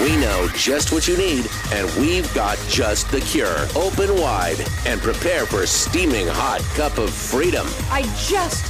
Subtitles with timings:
[0.00, 3.66] We know just what you need, and we've got just the cure.
[3.76, 4.56] Open wide
[4.86, 7.66] and prepare for a steaming hot cup of freedom.
[7.90, 8.64] I just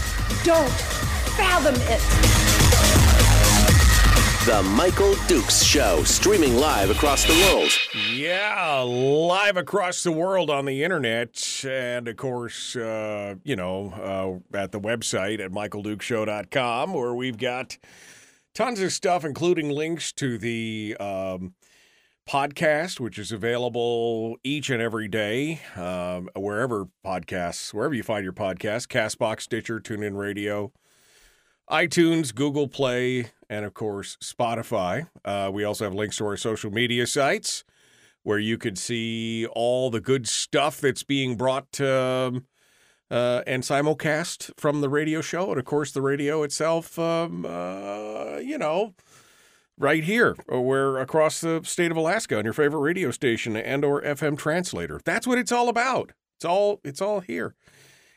[0.44, 0.70] don't
[1.36, 2.00] fathom it.
[4.44, 7.70] The Michael Dukes Show, streaming live across the world.
[8.12, 11.64] Yeah, live across the world on the internet.
[11.66, 17.78] And of course, uh, you know, uh, at the website at michaeldukeshow.com, where we've got
[18.54, 21.54] tons of stuff, including links to the um,
[22.28, 28.32] podcast, which is available each and every day, um, wherever podcasts, wherever you find your
[28.32, 30.72] podcast, Castbox, Stitcher, TuneIn Radio,
[31.70, 35.08] iTunes, Google Play, and of course, Spotify.
[35.24, 37.64] Uh, we also have links to our social media sites
[38.22, 42.46] where you could see all the good stuff that's being brought um,
[43.14, 45.50] uh, and simulcast from the radio show.
[45.50, 48.94] And of course, the radio itself, um, uh, you know,
[49.78, 54.02] right here, where across the state of Alaska on your favorite radio station and or
[54.02, 55.00] FM translator.
[55.04, 56.10] That's what it's all about.
[56.36, 57.54] It's all it's all here.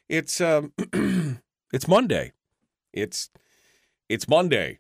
[0.10, 0.74] It's um,
[1.72, 2.32] it's Monday.
[2.92, 3.30] It's
[4.10, 4.80] it's Monday.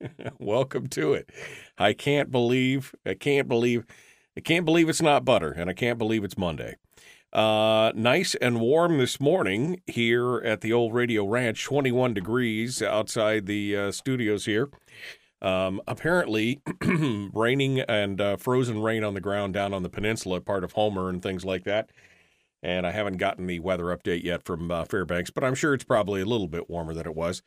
[0.40, 1.30] Welcome to it.
[1.78, 3.86] I can't believe I can't believe
[4.36, 6.74] I can't believe it's not butter, and I can't believe it's Monday.
[7.32, 13.44] Uh, nice and warm this morning here at the old Radio Ranch, 21 degrees outside
[13.44, 14.70] the uh, studios here.
[15.42, 16.62] Um, apparently,
[17.34, 21.10] raining and uh, frozen rain on the ground down on the peninsula, part of Homer
[21.10, 21.90] and things like that.
[22.62, 25.84] And I haven't gotten the weather update yet from uh, Fairbanks, but I'm sure it's
[25.84, 27.42] probably a little bit warmer than it was.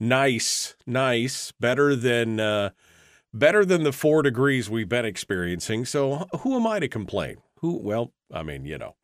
[0.00, 2.70] Nice, nice, better than uh,
[3.32, 5.84] better than the four degrees we've been experiencing.
[5.84, 7.36] So who am I to complain?
[7.60, 7.76] Who?
[7.76, 8.94] Well, I mean, you know.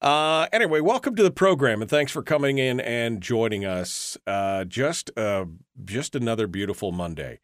[0.00, 4.16] Uh, anyway, welcome to the program, and thanks for coming in and joining us.
[4.28, 5.44] Uh, just uh,
[5.84, 7.40] just another beautiful Monday.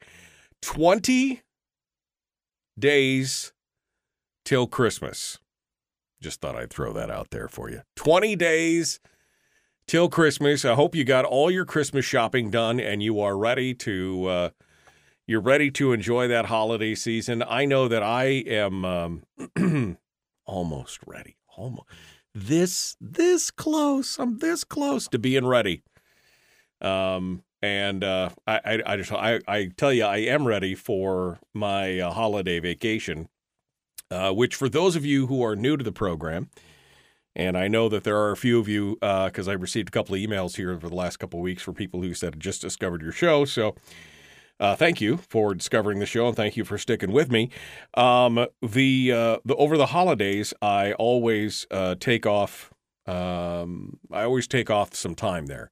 [0.63, 1.43] Twenty
[2.79, 3.53] days
[4.45, 5.39] till Christmas.
[6.23, 7.83] Just thought I'd throw that out there for you.
[7.97, 9.01] Twenty days
[9.89, 10.65] till Christmas.
[10.65, 14.51] I hope you got all your Christmas shopping done and you are ready to uh,
[15.27, 17.43] you're ready to enjoy that holiday season.
[17.43, 19.23] I know that I am um,
[20.47, 21.37] almost ready.
[21.57, 21.89] Almost
[22.35, 24.19] this this close.
[24.19, 25.83] I'm this close to being ready.
[26.81, 31.39] Um, and uh, I, I, I just I, I tell you I am ready for
[31.55, 33.29] my uh, holiday vacation,
[34.11, 36.51] uh, which for those of you who are new to the program,
[37.35, 40.15] and I know that there are a few of you because I received a couple
[40.15, 43.01] of emails here over the last couple of weeks for people who said just discovered
[43.01, 43.45] your show.
[43.45, 43.77] So
[44.61, 47.51] uh, thank you for discovering the show and thank you for sticking with me.
[47.95, 52.73] Um, the uh, the over the holidays, I always uh, take off.
[53.07, 55.71] Um, I always take off some time there,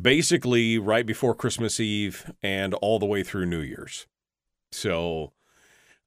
[0.00, 4.06] basically right before Christmas Eve and all the way through New Year's.
[4.72, 5.32] So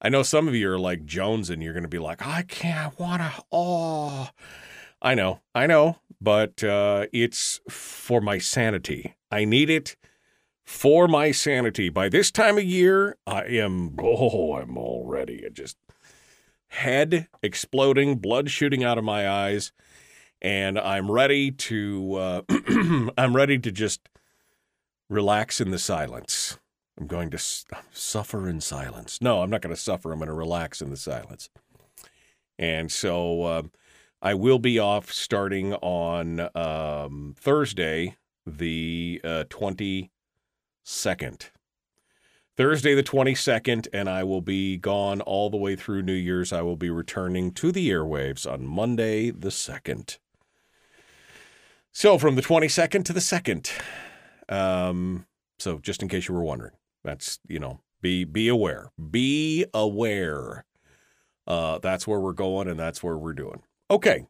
[0.02, 2.44] I know some of you are like Jones, and you're going to be like, I
[2.44, 3.44] can't want to.
[3.52, 4.30] Oh,
[5.02, 9.16] I know, I know, but uh, it's for my sanity.
[9.32, 9.96] I need it
[10.66, 11.90] for my sanity.
[11.90, 15.48] By this time of year, I am, oh, I'm all ready.
[15.54, 15.78] just
[16.70, 19.72] head exploding, blood shooting out of my eyes,
[20.42, 22.42] and I'm ready to, uh,
[23.18, 24.10] I'm ready to just
[25.10, 26.58] relax in the silence.
[27.00, 27.38] I'm going to
[27.92, 29.20] suffer in silence.
[29.22, 30.12] No, I'm not going to suffer.
[30.12, 31.50] I'm going to relax in the silence.
[32.58, 33.64] And so uh,
[34.22, 38.16] I will be off starting on um, Thursday,
[38.46, 39.44] the uh,
[40.86, 41.50] 22nd.
[42.58, 46.54] Thursday, the 22nd, and I will be gone all the way through New Year's.
[46.54, 50.18] I will be returning to the airwaves on Monday, the 2nd.
[51.92, 53.72] So from the 22nd to the 2nd.
[54.48, 55.26] Um,
[55.60, 56.74] so just in case you were wondering.
[57.04, 58.92] That's you know, be be aware.
[59.12, 60.66] Be aware.
[61.46, 63.62] Uh, that's where we're going, and that's where we're doing.
[63.92, 64.26] Okay.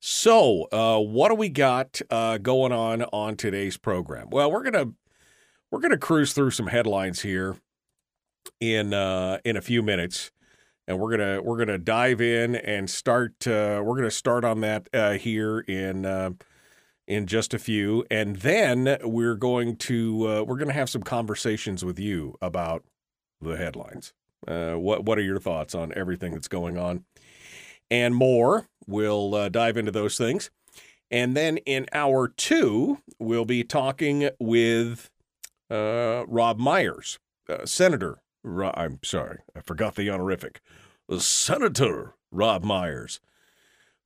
[0.00, 4.30] So, uh, what do we got uh, going on on today's program?
[4.30, 4.92] Well, we're gonna
[5.70, 7.56] we're gonna cruise through some headlines here
[8.60, 10.30] in uh, in a few minutes,
[10.86, 13.46] and we're gonna we're gonna dive in and start.
[13.46, 16.30] Uh, we're gonna start on that uh, here in uh,
[17.06, 21.02] in just a few, and then we're going to uh, we're going to have some
[21.02, 22.84] conversations with you about
[23.40, 24.12] the headlines.
[24.46, 27.04] Uh, what what are your thoughts on everything that's going on
[27.90, 28.66] and more.
[28.86, 30.50] We'll dive into those things.
[31.10, 35.10] And then in hour two, we'll be talking with
[35.70, 37.18] uh, Robb Myers,
[37.48, 38.22] uh, Senator.
[38.42, 40.60] Ro- I'm sorry, I forgot the honorific.
[41.18, 43.20] Senator Robb Myers,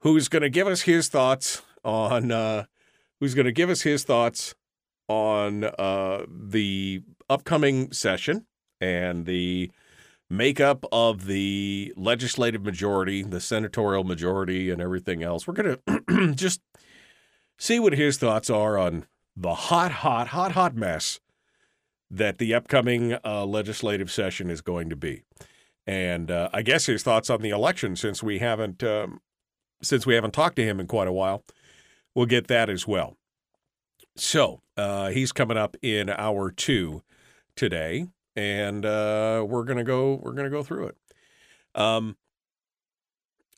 [0.00, 2.64] who's going to give us his thoughts on uh,
[3.20, 4.54] who's going to give us his thoughts
[5.08, 8.46] on uh, the upcoming session
[8.80, 9.70] and the
[10.30, 15.46] makeup of the legislative majority, the senatorial majority, and everything else.
[15.46, 16.60] We're going to just
[17.58, 19.06] see what his thoughts are on
[19.36, 21.20] the hot, hot, hot, hot mess
[22.16, 25.22] that the upcoming uh, legislative session is going to be.
[25.86, 29.20] And uh, I guess his thoughts on the election, since we haven't um,
[29.82, 31.44] since we haven't talked to him in quite a while,
[32.14, 33.16] we'll get that as well.
[34.16, 37.02] So uh, he's coming up in hour two
[37.56, 40.14] today, and uh, we're gonna go.
[40.14, 40.96] We're gonna go through it.
[41.74, 42.16] Um,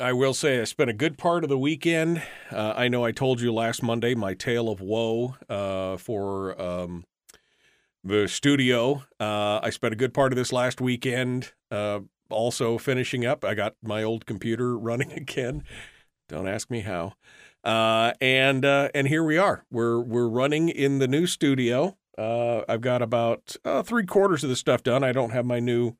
[0.01, 2.23] I will say I spent a good part of the weekend.
[2.51, 7.05] Uh, I know I told you last Monday my tale of woe uh, for um,
[8.07, 9.03] the studio.
[9.19, 12.01] Uh, I spent a good part of this last weekend uh,
[12.31, 13.45] also finishing up.
[13.45, 15.65] I got my old computer running again.
[16.29, 17.15] Don't ask me how.
[17.65, 19.65] Uh, and uh, and here we are.
[19.71, 21.97] We're we're running in the new studio.
[22.17, 25.03] Uh, I've got about uh, three quarters of the stuff done.
[25.05, 25.97] I don't have my new,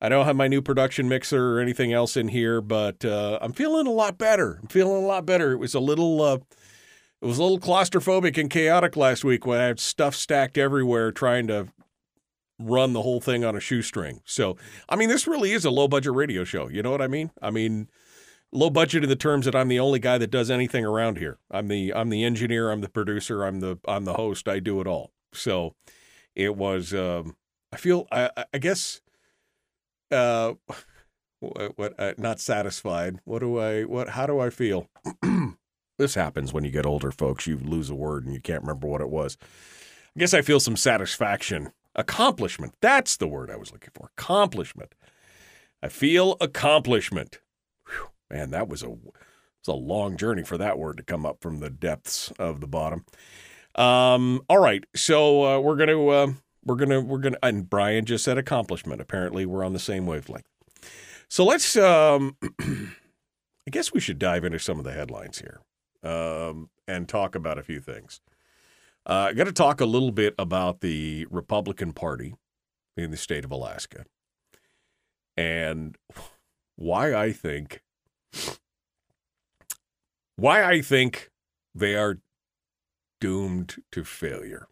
[0.00, 3.86] I don't have my new production mixer or anything else in here, but I'm feeling
[3.86, 4.60] a lot better.
[4.62, 5.52] I'm feeling a lot better.
[5.52, 6.44] It was a little,
[7.24, 11.10] it was a little claustrophobic and chaotic last week when I had stuff stacked everywhere
[11.10, 11.68] trying to
[12.58, 14.20] run the whole thing on a shoestring.
[14.26, 14.58] So,
[14.90, 16.68] I mean, this really is a low budget radio show.
[16.68, 17.30] You know what I mean?
[17.40, 17.88] I mean,
[18.52, 21.38] low budget in the terms that I'm the only guy that does anything around here.
[21.50, 24.46] I'm the I'm the engineer, I'm the producer, I'm the I'm the host.
[24.46, 25.10] I do it all.
[25.32, 25.74] So
[26.34, 26.92] it was.
[26.92, 27.36] Um,
[27.72, 28.06] I feel.
[28.12, 29.00] I, I guess.
[30.10, 30.54] Uh,
[31.40, 31.78] what?
[31.78, 33.20] what uh, not satisfied.
[33.24, 33.84] What do I?
[33.84, 34.10] What?
[34.10, 34.90] How do I feel?
[35.98, 37.46] this happens when you get older, folks.
[37.46, 39.36] You lose a word and you can't remember what it was.
[40.16, 42.74] I guess I feel some satisfaction, accomplishment.
[42.80, 44.10] That's the word I was looking for.
[44.16, 44.94] Accomplishment.
[45.82, 47.40] I feel accomplishment.
[47.86, 51.38] Whew, man, that was a was a long journey for that word to come up
[51.40, 53.04] from the depths of the bottom.
[53.74, 56.32] Um, all right, so uh, we're gonna uh,
[56.64, 59.00] we're gonna we're gonna and Brian just said accomplishment.
[59.00, 60.46] Apparently, we're on the same wavelength.
[61.28, 61.76] So let's.
[61.76, 62.36] Um,
[63.66, 65.60] I guess we should dive into some of the headlines here
[66.04, 68.20] um, and talk about a few things.
[69.06, 72.34] Uh, I got to talk a little bit about the Republican Party
[72.96, 74.04] in the state of Alaska
[75.36, 75.96] and
[76.76, 77.82] why I think
[80.36, 81.30] why I think
[81.74, 82.18] they are
[83.20, 84.68] doomed to failure.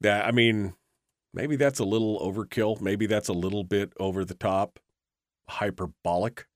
[0.00, 0.74] That I mean,
[1.32, 2.80] maybe that's a little overkill.
[2.80, 4.78] Maybe that's a little bit over the top,
[5.48, 6.46] hyperbolic.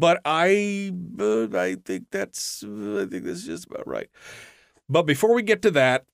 [0.00, 4.08] But I, uh, I think that's, I think that's just about right.
[4.88, 6.06] But before we get to that,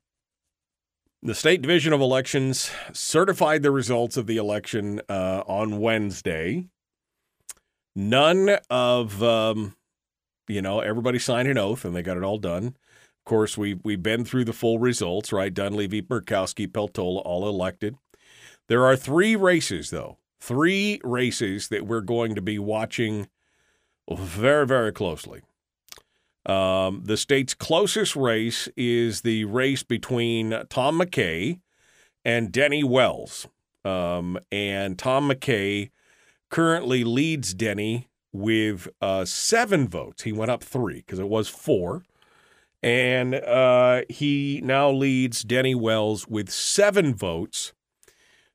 [1.22, 6.68] the State Division of Elections certified the results of the election uh, on Wednesday.
[7.94, 9.76] None of, um,
[10.48, 13.74] you know, everybody signed an oath and they got it all done Of course, we
[13.84, 15.54] we've been through the full results, right?
[15.54, 17.96] Dunleavy, Murkowski, Peltola, all elected.
[18.68, 23.28] There are three races, though, three races that we're going to be watching
[24.10, 25.42] very, very closely.
[26.46, 31.60] Um, the state's closest race is the race between Tom McKay
[32.24, 33.48] and Denny Wells.
[33.84, 35.90] Um, and Tom McKay
[36.48, 40.22] currently leads Denny with uh, seven votes.
[40.22, 42.02] He went up three because it was four.
[42.82, 47.72] And uh, he now leads Denny Wells with seven votes.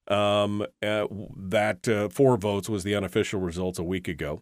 [0.08, 4.42] Um, uh, that uh, four votes was the unofficial results a week ago.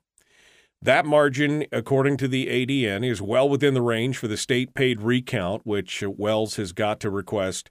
[0.81, 5.01] That margin, according to the ADN, is well within the range for the state paid
[5.01, 7.69] recount, which Wells has got to request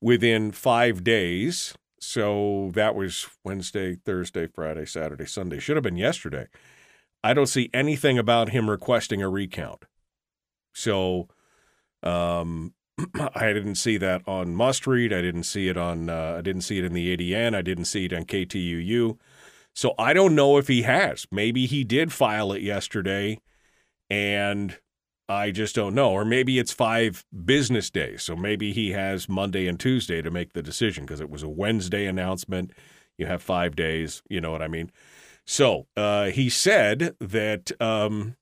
[0.00, 1.74] within five days.
[1.98, 5.58] So that was Wednesday, Thursday, Friday, Saturday, Sunday.
[5.58, 6.48] Should have been yesterday.
[7.22, 9.86] I don't see anything about him requesting a recount.
[10.74, 11.28] So
[12.02, 12.74] um,
[13.34, 15.14] I didn't see that on Must Read.
[15.14, 16.10] I didn't see it on.
[16.10, 17.56] Uh, I didn't see it in the ADN.
[17.56, 19.16] I didn't see it on KTUU.
[19.74, 21.26] So I don't know if he has.
[21.30, 23.40] Maybe he did file it yesterday,
[24.08, 24.78] and
[25.28, 26.12] I just don't know.
[26.12, 28.22] Or maybe it's five business days.
[28.22, 31.48] So maybe he has Monday and Tuesday to make the decision because it was a
[31.48, 32.72] Wednesday announcement.
[33.18, 34.22] You have five days.
[34.28, 34.92] You know what I mean?
[35.46, 38.36] So uh, he said that um,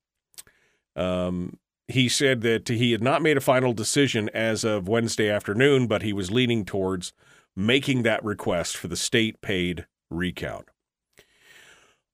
[0.94, 1.58] um,
[1.88, 6.02] he said that he had not made a final decision as of Wednesday afternoon, but
[6.02, 7.12] he was leaning towards
[7.56, 10.68] making that request for the state paid recount.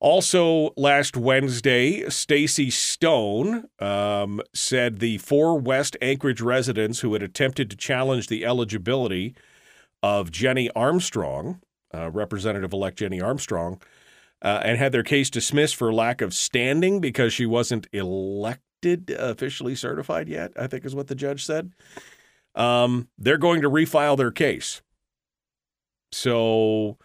[0.00, 7.69] Also, last Wednesday, Stacy Stone um, said the four West Anchorage residents who had attempted
[7.71, 9.35] to challenge the eligibility
[10.00, 11.61] of Jenny Armstrong,
[11.93, 13.83] uh, Representative elect Jenny Armstrong,
[14.40, 19.75] uh, and had their case dismissed for lack of standing because she wasn't elected, officially
[19.75, 21.73] certified yet, I think is what the judge said.
[22.55, 24.81] Um, they're going to refile their case.
[26.12, 26.99] So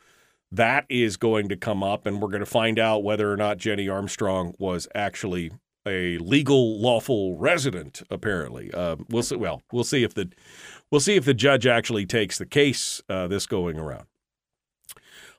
[0.54, 3.58] that is going to come up, and we're going to find out whether or not
[3.58, 5.52] Jenny Armstrong was actually
[5.86, 8.04] a legal, lawful resident.
[8.12, 9.36] Apparently, uh, we'll see.
[9.36, 10.30] Well, we'll see if the
[10.92, 14.06] we'll see if the judge actually takes the case uh, this going around.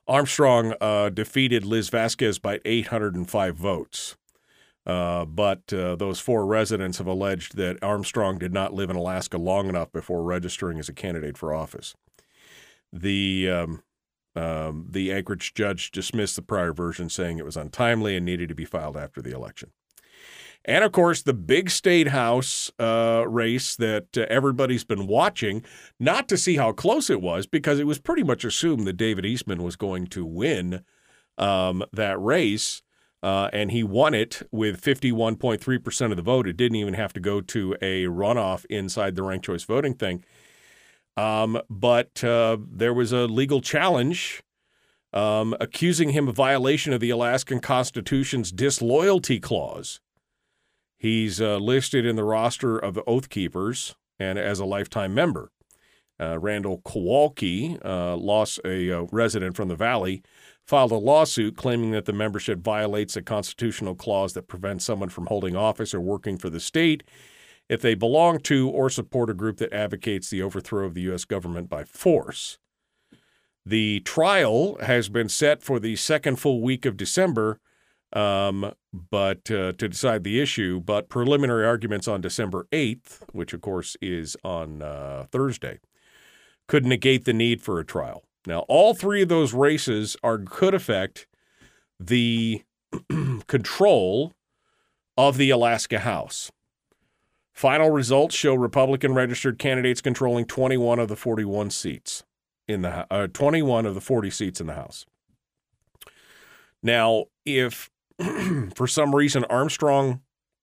[0.05, 4.17] Armstrong uh, defeated Liz Vasquez by 805 votes.
[4.85, 9.37] Uh, but uh, those four residents have alleged that Armstrong did not live in Alaska
[9.37, 11.95] long enough before registering as a candidate for office.
[12.93, 13.83] The um,
[14.35, 18.55] um, the Anchorage judge dismissed the prior version, saying it was untimely and needed to
[18.55, 19.71] be filed after the election.
[20.65, 25.63] And of course, the big state house uh, race that uh, everybody's been watching,
[25.99, 29.25] not to see how close it was, because it was pretty much assumed that David
[29.25, 30.83] Eastman was going to win
[31.37, 32.81] um, that race.
[33.21, 36.47] Uh, and he won it with 51.3% of the vote.
[36.47, 40.23] It didn't even have to go to a runoff inside the ranked choice voting thing.
[41.17, 44.43] Um, but uh, there was a legal challenge
[45.13, 50.01] um, accusing him of violation of the Alaskan Constitution's disloyalty clause.
[50.97, 55.51] He's uh, listed in the roster of the Oath Keepers and as a lifetime member.
[56.19, 60.23] Uh, Randall Kowalke, uh, lost a uh, resident from the Valley,
[60.65, 65.27] filed a lawsuit claiming that the membership violates a constitutional clause that prevents someone from
[65.27, 67.03] holding office or working for the state
[67.69, 71.25] if they belong to or support a group that advocates the overthrow of the U.S.
[71.25, 72.57] government by force.
[73.65, 77.59] The trial has been set for the second full week of December,
[78.13, 80.79] um, but uh, to decide the issue.
[80.79, 85.79] But preliminary arguments on December 8th, which of course is on uh, Thursday,
[86.67, 88.23] could negate the need for a trial.
[88.45, 91.25] Now, all three of those races are could affect
[91.99, 92.63] the
[93.47, 94.33] control
[95.17, 96.51] of the Alaska House.
[97.55, 102.25] Final results show Republican registered candidates controlling 21 of the 41 seats
[102.67, 105.05] in the uh, 21 of the 40 seats in the House.
[106.83, 107.89] Now, if
[108.75, 110.19] for some reason Armstrong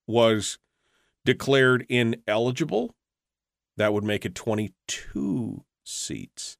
[0.06, 0.58] was
[1.24, 2.94] declared ineligible,
[3.78, 6.58] that would make it 22 seats.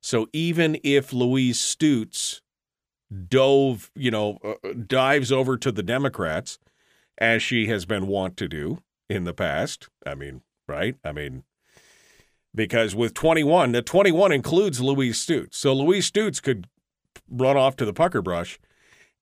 [0.00, 2.40] So even if Louise Stutes
[3.28, 6.60] dove, you know, uh, dives over to the Democrats,
[7.18, 9.88] as she has been wont to do, in the past.
[10.04, 10.96] I mean, right?
[11.04, 11.44] I mean,
[12.54, 15.54] because with 21, the 21 includes Louise Stutes.
[15.54, 16.68] So Louise Stutes could
[17.28, 18.58] run off to the pucker brush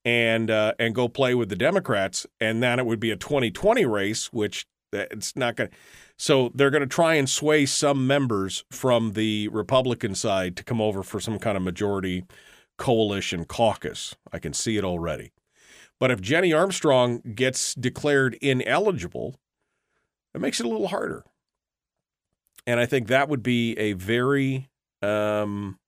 [0.04, 3.84] and uh, and go play with the Democrats, and then it would be a 2020
[3.86, 5.76] race, which it's not going to.
[6.16, 10.80] So they're going to try and sway some members from the Republican side to come
[10.80, 12.24] over for some kind of majority
[12.78, 14.14] coalition caucus.
[14.32, 15.32] I can see it already.
[15.98, 19.36] But if Jenny Armstrong gets declared ineligible,
[20.34, 21.24] it makes it a little harder.
[22.66, 24.70] And I think that would be a very
[25.02, 25.78] um,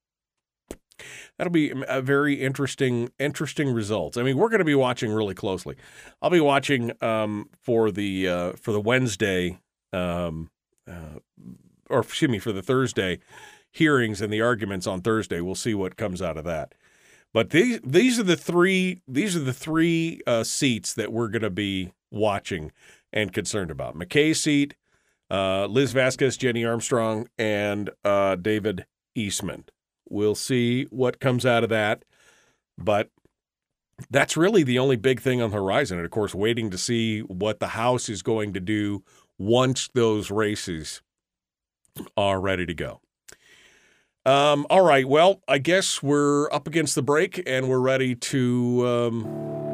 [1.38, 4.16] that'll be a very interesting interesting results.
[4.16, 5.76] I mean, we're going to be watching really closely.
[6.20, 9.58] I'll be watching um, for the uh, for the Wednesday
[9.92, 10.50] um,
[10.88, 11.20] uh,
[11.88, 13.20] or excuse me for the Thursday
[13.72, 15.40] hearings and the arguments on Thursday.
[15.40, 16.74] We'll see what comes out of that.
[17.32, 21.42] But these these are the three these are the three uh, seats that we're going
[21.42, 22.72] to be watching
[23.16, 23.96] and concerned about.
[23.96, 24.76] McKay's seat,
[25.30, 28.84] uh, Liz Vasquez, Jenny Armstrong, and uh, David
[29.16, 29.64] Eastman.
[30.08, 32.04] We'll see what comes out of that.
[32.78, 33.10] But
[34.10, 35.96] that's really the only big thing on the horizon.
[35.96, 39.02] And of course, waiting to see what the House is going to do
[39.38, 41.00] once those races
[42.18, 43.00] are ready to go.
[44.26, 45.08] Um, all right.
[45.08, 48.86] Well, I guess we're up against the break and we're ready to.
[48.86, 49.65] Um,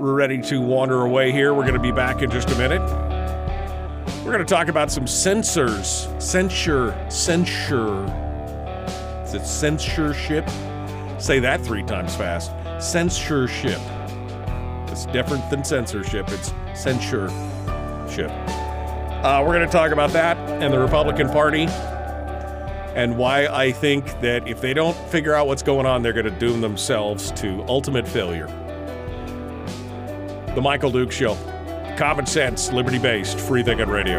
[0.00, 1.52] we're ready to wander away here.
[1.52, 2.80] We're going to be back in just a minute.
[4.24, 8.04] We're going to talk about some censors, censure, censure.
[9.22, 10.48] Is it censorship?
[11.18, 12.50] Say that three times fast.
[12.82, 13.78] Censorship.
[14.88, 16.30] It's different than censorship.
[16.30, 18.30] It's censorship.
[19.22, 21.66] Uh, we're going to talk about that and the Republican Party
[22.94, 26.24] and why I think that if they don't figure out what's going on, they're going
[26.24, 28.48] to doom themselves to ultimate failure.
[30.54, 31.36] The Michael Duke Show.
[31.96, 34.18] Common sense, liberty based, free thinking radio.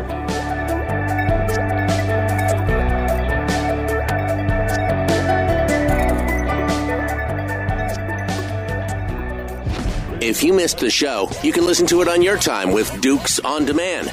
[10.21, 13.39] If you missed the show, you can listen to it on your time with Dukes
[13.39, 14.09] on Demand.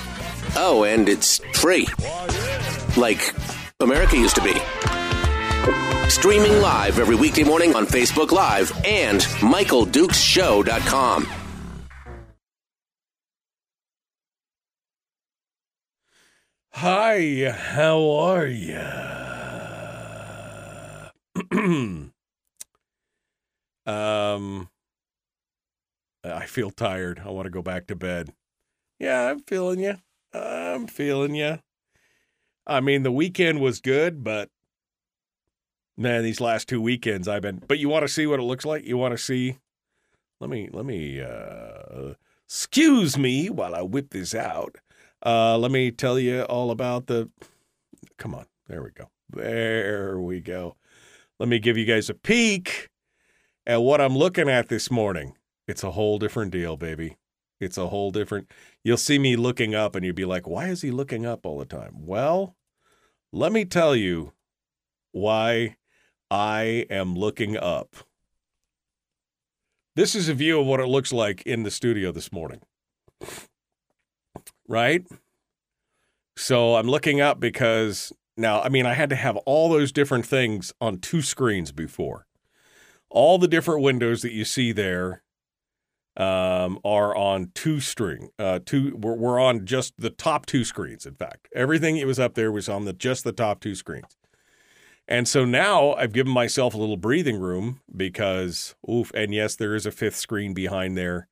[0.56, 1.86] Oh, and it's free.
[2.96, 3.32] Like
[3.78, 4.54] America used to be.
[6.08, 11.37] Streaming live every weekday morning on Facebook Live and MichaelDukesShow.com.
[16.80, 18.78] Hi, how are you?
[23.84, 24.68] um,
[26.22, 27.20] I feel tired.
[27.24, 28.32] I want to go back to bed.
[29.00, 29.96] Yeah, I'm feeling you.
[30.32, 31.58] I'm feeling you.
[32.64, 34.48] I mean, the weekend was good, but
[35.96, 37.60] man, these last two weekends I've been.
[37.66, 38.84] But you want to see what it looks like?
[38.84, 39.58] You want to see?
[40.40, 41.20] Let me let me.
[41.20, 42.14] uh
[42.46, 44.76] Excuse me while I whip this out.
[45.24, 47.30] Uh, let me tell you all about the.
[48.18, 49.10] Come on, there we go.
[49.30, 50.76] There we go.
[51.38, 52.88] Let me give you guys a peek
[53.66, 55.34] at what I'm looking at this morning.
[55.66, 57.16] It's a whole different deal, baby.
[57.60, 58.50] It's a whole different.
[58.82, 61.58] You'll see me looking up and you'll be like, why is he looking up all
[61.58, 62.06] the time?
[62.06, 62.56] Well,
[63.32, 64.32] let me tell you
[65.12, 65.76] why
[66.30, 67.96] I am looking up.
[69.96, 72.60] This is a view of what it looks like in the studio this morning.
[74.68, 75.04] Right?
[76.36, 80.24] So I'm looking up because now, I mean, I had to have all those different
[80.24, 82.26] things on two screens before.
[83.10, 85.22] All the different windows that you see there
[86.16, 88.28] um, are on two string.
[88.38, 91.06] Uh, two we're, we're on just the top two screens.
[91.06, 94.16] In fact, everything that was up there was on the just the top two screens.
[95.06, 99.10] And so now I've given myself a little breathing room because oof.
[99.14, 101.28] And yes, there is a fifth screen behind there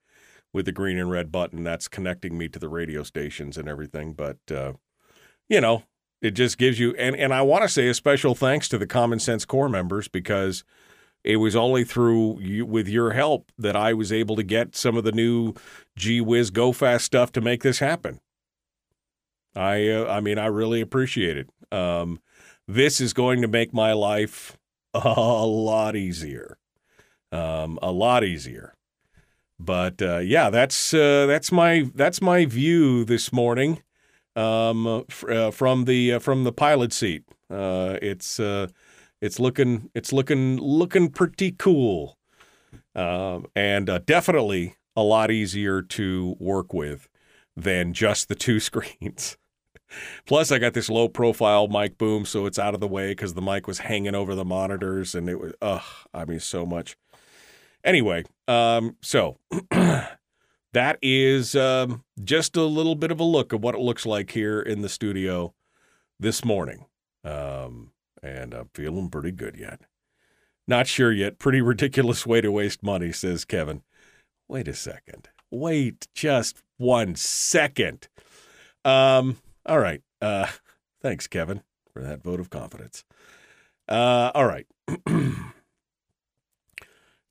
[0.52, 4.14] with the green and red button that's connecting me to the radio stations and everything.
[4.14, 4.74] But uh,
[5.48, 5.84] you know,
[6.22, 8.86] it just gives you and and I want to say a special thanks to the
[8.86, 10.64] Common Sense Core members because
[11.24, 14.96] it was only through you, with your help that I was able to get some
[14.96, 15.54] of the new
[15.96, 18.20] Gee Whiz Go Fast stuff to make this happen.
[19.54, 21.50] I uh, I mean I really appreciate it.
[21.72, 22.20] Um,
[22.68, 24.56] this is going to make my life
[24.94, 26.58] a lot easier,
[27.32, 28.75] um, a lot easier.
[29.58, 33.82] But uh, yeah, that's uh, that's my that's my view this morning
[34.36, 37.24] um, f- uh, from the uh, from the pilot seat.
[37.50, 38.68] Uh, it's uh,
[39.20, 42.18] it's looking it's looking looking pretty cool,
[42.94, 47.08] um, and uh, definitely a lot easier to work with
[47.56, 49.38] than just the two screens.
[50.26, 53.34] Plus, I got this low profile mic boom, so it's out of the way because
[53.34, 55.82] the mic was hanging over the monitors, and it was ugh.
[56.12, 56.96] I mean, so much.
[57.86, 59.38] Anyway, um, so
[59.70, 64.32] that is um, just a little bit of a look of what it looks like
[64.32, 65.54] here in the studio
[66.18, 66.86] this morning.
[67.22, 67.92] Um,
[68.24, 69.82] and I'm feeling pretty good yet.
[70.66, 71.38] Not sure yet.
[71.38, 73.82] Pretty ridiculous way to waste money, says Kevin.
[74.48, 75.28] Wait a second.
[75.52, 78.08] Wait just one second.
[78.84, 80.02] Um, all right.
[80.20, 80.48] Uh,
[81.02, 83.04] thanks, Kevin, for that vote of confidence.
[83.88, 84.66] Uh, all right.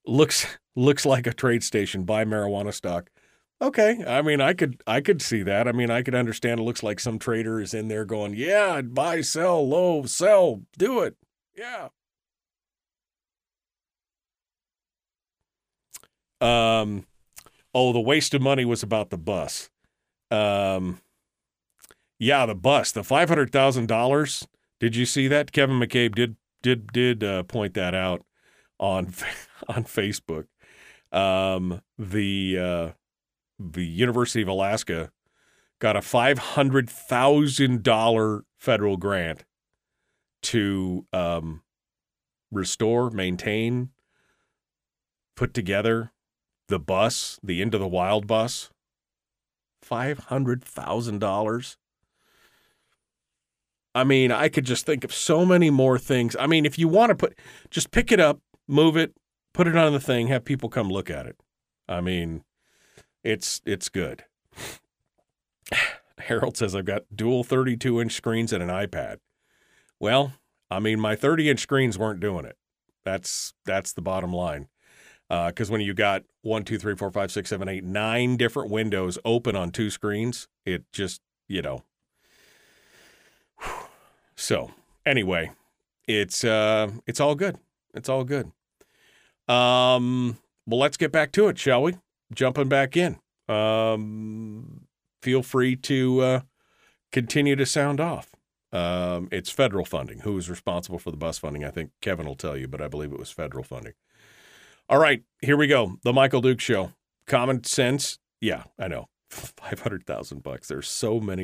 [0.07, 2.03] looks looks like a trade station.
[2.03, 3.09] Buy marijuana stock.
[3.61, 5.67] Okay, I mean, I could I could see that.
[5.67, 6.59] I mean, I could understand.
[6.59, 11.01] It looks like some trader is in there going, "Yeah, buy, sell, low, sell, do
[11.01, 11.15] it."
[11.57, 11.89] Yeah.
[16.41, 17.05] Um,
[17.73, 19.69] oh, the waste of money was about the bus.
[20.29, 20.99] Um,
[22.19, 24.45] yeah, the bus, the five hundred thousand dollars.
[24.81, 25.53] Did you see that?
[25.53, 28.24] Kevin McCabe did did did uh, point that out
[28.79, 29.13] on
[29.67, 30.45] on Facebook.
[31.11, 32.91] Um, the uh,
[33.59, 35.11] the University of Alaska
[35.79, 39.45] got a five hundred thousand dollar federal grant
[40.43, 41.61] to um,
[42.51, 43.89] restore, maintain,
[45.35, 46.11] put together
[46.67, 48.69] the bus, the Into the Wild bus.
[49.81, 51.77] Five hundred thousand dollars.
[53.93, 56.35] I mean, I could just think of so many more things.
[56.37, 57.37] I mean, if you want to put,
[57.69, 59.13] just pick it up, move it,
[59.53, 61.37] put it on the thing, have people come look at it.
[61.87, 62.43] I mean,
[63.23, 64.25] it's it's good.
[66.19, 69.17] Harold says I've got dual 32 inch screens and an iPad.
[69.99, 70.33] Well,
[70.71, 72.57] I mean, my 30 inch screens weren't doing it.
[73.03, 74.67] That's that's the bottom line.
[75.29, 78.69] Because uh, when you got one, two, three, four, five, six, seven, eight, nine different
[78.69, 81.83] windows open on two screens, it just you know.
[84.37, 84.71] So
[85.05, 85.51] anyway,
[86.09, 87.57] it's uh, it's all good.
[87.95, 88.51] It's all good.
[89.47, 91.95] Um, well, let's get back to it, shall we?
[92.33, 93.17] Jumping back in.
[93.47, 94.87] Um,
[95.21, 96.39] feel free to uh,
[97.11, 98.35] continue to sound off.
[98.73, 100.19] Um, it's federal funding.
[100.19, 101.63] Who is responsible for the bus funding?
[101.63, 103.93] I think Kevin will tell you, but I believe it was federal funding.
[104.89, 105.97] All right, here we go.
[106.03, 106.91] The Michael Duke Show.
[107.25, 108.19] common sense.
[108.41, 109.07] Yeah, I know.
[109.29, 110.67] Five hundred thousand bucks.
[110.67, 111.41] There's so many.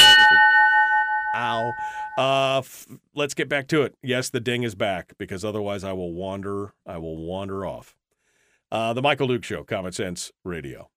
[1.36, 1.72] Ow.
[2.18, 3.96] Uh, f- let's get back to it.
[4.02, 6.74] Yes, the ding is back because otherwise I will wander.
[6.86, 7.96] I will wander off.
[8.72, 10.90] Uh, the Michael Duke Show, Common Sense Radio.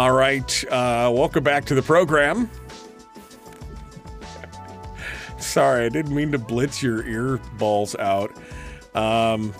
[0.00, 0.64] All right.
[0.72, 2.48] Uh, welcome back to the program.
[5.38, 8.34] Sorry, I didn't mean to blitz your ear balls out.
[8.94, 9.52] Um,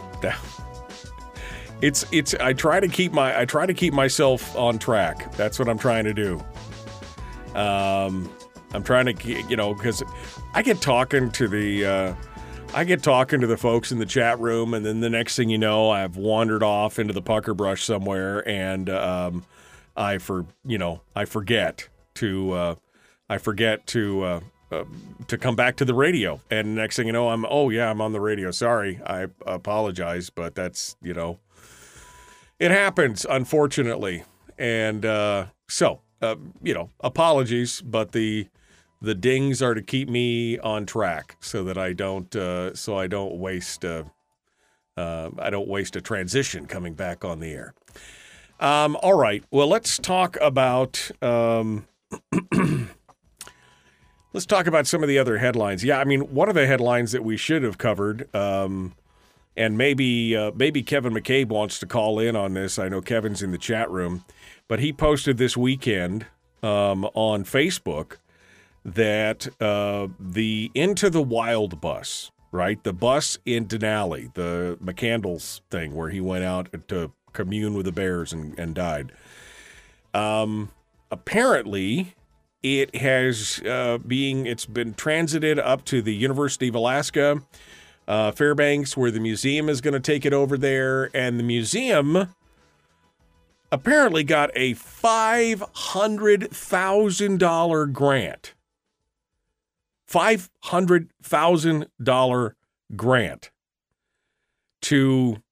[1.83, 2.33] it's it's.
[2.33, 5.31] I try to keep my I try to keep myself on track.
[5.37, 6.43] That's what I'm trying to do.
[7.55, 8.33] Um,
[8.73, 10.03] I'm trying to you know because
[10.55, 11.85] I get talking to the.
[11.85, 12.15] Uh,
[12.73, 15.51] I get talking to the folks in the chat room, and then the next thing
[15.51, 19.45] you know, I've wandered off into the pucker brush somewhere, and um,
[20.01, 22.75] I for you know I forget to uh,
[23.29, 24.41] I forget to uh,
[24.73, 24.85] uh,
[25.29, 28.01] to come back to the radio, and next thing you know, I'm oh yeah I'm
[28.01, 28.51] on the radio.
[28.51, 31.39] Sorry, I apologize, but that's you know
[32.59, 34.25] it happens unfortunately,
[34.59, 38.49] and uh, so uh, you know apologies, but the
[39.03, 43.07] the dings are to keep me on track so that I don't uh, so I
[43.07, 44.05] don't waste uh,
[44.97, 47.75] uh, I don't waste a transition coming back on the air.
[48.61, 49.43] Um, all right.
[49.51, 51.87] Well, let's talk about um,
[54.35, 55.83] let's talk about some of the other headlines.
[55.83, 58.93] Yeah, I mean, one of the headlines that we should have covered, um,
[59.57, 62.79] and maybe uh, maybe Kevin McCabe wants to call in on this.
[62.79, 64.25] I know Kevin's in the chat room,
[64.69, 66.27] but he posted this weekend
[66.63, 68.17] um, on Facebook
[68.85, 75.95] that uh, the Into the Wild bus, right, the bus in Denali, the McCandless thing,
[75.95, 79.13] where he went out to commune with the bears and, and died.
[80.15, 80.71] Um,
[81.11, 82.15] apparently,
[82.63, 87.43] it has uh, being it's been transited up to the University of Alaska,
[88.07, 92.35] uh, Fairbanks, where the museum is going to take it over there, and the museum
[93.73, 98.55] apparently got a five hundred thousand dollar grant.
[100.07, 102.57] Five hundred thousand dollar
[102.97, 103.51] grant
[104.83, 105.43] to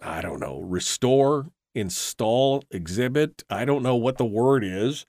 [0.00, 3.42] I don't know, restore, install, exhibit.
[3.50, 5.06] I don't know what the word is,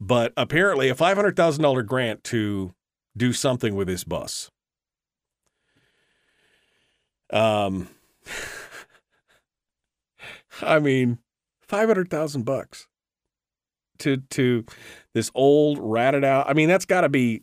[0.00, 2.74] but apparently a $500,000 grant to
[3.16, 4.50] do something with this bus.
[7.30, 7.88] Um,
[10.62, 11.18] I mean,
[11.62, 12.86] 500,000 bucks
[13.98, 14.64] to, to
[15.12, 16.48] this old ratted out.
[16.48, 17.42] I mean, that's gotta be,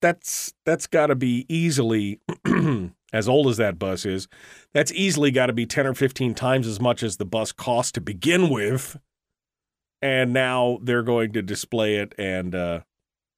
[0.00, 2.20] that's, that's gotta be easily
[3.12, 4.28] as old as that bus is,
[4.72, 7.94] that's easily got to be 10 or 15 times as much as the bus cost
[7.94, 8.98] to begin with.
[10.00, 12.14] And now they're going to display it.
[12.18, 12.80] And uh,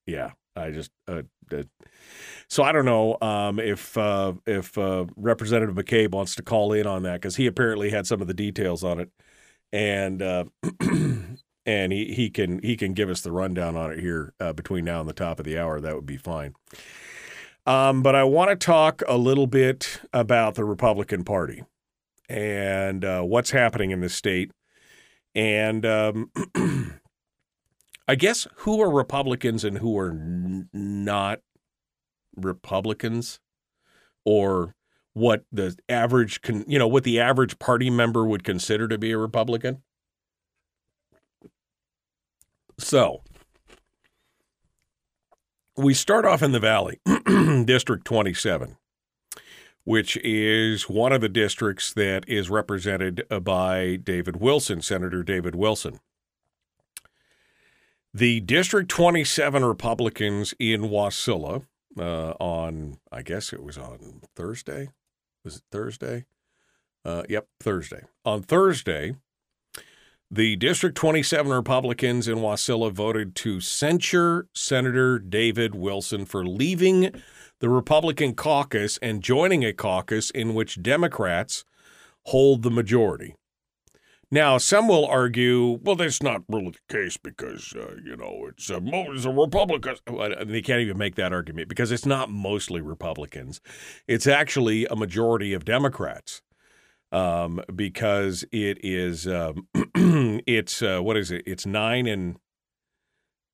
[0.07, 0.91] yeah, I just.
[1.07, 1.63] Uh, uh,
[2.47, 6.87] so I don't know um, if uh, if uh, Representative McCabe wants to call in
[6.87, 9.09] on that because he apparently had some of the details on it,
[9.71, 10.45] and uh,
[11.65, 14.99] and he, he can he can give us the rundown on it here between now
[14.99, 15.79] and the top of the hour.
[15.79, 16.53] That would be fine.
[17.65, 21.63] Um, but I want to talk a little bit about the Republican Party
[22.29, 24.51] and uh, what's happening in the state.
[25.33, 26.31] And um,
[28.07, 31.39] I guess who are Republicans and who are n- not
[32.35, 33.39] Republicans,
[34.25, 34.75] or
[35.13, 39.11] what the average, con- you know, what the average party member would consider to be
[39.11, 39.81] a Republican.
[42.77, 43.23] So,
[45.77, 46.99] we start off in the Valley,
[47.65, 48.77] District 27,
[49.83, 55.99] which is one of the districts that is represented by David Wilson, Senator David Wilson.
[58.13, 61.65] The District 27 Republicans in Wasilla
[61.99, 64.89] uh, on, I guess it was on Thursday.
[65.43, 66.25] Was it Thursday?
[67.03, 68.03] Uh, yep, Thursday.
[68.23, 69.15] On Thursday,
[70.35, 77.09] the District 27 Republicans in Wasilla voted to censure Senator David Wilson for leaving
[77.59, 81.63] the Republican caucus and joining a caucus in which Democrats
[82.25, 83.35] hold the majority.
[84.29, 88.69] Now, some will argue, well, that's not really the case because, uh, you know, it's
[88.69, 89.95] a, it's a Republican.
[90.45, 93.61] They can't even make that argument because it's not mostly Republicans.
[94.05, 96.41] It's actually a majority of Democrats
[97.11, 99.67] um, because it is, um,
[100.45, 101.43] it's, uh, what is it?
[101.45, 102.37] It's nine and,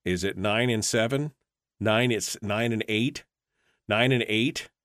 [0.04, 1.32] is it nine and seven?
[1.78, 3.24] Nine, it's nine and eight?
[3.88, 4.68] Nine and eight?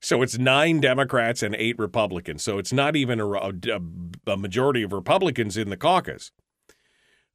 [0.00, 2.42] So it's nine Democrats and eight Republicans.
[2.42, 3.80] So it's not even a, a,
[4.26, 6.30] a majority of Republicans in the caucus.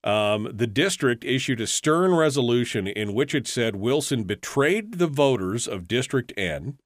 [0.04, 5.68] Um, the district issued a stern resolution in which it said Wilson betrayed the voters
[5.68, 6.78] of District N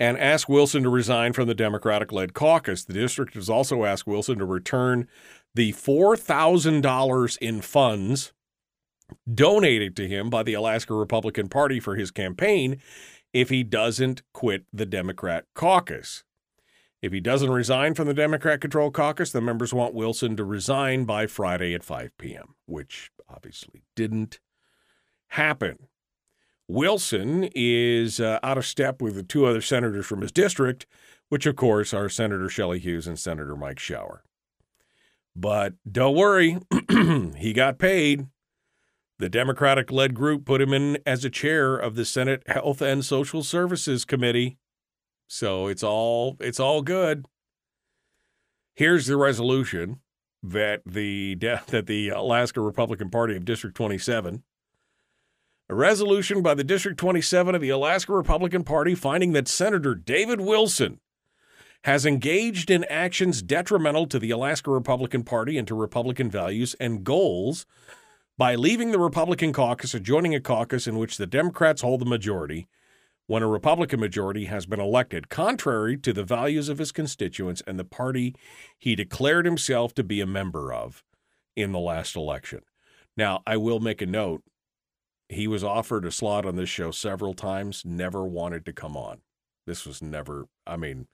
[0.00, 2.84] and asked Wilson to resign from the Democratic led caucus.
[2.84, 5.08] The district has also asked Wilson to return
[5.54, 8.32] the $4,000 in funds
[9.32, 12.80] donated to him by the Alaska Republican Party for his campaign
[13.32, 16.24] if he doesn't quit the Democrat caucus.
[17.02, 21.04] If he doesn't resign from the Democrat controlled caucus, the members want Wilson to resign
[21.04, 24.40] by Friday at 5 p.m., which obviously didn't
[25.28, 25.88] happen.
[26.68, 30.86] Wilson is uh, out of step with the two other senators from his district,
[31.28, 34.22] which, of course, are Senator Shelley Hughes and Senator Mike Shower.
[35.36, 36.58] But don't worry,
[37.36, 38.28] he got paid.
[39.18, 43.04] The Democratic led group put him in as a chair of the Senate Health and
[43.04, 44.58] Social Services Committee.
[45.28, 47.26] So it's all it's all good.
[48.74, 50.00] Here's the resolution
[50.42, 54.42] that the that the Alaska Republican Party of District 27
[55.74, 61.00] resolution by the District 27 of the Alaska Republican Party finding that Senator David Wilson
[61.84, 67.04] has engaged in actions detrimental to the Alaska Republican Party and to Republican values and
[67.04, 67.66] goals
[68.38, 72.06] by leaving the Republican caucus and joining a caucus in which the Democrats hold the
[72.06, 72.66] majority
[73.26, 77.78] when a Republican majority has been elected, contrary to the values of his constituents and
[77.78, 78.34] the party
[78.78, 81.02] he declared himself to be a member of
[81.56, 82.60] in the last election.
[83.16, 84.42] Now, I will make a note.
[85.28, 89.20] He was offered a slot on this show several times, never wanted to come on.
[89.66, 91.06] This was never, I mean,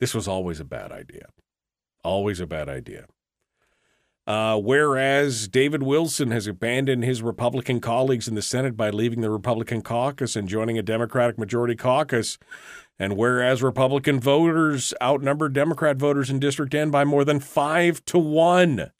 [0.00, 1.28] this was always a bad idea.
[2.02, 3.06] Always a bad idea.
[4.26, 9.30] Uh, whereas David Wilson has abandoned his Republican colleagues in the Senate by leaving the
[9.30, 12.36] Republican caucus and joining a Democratic majority caucus,
[12.98, 18.18] and whereas Republican voters outnumbered Democrat voters in District N by more than five to
[18.18, 18.90] one.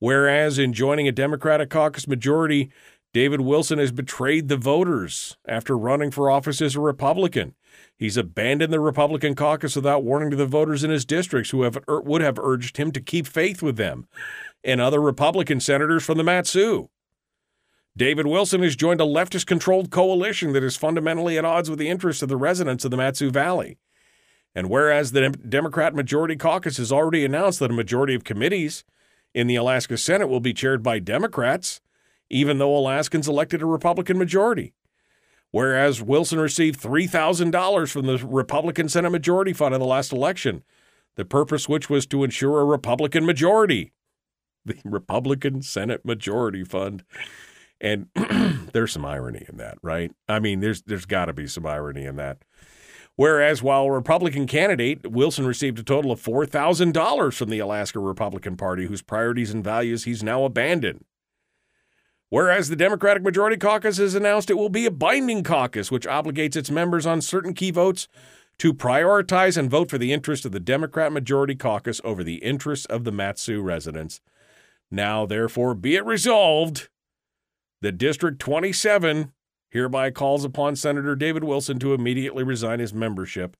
[0.00, 2.72] Whereas in joining a Democratic caucus majority,
[3.14, 7.54] David Wilson has betrayed the voters after running for office as a Republican.
[7.96, 11.78] He's abandoned the Republican caucus without warning to the voters in his districts who have,
[11.88, 14.08] er, would have urged him to keep faith with them
[14.64, 16.90] and other Republican senators from the Mat-Su.
[17.96, 21.88] David Wilson has joined a leftist controlled coalition that is fundamentally at odds with the
[21.88, 23.78] interests of the residents of the Mat-Su Valley.
[24.56, 28.82] And whereas the Democrat majority caucus has already announced that a majority of committees
[29.32, 31.80] in the Alaska Senate will be chaired by Democrats,
[32.30, 34.74] even though Alaskans elected a Republican majority
[35.54, 40.64] whereas Wilson received $3,000 from the Republican Senate Majority Fund in the last election,
[41.14, 43.92] the purpose which was to ensure a Republican majority.
[44.66, 47.04] The Republican Senate Majority Fund.
[47.82, 48.06] And
[48.72, 50.10] there's some irony in that, right?
[50.26, 52.38] I mean, there's there's got to be some irony in that.
[53.14, 58.56] Whereas while a Republican candidate, Wilson received a total of $4,000 from the Alaska Republican
[58.56, 61.04] Party, whose priorities and values he's now abandoned.
[62.30, 66.56] Whereas the Democratic Majority Caucus has announced it will be a binding caucus, which obligates
[66.56, 68.08] its members on certain key votes
[68.58, 72.86] to prioritize and vote for the interests of the Democrat Majority Caucus over the interests
[72.86, 74.20] of the Mat-Su residents.
[74.90, 76.88] Now, therefore, be it resolved
[77.82, 79.32] that District 27
[79.70, 83.56] hereby calls upon Senator David Wilson to immediately resign his membership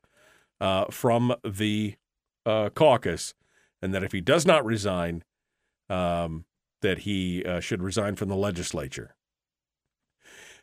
[0.60, 1.96] uh, from the
[2.46, 3.34] uh, caucus,
[3.82, 5.24] and that if he does not resign,
[5.90, 6.44] um,
[6.84, 9.16] that he uh, should resign from the legislature.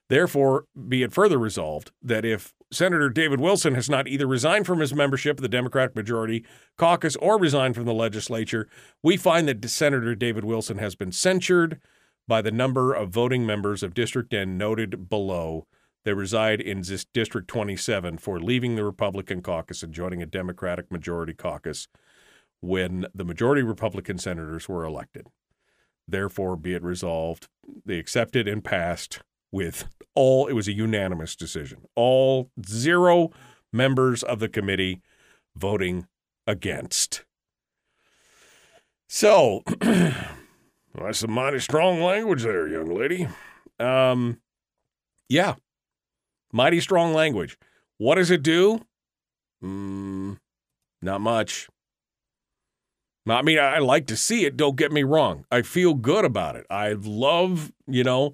[0.08, 4.80] Therefore, be it further resolved that if Senator David Wilson has not either resigned from
[4.80, 6.46] his membership of the Democratic Majority
[6.78, 8.70] Caucus or resigned from the legislature,
[9.02, 11.82] we find that Senator David Wilson has been censured
[12.28, 15.66] by the number of voting members of District N noted below
[16.06, 21.34] that reside in District 27 for leaving the Republican caucus and joining a Democratic Majority
[21.34, 21.88] Caucus
[22.60, 25.28] when the majority Republican senators were elected.
[26.12, 27.48] Therefore, be it resolved,
[27.86, 29.22] they accepted and passed
[29.52, 31.84] with all, it was a unanimous decision.
[31.96, 33.32] All zero
[33.72, 35.02] members of the committee
[35.56, 36.08] voting
[36.46, 37.24] against.
[39.08, 43.28] So, that's some mighty strong language there, young lady.
[43.80, 44.42] Um,
[45.30, 45.56] yeah,
[46.52, 47.58] mighty strong language.
[47.98, 48.82] What does it do?
[49.64, 50.40] Mm,
[51.02, 51.70] not much.
[53.28, 55.46] I mean, I like to see it, don't get me wrong.
[55.52, 56.66] I feel good about it.
[56.70, 58.34] I love, you know,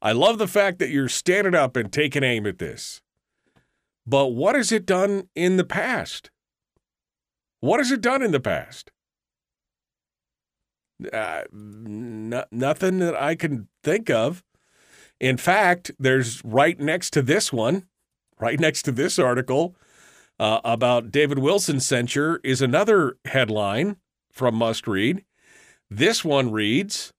[0.00, 3.02] I love the fact that you're standing up and taking aim at this.
[4.06, 6.30] But what has it done in the past?
[7.60, 8.90] What has it done in the past?
[11.12, 14.42] Uh, n- nothing that I can think of.
[15.18, 17.86] In fact, there's right next to this one,
[18.38, 19.76] right next to this article
[20.38, 23.96] uh, about David Wilson's censure, is another headline
[24.30, 25.24] from Must Read.
[25.90, 27.12] This one reads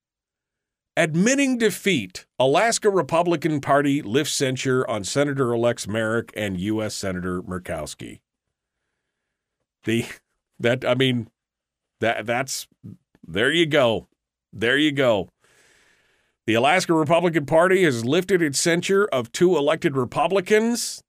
[0.98, 6.94] Admitting defeat, Alaska Republican Party lifts censure on Senator elect Merrick and U.S.
[6.96, 8.20] Senator Murkowski.
[9.86, 10.06] The
[10.60, 11.30] that I mean
[12.02, 12.68] that that's
[13.26, 14.08] there you go.
[14.52, 15.30] There you go.
[16.46, 21.02] The Alaska Republican Party has lifted its censure of two elected Republicans.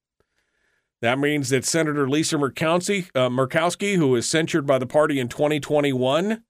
[1.02, 5.28] That means that Senator Lisa Murkowski, uh, Murkowski, who was censured by the party in
[5.28, 6.44] 2021,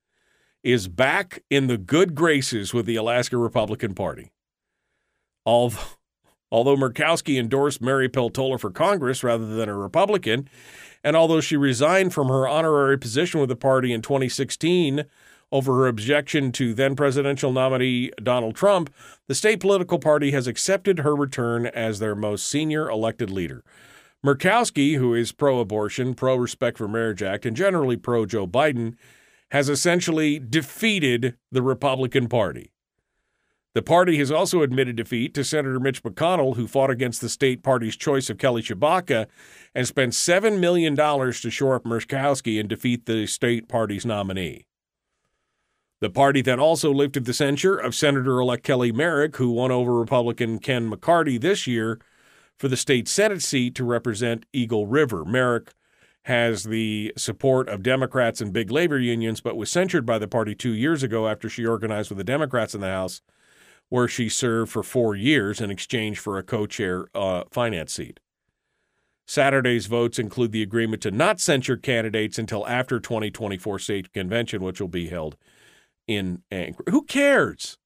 [0.62, 4.31] is back in the good graces with the Alaska Republican Party.
[5.47, 5.79] Although,
[6.53, 10.51] although Murkowski endorsed Mary Peltola for Congress rather than a Republican,
[11.03, 15.07] and although she resigned from her honorary position with the party in 2016
[15.51, 18.93] over her objection to then presidential nominee Donald Trump,
[19.29, 23.65] the state political party has accepted her return as their most senior elected leader.
[24.25, 28.95] Murkowski, who is pro abortion, pro Respect for Marriage Act, and generally pro Joe Biden,
[29.51, 32.73] has essentially defeated the Republican Party.
[33.75, 37.63] The party has also admitted defeat to Senator Mitch McConnell, who fought against the state
[37.63, 39.27] party's choice of Kelly Tshibaka
[39.75, 44.67] and spent $7 million to shore up Murkowski and defeat the state party's nominee.
[46.01, 49.95] The party then also lifted the censure of Senator elect Kelly Merrick, who won over
[49.95, 51.99] Republican Ken McCarty this year
[52.62, 55.25] for the state Senate seat to represent Eagle River.
[55.25, 55.75] Merrick
[56.27, 60.55] has the support of Democrats and big labor unions, but was censured by the party
[60.55, 63.20] two years ago after she organized with the Democrats in the House,
[63.88, 68.20] where she served for four years in exchange for a co chair uh, finance seat.
[69.27, 74.81] Saturday's votes include the agreement to not censure candidates until after 2024 state convention, which
[74.81, 75.37] will be held
[76.07, 76.92] in Anchorage.
[76.92, 77.77] Who cares?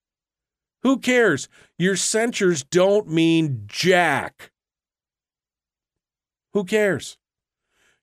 [0.83, 1.49] Who cares?
[1.79, 4.51] Your censures don't mean jack.
[6.57, 7.19] Who cares?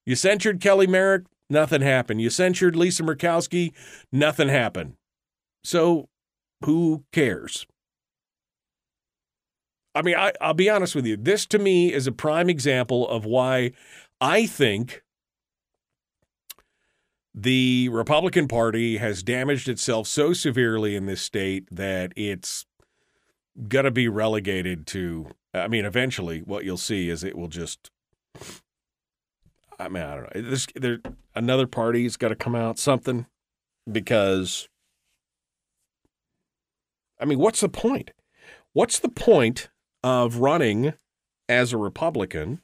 [0.06, 2.20] You censured Kelly Merrick, nothing happened.
[2.20, 3.72] You censured Lisa Murkowski,
[4.12, 4.94] nothing happened.
[5.64, 6.08] So
[6.64, 7.66] who cares?
[9.92, 11.16] I mean, I, will be honest with you.
[11.16, 13.72] This to me is a prime example of why
[14.20, 15.02] I think
[17.34, 22.66] the Republican Party has damaged itself so severely in this state that it's
[23.66, 25.32] going to be relegated to.
[25.52, 27.90] I mean, eventually, what you'll see is it will just
[29.78, 30.42] I mean, I don't know.
[30.42, 30.98] There's there
[31.34, 33.26] another party's got to come out something
[33.90, 34.68] because
[37.18, 38.10] I mean, what's the point?
[38.72, 39.68] What's the point
[40.02, 40.94] of running
[41.48, 42.60] as a Republican?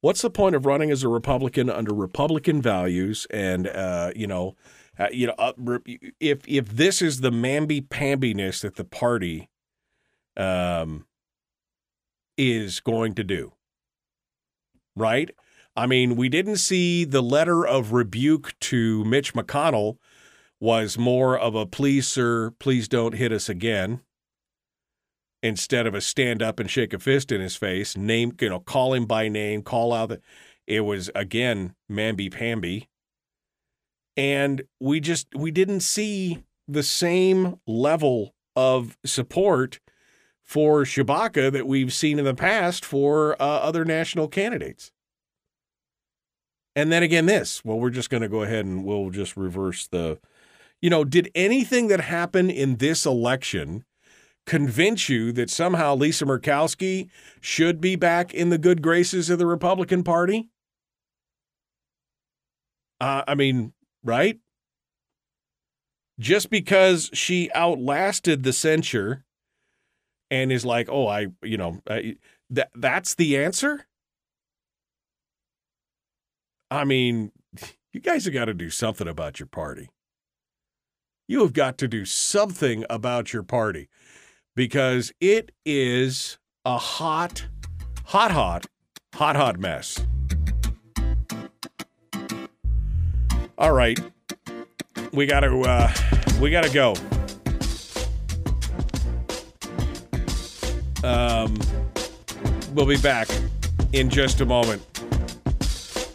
[0.00, 4.56] What's the point of running as a Republican under Republican values and uh, you know,
[4.98, 5.52] uh, you know, uh,
[6.18, 9.50] if if this is the mamby pambiness that the party
[10.36, 11.06] um
[12.38, 13.52] is going to do,
[14.96, 15.30] right?
[15.76, 19.98] I mean, we didn't see the letter of rebuke to Mitch McConnell
[20.58, 24.00] was more of a please, sir, please don't hit us again.
[25.42, 28.60] Instead of a stand up and shake a fist in his face, name, you know,
[28.60, 30.20] call him by name, call out the,
[30.66, 32.88] it was again mamby pamby.
[34.18, 39.80] And we just, we didn't see the same level of support
[40.50, 44.90] for Tshibaka that we've seen in the past for uh, other national candidates.
[46.74, 47.64] And then again, this.
[47.64, 50.18] Well, we're just going to go ahead and we'll just reverse the.
[50.82, 53.84] You know, did anything that happened in this election
[54.44, 57.08] convince you that somehow Lisa Murkowski
[57.40, 60.48] should be back in the good graces of the Republican Party?
[63.00, 64.40] Uh, I mean, right?
[66.18, 69.24] Just because she outlasted the censure
[70.30, 72.16] and is like, oh, I, you know, I,
[72.50, 73.86] that that's the answer.
[76.70, 77.32] I mean,
[77.92, 79.88] you guys have got to do something about your party.
[81.26, 83.88] You have got to do something about your party
[84.54, 87.46] because it is a hot,
[88.04, 88.66] hot, hot,
[89.14, 90.04] hot, hot mess.
[93.58, 93.98] All right.
[95.12, 95.92] We got to uh
[96.40, 96.94] we got to go.
[101.04, 101.56] Um
[102.74, 103.28] we'll be back
[103.92, 104.82] in just a moment.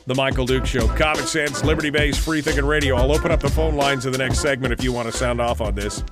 [0.08, 0.88] The Michael Duke Show.
[0.90, 2.96] Common sense, liberty based, free thinking radio.
[2.96, 5.42] I'll open up the phone lines in the next segment if you want to sound
[5.42, 6.04] off on this.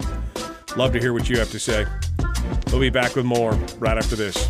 [0.76, 1.86] Love to hear what you have to say.
[2.72, 4.50] We'll be back with more right after this.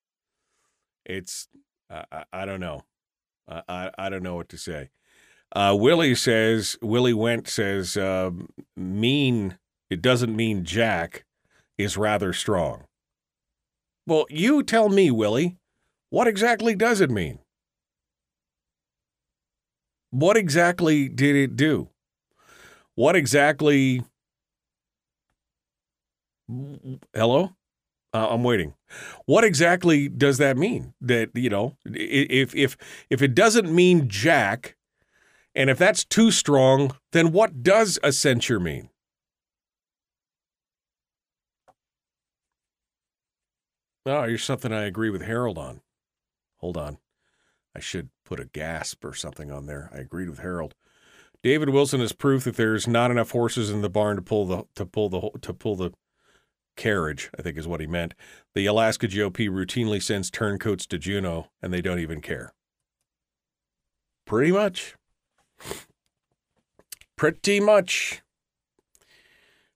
[1.05, 1.47] It's,
[1.89, 2.83] I, I, I don't know.
[3.47, 4.89] I, I, I don't know what to say.
[5.53, 8.31] Uh, Willie says, Willie Went says, uh,
[8.77, 9.57] mean,
[9.89, 11.25] it doesn't mean Jack
[11.77, 12.85] is rather strong.
[14.07, 15.57] Well, you tell me, Willie,
[16.09, 17.39] what exactly does it mean?
[20.09, 21.89] What exactly did it do?
[22.95, 24.03] What exactly?
[27.13, 27.55] Hello,
[28.13, 28.73] uh, I'm waiting.
[29.25, 30.93] What exactly does that mean?
[31.01, 32.77] That you know, if if
[33.09, 34.75] if it doesn't mean Jack,
[35.55, 38.89] and if that's too strong, then what does a censure mean?
[44.05, 45.81] Oh, here's something I agree with Harold on.
[46.57, 46.97] Hold on.
[47.75, 49.89] I should put a gasp or something on there.
[49.93, 50.75] I agreed with Harold.
[51.43, 54.63] David Wilson is proof that there's not enough horses in the barn to pull the
[54.75, 55.91] to pull the to pull the
[56.75, 57.29] carriage.
[57.37, 58.13] I think is what he meant.
[58.55, 62.53] The Alaska GOP routinely sends turncoats to Juneau, and they don't even care.
[64.25, 64.95] Pretty much.
[67.17, 68.21] Pretty much.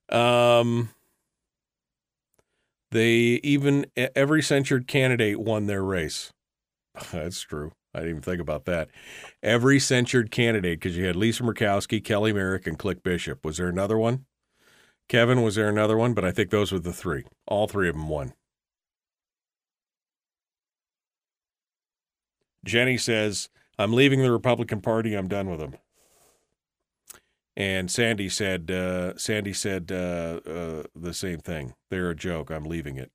[0.08, 0.90] Um.
[2.92, 6.32] They even every censured candidate won their race.
[7.12, 7.72] That's true.
[7.92, 8.88] I didn't even think about that.
[9.42, 13.44] Every censured candidate, because you had Lisa Murkowski, Kelly Merrick, and Click Bishop.
[13.44, 14.26] Was there another one?
[15.08, 16.14] Kevin, was there another one?
[16.14, 17.24] But I think those were the three.
[17.46, 18.34] All three of them won.
[22.64, 23.48] Jenny says,
[23.78, 25.14] I'm leaving the Republican Party.
[25.14, 25.76] I'm done with them.
[27.56, 31.74] And Sandy said, uh, Sandy said uh, uh, the same thing.
[31.90, 32.50] They're a joke.
[32.50, 33.12] I'm leaving it.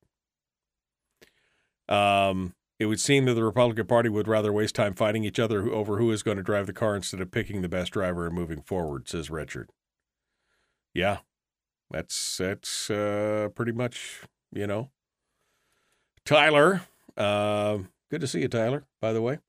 [1.88, 5.70] Um, it would seem that the Republican Party would rather waste time fighting each other
[5.70, 8.34] over who is going to drive the car instead of picking the best driver and
[8.34, 9.70] moving forward, says Richard.
[10.94, 11.20] Yeah,
[11.92, 14.22] that's that's uh, pretty much
[14.52, 14.90] you know.
[16.26, 16.82] Tyler,
[17.18, 17.80] uh,
[18.10, 18.86] good to see you, Tyler.
[19.00, 19.40] By the way,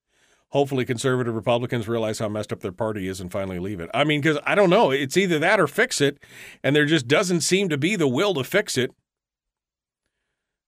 [0.51, 3.91] hopefully conservative Republicans realize how messed up their party is and finally leave it.
[3.93, 6.19] I mean, because I don't know, it's either that or fix it,
[6.63, 8.93] and there just doesn't seem to be the will to fix it.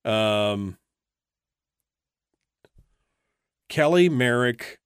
[0.05, 0.79] Um.
[3.71, 4.79] Kelly Merrick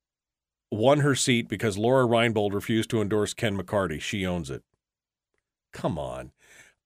[0.70, 4.00] won her seat because Lora Reinbold refused to endorse Ken McCarty.
[4.00, 4.62] She owns it.
[5.72, 6.32] Come on.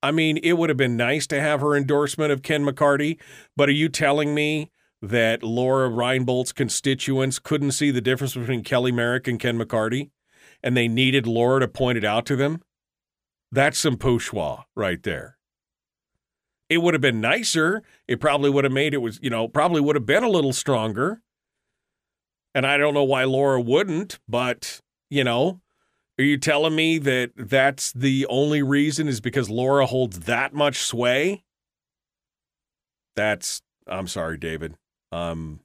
[0.02, 3.18] I mean, it would have been nice to have her endorsement of Ken McCarty,
[3.56, 8.92] but are you telling me that Lora Reinbold's constituents couldn't see the difference between Kelly
[8.92, 10.10] Merrick and Ken McCarty,
[10.62, 12.62] and they needed Lora to point it out to them?
[13.52, 15.36] That's some poussoir right there.
[16.68, 17.82] It would have been nicer.
[18.08, 20.52] It probably would have made it was, you know, probably would have been a little
[20.52, 21.20] stronger.
[22.54, 24.80] And I don't know why Lora wouldn't, but,
[25.10, 25.60] you know,
[26.18, 30.78] are you telling me that that's the only reason is because Lora holds that much
[30.78, 31.44] sway?
[33.16, 34.76] That's, I'm sorry, David.
[35.10, 35.60] Um,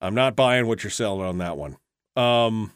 [0.00, 1.76] I'm not buying what you're selling on that one.
[2.16, 2.72] Um,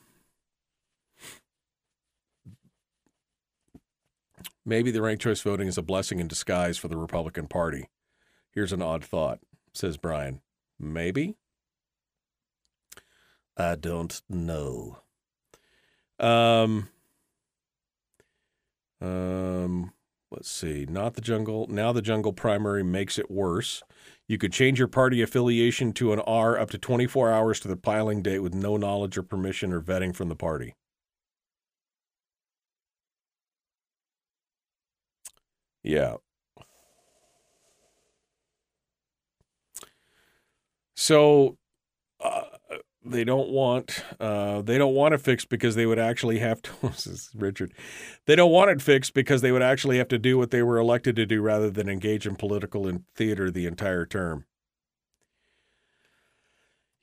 [4.64, 7.89] maybe the ranked choice voting is a blessing in disguise for the Republican Party.
[8.51, 9.41] Here's an odd thought,
[9.73, 10.41] says Brian.
[10.79, 11.37] Maybe.
[13.57, 14.99] I don't know.
[16.19, 16.89] Um,
[19.01, 19.93] um,
[20.31, 20.87] let's see.
[20.89, 21.66] Not the jungle.
[21.69, 23.83] Now the jungle primary makes it worse.
[24.27, 27.77] You could change your party affiliation to an R up to 24 hours to the
[27.77, 30.75] piling date with no knowledge or permission or vetting from the party.
[35.83, 36.16] Yeah.
[40.97, 41.57] So
[42.21, 42.43] uh,
[43.11, 46.73] they don't want uh, they don't want it fixed because they would actually have to.
[47.35, 47.73] Richard.
[48.27, 50.79] They don't want it fixed because they would actually have to do what they were
[50.79, 54.45] elected to do rather than engage in political and theater the entire term.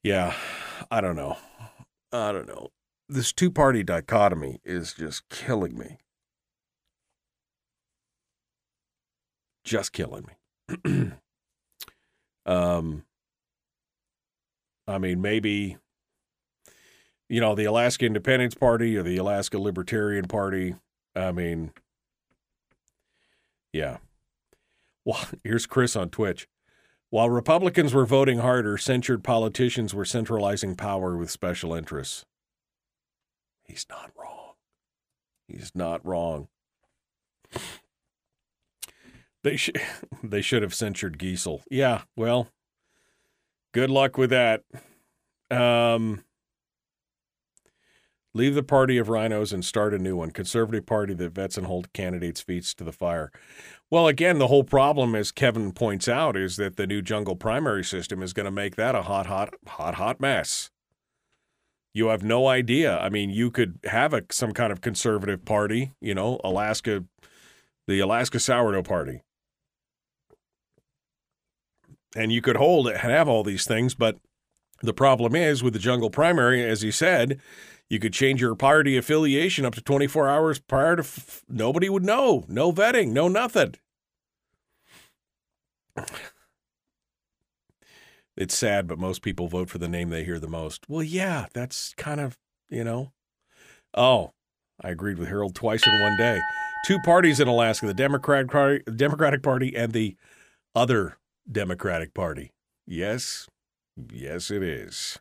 [0.04, 0.36] Yeah,
[0.92, 1.38] I don't know.
[2.12, 2.70] I don't know.
[3.10, 5.98] this two party dichotomy is just killing me.
[9.64, 10.26] Just killing
[10.86, 11.12] me.
[12.46, 13.04] um,
[14.88, 15.78] I mean, maybe,
[17.30, 20.76] you know, the Alaska Independence Party or the Alaska Libertarian Party.
[21.16, 21.72] I mean,
[23.72, 23.98] yeah.
[25.04, 26.48] Well, here's Chris on Twitch.
[27.10, 32.26] While Republicans were voting harder, censured politicians were centralizing power with special interests.
[33.64, 34.54] He's not wrong.
[35.48, 36.50] He's not wrong.
[39.44, 39.80] They should
[40.24, 41.62] they should have censured Giessel.
[41.70, 42.50] Yeah, well,
[43.74, 44.64] good luck with that.
[45.50, 46.25] Um,
[48.36, 50.30] leave the party of rhinos and start a new one.
[50.30, 53.32] Conservative party that vets and hold candidates' feet to the fire.
[53.90, 57.84] Well, again, the whole problem, as Kevin points out, is that the new jungle primary
[57.84, 60.70] system is going to make that a hot, hot, hot, hot mess.
[61.94, 63.00] You have no idea.
[63.00, 67.06] I mean, you could have a some kind of conservative party, you know, Alaska,
[67.88, 69.22] the Alaska Sourdough Party,
[72.18, 73.96] and you could hold it and have all these things.
[73.96, 74.18] But
[74.82, 77.40] the problem is with the jungle primary, as he said,
[77.90, 82.04] you could change your party affiliation up to 24 hours prior to f- nobody would
[82.04, 82.44] know.
[82.48, 83.76] No vetting, no nothing.
[88.38, 90.90] It's sad, but most people vote for the name they hear the most.
[90.90, 92.38] Well, yeah, that's kind of,
[92.70, 93.14] you know.
[93.94, 94.34] Oh,
[94.82, 96.38] I agreed with Harold twice in one day.
[96.86, 100.18] Two parties in Alaska, the Democratic Party, Democratic Party and the
[100.76, 101.18] other
[101.50, 102.52] Democratic Party.
[102.86, 103.48] Yes,
[104.12, 105.18] yes, it is.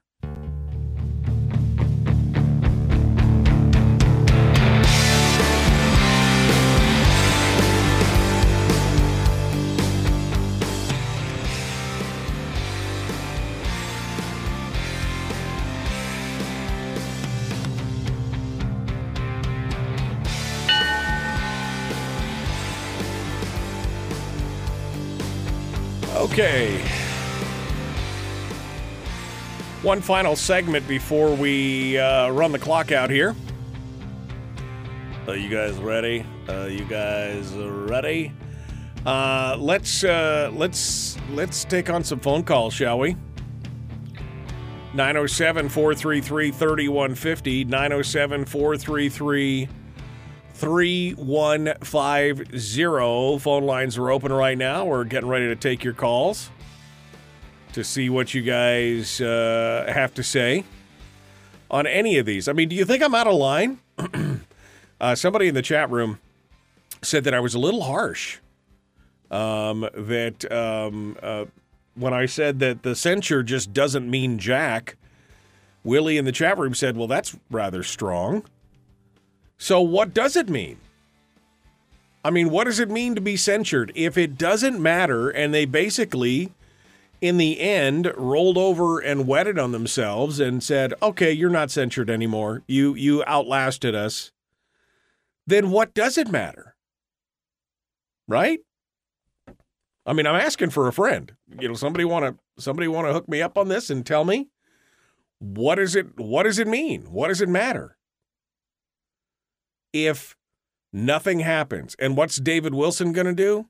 [26.35, 26.80] Okay.
[29.82, 33.37] One final segment before we uh, run the clock out here.
[35.28, 36.26] Are you guys ready?
[36.49, 38.32] Are you guys ready?
[39.07, 43.14] Uh, let's uh, let's let's take on some phone calls, shall we?
[44.93, 47.64] 907 433 3150.
[47.66, 49.68] 907 433
[50.55, 53.38] 3150.
[53.40, 54.84] Phone lines are open right now.
[54.84, 56.50] We're getting ready to take your calls
[57.72, 60.62] to see what you guys uh, have to say
[61.70, 62.46] on any of these.
[62.46, 63.80] I mean, do you think I'm out of line?
[65.00, 66.20] uh, somebody in the chat room
[67.02, 68.38] said that I was a little harsh.
[69.30, 71.46] Um, that um, uh,
[71.94, 74.96] when I said that the censure just doesn't mean jack,
[75.82, 78.44] Willie in the chat room said, well, that's rather strong.
[79.59, 80.78] So, what does it mean?
[82.24, 85.66] I mean, what does it mean to be censured if it doesn't matter and they
[85.66, 86.52] basically,
[87.20, 92.09] in the end, rolled over and wetted on themselves and said, "Okay, you're not censured
[92.09, 92.62] anymore.
[92.66, 94.32] You you outlasted us."
[95.46, 96.74] Then what does it matter?
[98.26, 98.61] Right?
[100.07, 101.32] I mean, I'm asking for a friend.
[101.61, 104.24] You know, somebody want to somebody want to hook me up on this and tell
[104.24, 104.48] me
[105.38, 107.12] what is it what does it mean?
[107.12, 107.96] What does it matter?
[109.95, 110.36] If
[110.92, 111.97] nothing happens.
[111.99, 113.68] And what's David Wilson going to do?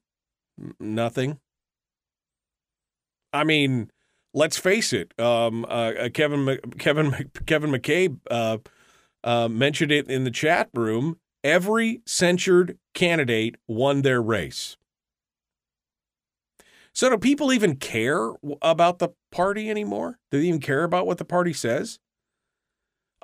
[0.80, 1.38] Nothing.
[3.32, 3.90] I mean,
[4.32, 5.12] let's face it.
[5.20, 8.58] Um, uh, Kevin Kevin Kevin McCabe uh,
[9.22, 11.18] uh, mentioned it in the chat room.
[11.42, 14.76] Every censured candidate won their race.
[16.94, 18.30] So, do people even care
[18.62, 20.20] about the party anymore?
[20.30, 21.98] Do they even care about what the party says?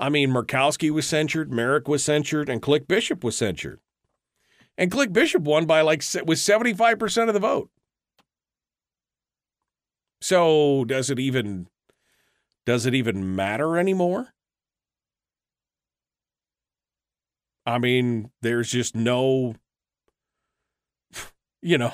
[0.01, 3.81] I mean, Murkowski was censured, Merrick was censured, and Click Bishop was censured.
[4.79, 7.71] And Click Bishop won by like with 75% of the vote.
[10.23, 11.69] So does it even
[12.65, 14.33] does it even matter anymore?
[17.67, 19.55] I mean, there's just no
[21.61, 21.93] you know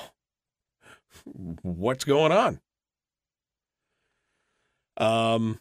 [1.61, 2.61] what's going on.
[4.95, 5.59] Um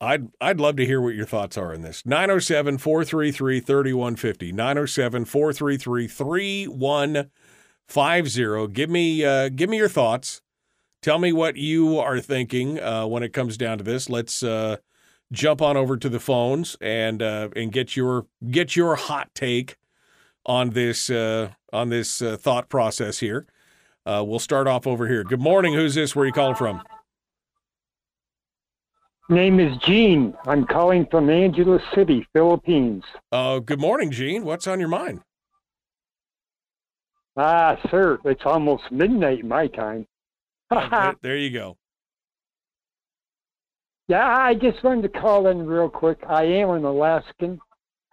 [0.00, 2.02] I'd I'd love to hear what your thoughts are on this.
[2.02, 4.52] 907-433-3150.
[7.88, 8.72] 907-433-3150.
[8.72, 10.42] Give me uh, give me your thoughts.
[11.02, 14.10] Tell me what you are thinking uh, when it comes down to this.
[14.10, 14.76] Let's uh,
[15.32, 19.76] jump on over to the phones and uh, and get your get your hot take
[20.44, 23.46] on this uh, on this uh, thought process here.
[24.04, 25.24] we'll start off over here.
[25.24, 25.72] Good morning.
[25.72, 26.14] Who's this?
[26.14, 26.82] Where are you calling from?
[29.28, 30.34] Name is Gene.
[30.46, 33.02] I'm calling from Angeles City, Philippines.
[33.32, 34.44] Uh, good morning, Gene.
[34.44, 35.20] What's on your mind?
[37.36, 40.06] Ah, sir, it's almost midnight my time.
[40.68, 41.76] Uh, there you go.
[44.08, 46.18] Yeah, I just wanted to call in real quick.
[46.28, 47.60] I am an Alaskan.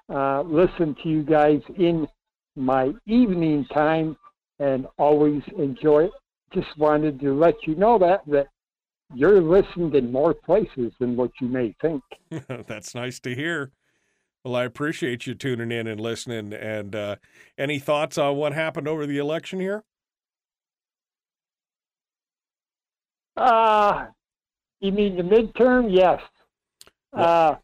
[0.07, 2.07] Uh, listen to you guys in
[2.55, 4.15] my evening time
[4.59, 6.11] and always enjoy it.
[6.53, 8.49] Just wanted to let you know that that
[9.13, 12.03] you're listened in more places than what you may think.
[12.67, 13.71] That's nice to hear.
[14.43, 16.53] Well, I appreciate you tuning in and listening.
[16.53, 17.15] And uh,
[17.57, 19.83] any thoughts on what happened over the election here?
[23.37, 24.07] Uh,
[24.79, 25.87] you mean the midterm?
[25.89, 26.21] Yes.
[27.13, 27.55] Uh,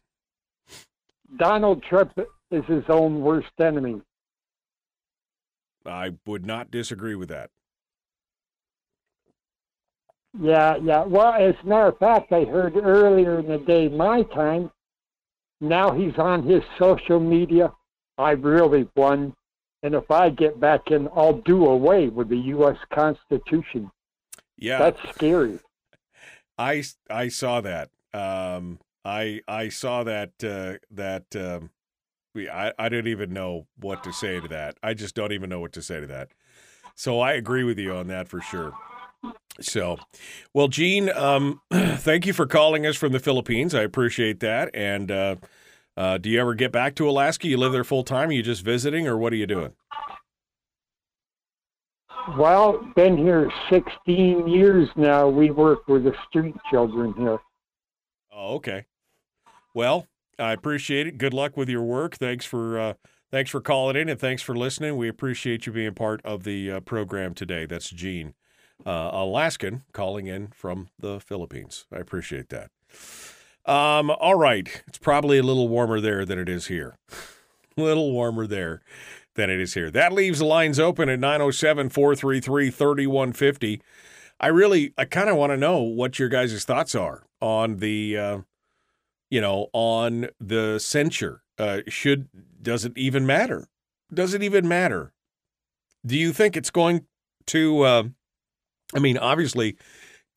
[1.36, 2.12] Donald Trump
[2.50, 4.00] is his own worst enemy.
[5.86, 7.50] I would not disagree with that.
[10.38, 11.04] Yeah, yeah.
[11.04, 14.70] Well, as a matter of fact, I heard earlier in the day, my time,
[15.60, 17.72] now he's on his social media.
[18.16, 19.34] I really won.
[19.82, 22.76] And if I get back in, I'll do away with the U.S.
[22.92, 23.90] Constitution.
[24.56, 24.78] Yeah.
[24.78, 25.58] That's scary.
[26.58, 27.90] I, I saw that.
[28.12, 31.70] Um, I I saw that uh, that um,
[32.34, 34.76] we I, I didn't even know what to say to that.
[34.82, 36.32] I just don't even know what to say to that.
[36.94, 38.74] So I agree with you on that for sure.
[39.60, 39.98] So,
[40.54, 43.74] well, Gene, um, thank you for calling us from the Philippines.
[43.74, 44.70] I appreciate that.
[44.74, 45.36] And uh,
[45.96, 47.46] uh, do you ever get back to Alaska?
[47.46, 48.30] You live there full time?
[48.30, 49.72] Are you just visiting, or what are you doing?
[52.36, 55.28] Well, been here 16 years now.
[55.28, 57.38] We work with the street children here.
[58.32, 58.86] Oh, okay.
[59.74, 60.06] Well,
[60.38, 61.18] I appreciate it.
[61.18, 62.16] Good luck with your work.
[62.16, 62.94] Thanks for uh,
[63.30, 64.96] thanks for calling in and thanks for listening.
[64.96, 67.66] We appreciate you being part of the uh, program today.
[67.66, 68.34] That's Gene,
[68.86, 71.86] uh, Alaskan, calling in from the Philippines.
[71.92, 72.70] I appreciate that.
[73.66, 76.96] Um, all right, it's probably a little warmer there than it is here.
[77.76, 78.80] a little warmer there
[79.34, 79.90] than it is here.
[79.90, 83.82] That leaves the lines open at 907 433 3150.
[84.40, 88.16] I really, I kind of want to know what your guys' thoughts are on the,
[88.16, 88.38] uh,
[89.28, 91.42] you know, on the censure.
[91.58, 92.28] Uh, should,
[92.62, 93.68] does it even matter?
[94.12, 95.12] Does it even matter?
[96.04, 97.04] Do you think it's going
[97.46, 98.02] to, uh,
[98.94, 99.76] I mean, obviously,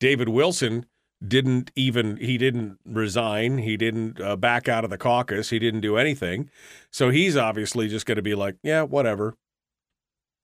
[0.00, 0.86] David Wilson
[1.26, 3.58] didn't even he didn't resign.
[3.58, 5.50] He didn't uh, back out of the caucus.
[5.50, 6.50] He didn't do anything.
[6.90, 9.34] So he's obviously just going to be like yeah whatever.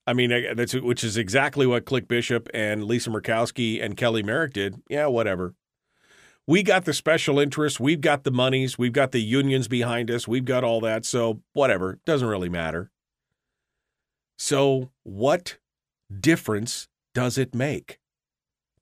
[0.07, 4.53] I mean that's which is exactly what click bishop and lisa murkowski and kelly merrick
[4.53, 4.81] did.
[4.89, 5.55] Yeah whatever.
[6.47, 7.79] We got the special interests.
[7.79, 8.79] We've got the monies.
[8.79, 10.27] We've got the unions behind us.
[10.27, 11.05] We've got all that.
[11.05, 12.01] So whatever.
[12.07, 12.91] Doesn't really matter.
[14.37, 15.59] So what
[16.21, 18.00] difference does it make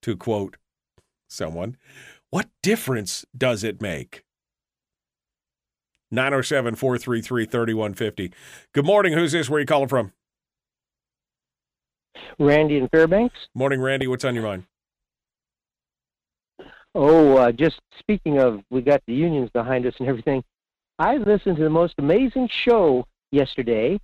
[0.09, 0.57] to quote
[1.29, 1.77] someone.
[2.31, 4.25] What difference does it make?
[6.11, 8.33] 907 433 3150.
[8.73, 9.13] Good morning.
[9.13, 9.51] Who's this?
[9.51, 10.13] Where are you calling from?
[12.39, 13.37] Randy in Fairbanks.
[13.55, 14.07] Morning, Randy.
[14.07, 14.65] What's on your mind?
[16.95, 20.43] Oh, uh, just speaking of, we got the unions behind us and everything.
[20.99, 24.01] I listened to the most amazing show yesterday.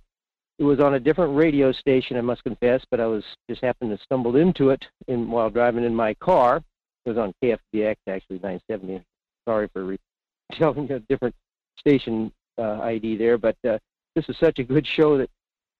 [0.57, 3.97] It was on a different radio station, I must confess, but I was just happened
[3.97, 6.63] to stumble into it in while driving in my car.
[7.05, 9.03] It was on KFBX, actually, 970.
[9.47, 9.99] Sorry for re-
[10.53, 11.35] telling a different
[11.77, 13.77] station uh, ID there, but uh,
[14.15, 15.29] this is such a good show that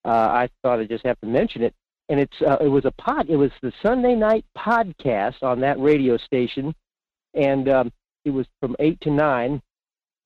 [0.03, 1.73] uh, I thought I just have to mention it.
[2.09, 3.29] And it's uh, it was a pod.
[3.29, 6.75] It was the Sunday night podcast on that radio station,
[7.33, 7.91] and um,
[8.25, 9.59] it was from eight to nine,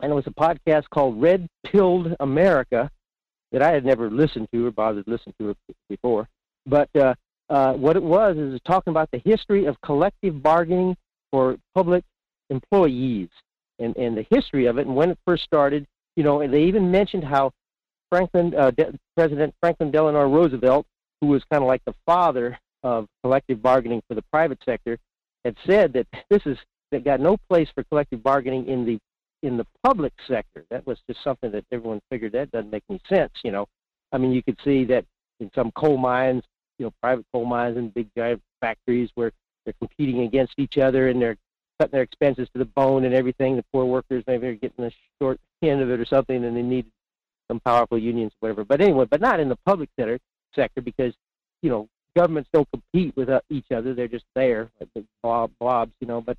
[0.01, 2.91] and it was a podcast called Red Pilled America
[3.51, 5.55] that I had never listened to or bothered to listen to
[5.89, 6.27] before.
[6.65, 7.15] But uh,
[7.49, 10.95] uh, what it was is talking about the history of collective bargaining
[11.31, 12.03] for public
[12.49, 13.29] employees
[13.79, 15.85] and, and the history of it and when it first started.
[16.15, 17.51] You know, and they even mentioned how
[18.09, 20.85] Franklin, uh, De- President Franklin Delano Roosevelt,
[21.21, 24.97] who was kind of like the father of collective bargaining for the private sector,
[25.45, 26.57] had said that this is
[26.91, 28.99] that got no place for collective bargaining in the
[29.43, 30.65] in the public sector.
[30.69, 33.31] That was just something that everyone figured that doesn't make any sense.
[33.43, 33.67] You know,
[34.11, 35.05] I mean, you could see that
[35.39, 36.43] in some coal mines,
[36.77, 39.31] you know private coal mines and big giant factories where
[39.65, 41.37] they're competing against each other and they're
[41.79, 43.55] cutting their expenses to the bone and everything.
[43.55, 46.61] The poor workers maybe are getting the short end of it or something, and they
[46.61, 46.85] need
[47.49, 48.63] some powerful unions, whatever.
[48.63, 50.19] But anyway, but not in the public sector
[50.55, 51.13] sector because
[51.61, 55.51] you know governments don't compete with uh, each other; they're just there, like the blob,
[55.59, 56.21] blobs, you know.
[56.21, 56.37] But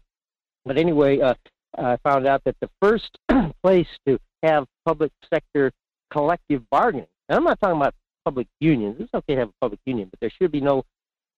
[0.64, 1.34] but anyway, uh,
[1.76, 3.18] I found out that the first
[3.62, 5.72] place to have public sector
[6.12, 7.94] collective bargaining, and I'm not talking about
[8.24, 8.96] public unions.
[8.98, 10.84] It's okay to have a public union, but there should be no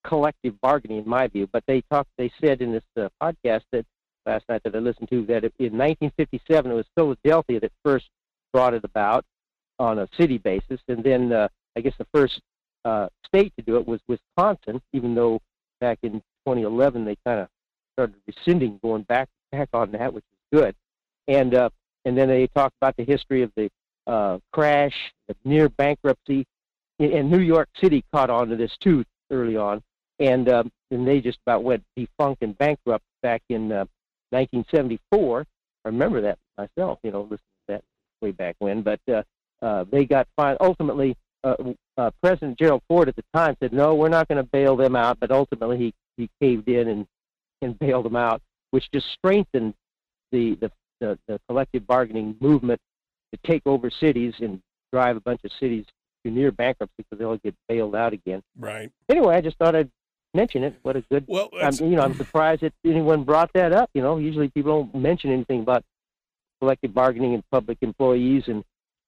[0.04, 1.48] collective bargaining, in my view.
[1.52, 3.84] But they talked, they said in this uh, podcast that
[4.26, 8.08] last night that I listened to that in 1957 it was Philadelphia that first
[8.52, 9.24] brought it about
[9.78, 12.40] on a city basis, and then uh, I guess the first
[12.84, 15.40] uh, state to do it was Wisconsin, even though
[15.80, 16.12] back in
[16.46, 17.48] 2011 they kind of
[17.94, 20.74] started rescinding, going back back on that, which is good.
[21.28, 21.70] And uh,
[22.04, 23.70] and then they talk about the history of the
[24.06, 24.94] uh, crash,
[25.28, 26.44] the near bankruptcy,
[26.98, 29.82] and New York City caught on to this too early on,
[30.18, 33.84] and um, and they just about went defunct and bankrupt back in uh,
[34.30, 35.46] 1974.
[35.84, 37.82] I remember that myself, you know, listening to that
[38.20, 38.82] way back when.
[38.82, 39.22] But uh,
[39.62, 40.56] uh, they got fine.
[40.60, 41.54] Ultimately, uh,
[41.96, 44.96] uh, President Gerald Ford at the time said, "No, we're not going to bail them
[44.96, 47.06] out." But ultimately, he he caved in and
[47.62, 48.42] and bailed them out,
[48.72, 49.74] which just strengthened
[50.32, 50.70] the the
[51.00, 52.80] the, the collective bargaining movement
[53.32, 54.60] to take over cities and
[54.92, 55.84] drive a bunch of cities
[56.24, 58.42] to near bankruptcy because they'll get bailed out again.
[58.58, 58.90] Right.
[59.08, 59.90] Anyway, I just thought I'd
[60.34, 60.74] mention it.
[60.82, 61.24] What a good.
[61.26, 63.90] Well, I'm, you know, I'm surprised that anyone brought that up.
[63.94, 65.84] You know, usually people don't mention anything about
[66.60, 68.64] collective bargaining and public employees, and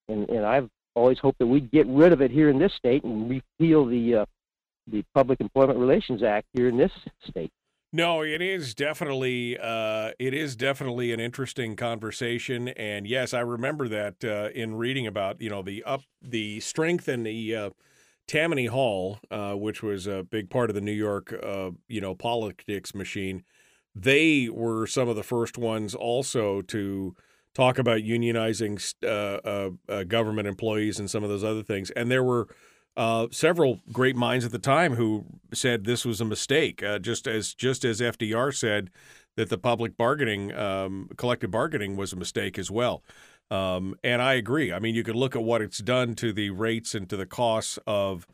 [0.08, 3.04] and and I've always hoped that we'd get rid of it here in this state
[3.04, 4.24] and repeal the uh,
[4.90, 6.92] the Public Employment Relations Act here in this
[7.28, 7.50] state.
[7.94, 13.86] No, it is definitely uh, it is definitely an interesting conversation, and yes, I remember
[13.86, 17.70] that uh, in reading about you know the up the strength in the uh,
[18.26, 22.16] Tammany Hall, uh, which was a big part of the New York uh, you know
[22.16, 23.44] politics machine.
[23.94, 27.14] They were some of the first ones also to
[27.54, 32.48] talk about unionizing uh, government employees and some of those other things, and there were
[32.96, 37.26] uh, several great minds at the time who said this was a mistake, uh, just
[37.26, 38.90] as just as FDR said
[39.36, 43.02] that the public bargaining, um, collective bargaining, was a mistake as well.
[43.50, 44.72] Um, and I agree.
[44.72, 47.26] I mean, you could look at what it's done to the rates and to the
[47.26, 48.26] costs of,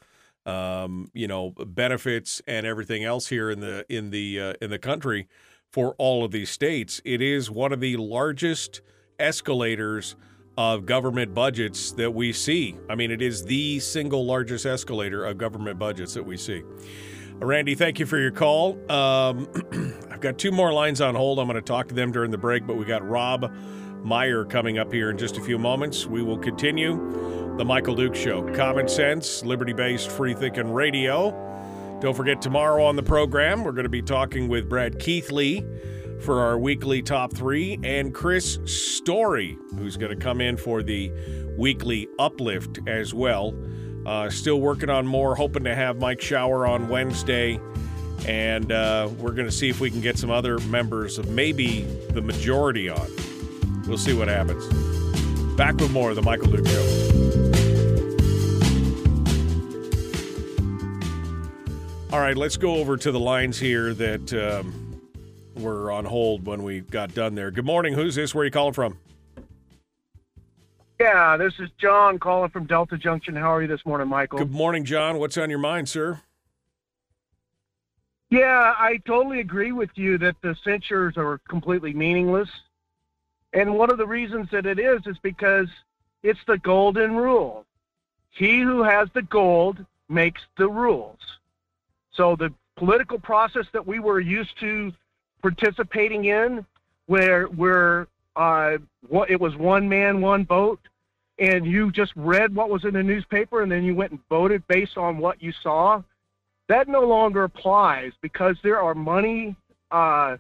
[0.47, 4.79] um, you know, benefits and everything else here in the in the uh, in the
[4.79, 5.27] country
[5.73, 7.01] for all of these states.
[7.05, 8.83] It is one of the largest
[9.19, 10.17] escalators
[10.57, 12.77] of government budgets that we see.
[12.89, 16.63] I mean, it is the single largest escalator of government budgets that we see.
[17.37, 18.79] Randy, thank you for your call.
[18.91, 19.49] Um,
[20.11, 21.39] I've got two more lines on hold.
[21.39, 23.51] I'm going to talk to them during the break, but we got Robb
[24.03, 26.07] Myers coming up here in just a few moments.
[26.07, 28.43] We will continue the Michael Duke Show.
[28.55, 31.31] Common sense, liberty based, free thinking radio.
[32.01, 35.65] Don't forget, tomorrow on the program, we're going to be talking with Brad Keithley
[36.21, 41.11] for our weekly top three, and Chris Story, who's going to come in for the
[41.57, 43.55] weekly uplift as well.
[44.07, 47.61] Uh, still working on more, hoping to have Mike Shower on Wednesday.
[48.27, 51.83] And uh, we're going to see if we can get some other members of maybe
[52.11, 53.11] the majority on.
[53.87, 54.67] We'll see what happens.
[55.57, 57.31] Back with more of the Michael Duke Show.
[62.13, 64.80] All right, let's go over to the lines here that um,
[65.57, 67.51] were on hold when we got done there.
[67.51, 67.95] Good morning.
[67.95, 68.35] Who's this?
[68.35, 68.99] Where are you calling from?
[71.01, 73.35] Yeah, this is John calling from Delta Junction.
[73.35, 74.39] How are you this morning, Michael?
[74.39, 75.19] Good morning, John.
[75.19, 76.21] What's on your mind, sir?
[78.29, 82.49] Yeah, I totally agree with you that the censures are completely meaningless.
[83.53, 85.69] And one of the reasons that it is is because
[86.23, 87.65] it's the golden rule.
[88.31, 91.19] He who has the gold makes the rules.
[92.13, 94.93] So the political process that we were used to
[95.43, 96.65] participating in,
[97.07, 98.79] where where uh,
[99.09, 100.81] what it was one man, one vote,
[101.39, 104.67] and you just read what was in the newspaper and then you went and voted
[104.69, 106.03] based on what you saw,
[106.69, 109.57] that no longer applies because there are money
[109.91, 110.37] uh,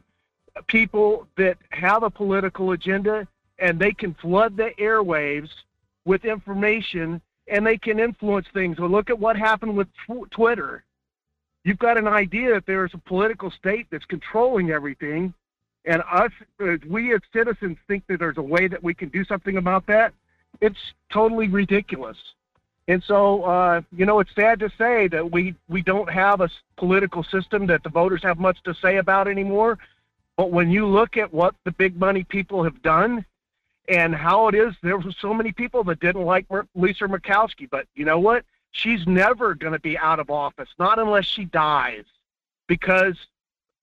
[0.67, 3.27] people that have a political agenda
[3.59, 5.49] and they can flood the airwaves
[6.05, 8.79] with information and they can influence things.
[8.79, 10.85] Well, look at what happened with tw- Twitter.
[11.65, 15.35] You've got an idea that there's a political state that's controlling everything,
[15.85, 16.31] and us,
[16.63, 19.87] uh, we as citizens, think that there's a way that we can do something about
[19.87, 20.15] that.
[20.61, 20.79] It's
[21.13, 22.17] totally ridiculous.
[22.89, 26.51] And so, uh, you know, it's sad to say that we, we don't have a
[26.77, 29.79] political system that the voters have much to say about anymore.
[30.37, 33.25] But when you look at what the big money people have done
[33.89, 37.69] and how it is, there were so many people that didn't like Lisa Murkowski.
[37.71, 38.45] But you know what?
[38.73, 42.05] She's never going to be out of office, not unless she dies,
[42.68, 43.16] because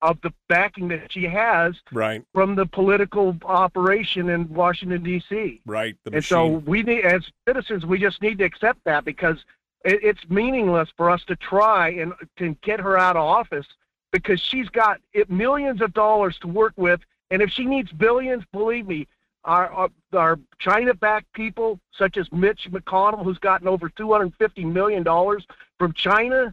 [0.00, 5.60] of the backing that she has Right, from the political operation in Washington D.C.
[5.66, 5.96] right.
[6.12, 9.44] And so we need, as citizens, we just need to accept that because
[9.84, 13.66] it, it's meaningless for us to try and to get her out of office
[14.12, 18.44] because she's got it, millions of dollars to work with, and if she needs billions,
[18.52, 19.06] believe me,
[19.44, 25.46] our our, our China-backed people such as Mitch McConnell, who's gotten over 250 million dollars
[25.78, 26.52] from China,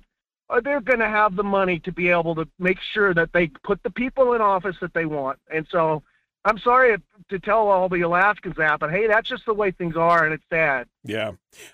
[0.50, 3.48] are they're going to have the money to be able to make sure that they
[3.64, 5.40] put the people in office that they want.
[5.54, 6.04] And so
[6.48, 6.96] I'm sorry
[7.30, 10.34] to tell all the Alaskans that, but hey, that's just the way things are, and
[10.34, 10.88] it's sad.
[11.04, 11.32] Yeah.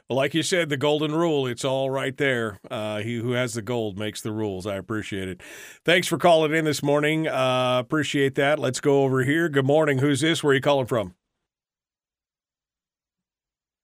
[0.09, 2.57] Well, like you said, the golden rule, it's all right there.
[2.69, 4.65] Uh, he who has the gold makes the rules.
[4.65, 5.41] I appreciate it.
[5.83, 7.27] Thanks for calling in this morning.
[7.27, 8.59] Uh, appreciate that.
[8.59, 9.49] Let's go over here.
[9.49, 9.97] Good morning.
[9.97, 10.41] Who's this?
[10.41, 11.15] Where are you calling from?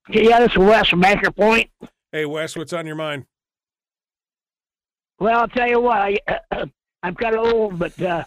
[0.10, 1.70] Yeah, this is Wes from Anchor Point.
[2.14, 3.26] Hey, Wes, what's on your mind?
[5.20, 6.18] Well, I'll tell you what, I,
[7.04, 8.24] I'm kind of old, but uh,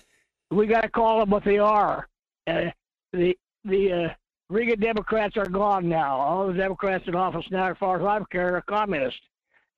[0.51, 2.07] we got to call them what they are.
[2.47, 2.71] Uh,
[3.13, 4.09] the the uh,
[4.49, 6.19] Reagan Democrats are gone now.
[6.19, 9.21] All the Democrats in office now, as far as I'm concerned, are communists,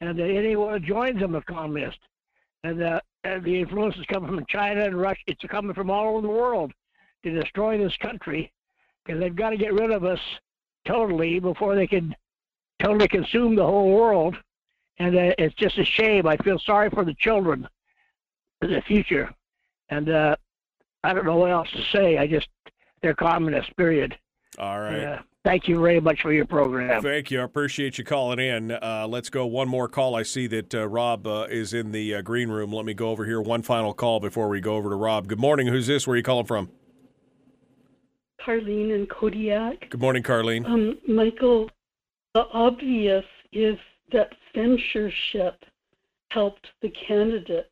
[0.01, 1.99] and uh, anyone who joins them is communist.
[2.65, 5.21] And, uh, and the influence is coming from China and Russia.
[5.27, 6.73] It's coming from all over the world
[7.25, 8.53] to destroy this country,
[9.05, 10.21] because they've got to get rid of us
[10.87, 12.15] totally before they can
[12.81, 14.37] totally consume the whole world.
[14.99, 16.27] And uh, it's just a shame.
[16.27, 17.69] I feel sorry for the children
[18.69, 19.33] the future.
[19.89, 20.37] And uh,
[21.05, 22.19] I don't know what else to say.
[22.19, 22.49] I just,
[23.03, 24.17] they're communists, period.
[24.59, 25.05] All right.
[25.05, 27.03] Uh, thank you very much for your program.
[27.03, 27.41] Thank you.
[27.41, 28.71] I appreciate you calling in.
[28.71, 30.15] Uh, let's go one more call.
[30.15, 32.73] I see that uh, Robb uh, is in the uh, green room.
[32.73, 33.41] Let me go over here.
[33.41, 35.27] One final call before we go over to Robb.
[35.27, 35.67] Good morning.
[35.67, 36.07] Who's this?
[36.07, 36.71] Where are you calling from?
[38.41, 39.91] Carlene and Kodiak.
[39.91, 40.67] Good morning, Carlene.
[40.67, 41.71] Um, Michael,
[42.35, 43.79] the obvious is
[44.13, 45.65] that censorship
[46.31, 47.69] helped the candidates.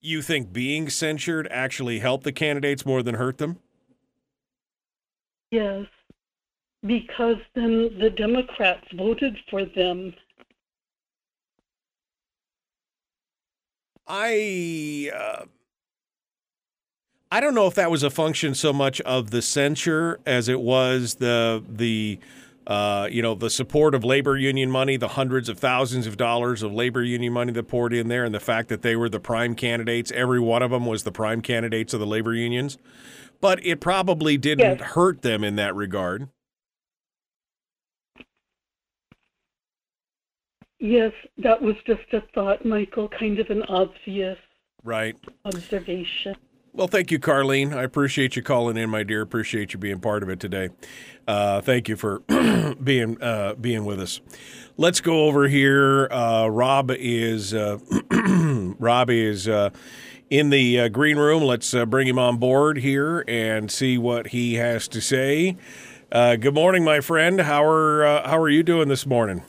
[0.00, 3.58] You think being censured actually helped the candidates more than hurt them?
[5.50, 5.86] Yes,
[6.86, 10.14] because then the Democrats voted for them.
[14.06, 15.44] I uh,
[17.30, 20.60] I don't know if that was a function so much of the censure as it
[20.60, 22.18] was the the
[22.68, 26.62] uh, you know the support of labor union money, the hundreds of thousands of dollars
[26.62, 29.18] of labor union money that poured in there, and the fact that they were the
[29.18, 30.12] prime candidates.
[30.12, 32.76] Every one of them was the prime candidates of the labor unions,
[33.40, 34.90] but it probably didn't Yes.
[34.90, 36.28] hurt them in that regard.
[40.80, 44.38] Yes, that was just a thought, Michael, kind of an obvious
[44.84, 45.16] Right.
[45.44, 46.36] observation.
[46.78, 47.74] Well, thank you, Carlene.
[47.74, 49.20] I appreciate you calling in, my dear.
[49.20, 50.68] Appreciate you being part of it today.
[51.26, 52.20] Uh, thank you for
[52.84, 54.20] being uh, being with us.
[54.76, 56.06] Let's go over here.
[56.08, 57.78] Uh, Robb is uh,
[58.78, 59.70] Robb is uh,
[60.30, 61.42] in the uh, green room.
[61.42, 65.56] Let's bring him on board here and see what he has to say.
[66.12, 67.40] Good morning, my friend.
[67.40, 69.42] How are how are you doing this morning?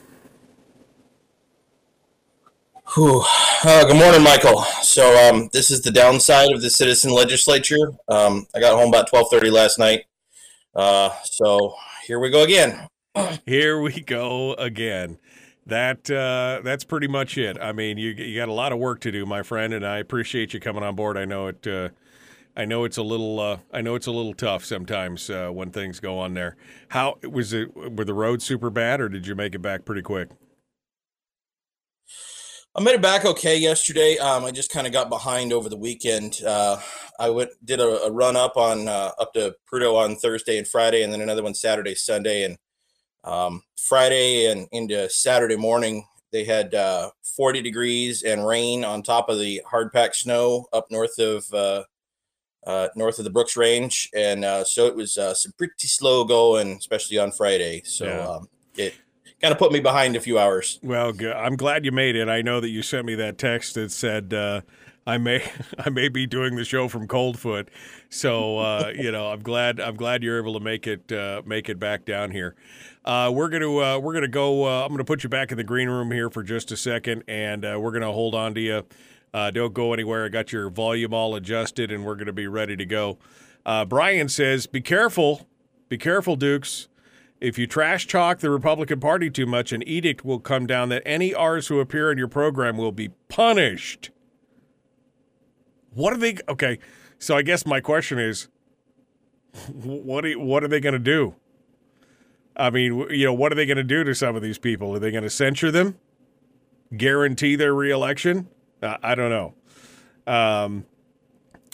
[2.96, 4.62] Uh, good morning, Michael.
[4.82, 7.92] So um, this is the downside of the citizen legislature.
[8.08, 10.06] Um, I got home about twelve thirty last night.
[10.74, 12.88] Uh, so here we go again.
[13.46, 15.18] Here we go again.
[15.66, 17.58] That uh, that's pretty much it.
[17.60, 19.98] I mean, you you got a lot of work to do, my friend, and I
[19.98, 21.16] appreciate you coming on board.
[21.16, 21.66] I know it.
[21.66, 21.90] Uh,
[22.56, 23.38] I know it's a little.
[23.38, 26.56] Uh, I know it's a little tough sometimes uh, when things go on there.
[26.88, 27.74] How was it?
[27.76, 30.30] Were the roads super bad, or did you make it back pretty quick?
[32.76, 34.16] I made it back okay yesterday.
[34.18, 36.40] Um, I just kind of got behind over the weekend.
[36.46, 36.78] Uh,
[37.18, 40.68] I went did a, a run up on uh, up to Prudhoe on Thursday and
[40.68, 42.58] Friday, and then another one Saturday, Sunday, and
[43.24, 46.06] um, Friday and into Saturday morning.
[46.30, 50.86] They had uh, 40 degrees and rain on top of the hard packed snow up
[50.92, 51.82] north of uh,
[52.64, 56.22] uh, north of the Brooks Range, and uh, so it was uh, some pretty slow
[56.22, 57.82] going, especially on Friday.
[57.84, 58.28] So Yeah.
[58.28, 58.94] um, it
[59.40, 60.78] kind of put me behind a few hours.
[60.82, 61.12] Well.
[61.34, 62.28] I'm glad you made it.
[62.28, 64.60] I know that you sent me that text that said uh,
[65.06, 67.70] I may I may be doing the show from Coldfoot,
[68.08, 71.68] so uh, you know I'm glad I'm glad you're able to make it uh, make
[71.68, 72.54] it back down here.
[73.04, 74.64] Uh, we're gonna uh, we're gonna go.
[74.66, 77.24] Uh, I'm gonna put you back in the green room here for just a second,
[77.26, 78.84] and we're gonna hold on to you.
[79.32, 80.26] Don't go anywhere.
[80.26, 83.18] I got your volume all adjusted, and we're gonna be ready to go.
[83.88, 85.48] Brian says, "Be careful,
[85.88, 86.88] be careful, Dukes."
[87.40, 91.02] If you trash talk the Republican Party too much, an edict will come down that
[91.06, 94.10] any R's who appear in your program will be punished.
[95.94, 96.36] What are they?
[96.48, 96.78] Okay,
[97.18, 98.48] so I guess my question is,
[99.72, 101.34] what are, what are they going to do?
[102.56, 104.94] I mean, you know, what are they going to do to some of these people?
[104.94, 105.98] Are they going to censure them?
[106.94, 108.48] Guarantee their reelection?
[108.82, 109.54] Uh, I don't know.
[110.26, 110.84] Um,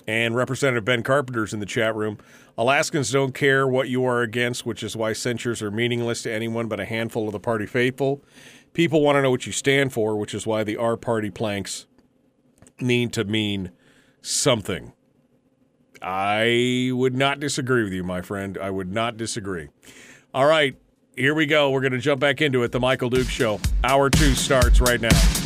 [0.07, 2.19] and Representative Ben Carpenter's in the chat room.
[2.57, 6.69] Alaskans don't care what you are against, which is why censures are meaningless to anyone
[6.69, 8.23] but a handful of the party faithful.
[8.73, 11.87] People want to know what you stand for, which is why the R party planks
[12.81, 13.73] need to mean
[14.21, 14.93] something.
[16.03, 18.59] I would not disagree with you, my friend.
[18.59, 19.69] I would not disagree.
[20.35, 20.77] All right.
[21.17, 21.71] here we go.
[21.71, 22.73] We're going to jump back into it.
[22.73, 23.61] The Michael Duke Show.
[23.83, 25.46] Hour two starts right now.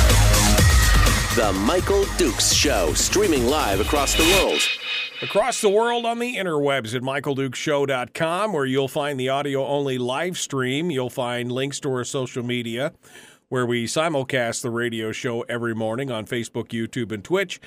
[1.35, 4.59] The Michael Dukes Show, streaming live across the world.
[5.21, 10.37] Across the world on the interwebs at michaeldukeshow.com, where you'll find the audio only live
[10.37, 10.91] stream.
[10.91, 12.91] You'll find links to our social media,
[13.47, 17.61] where we simulcast the radio show every morning on Facebook, YouTube, and Twitch.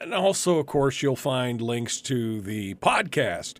[0.00, 3.58] And also, of course, you'll find links to the podcast,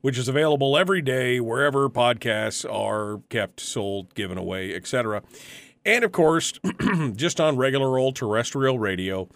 [0.00, 5.22] which is available every day wherever podcasts are kept, sold, given away, etc.
[5.86, 6.52] And of course,
[7.14, 9.28] just on regular old terrestrial radio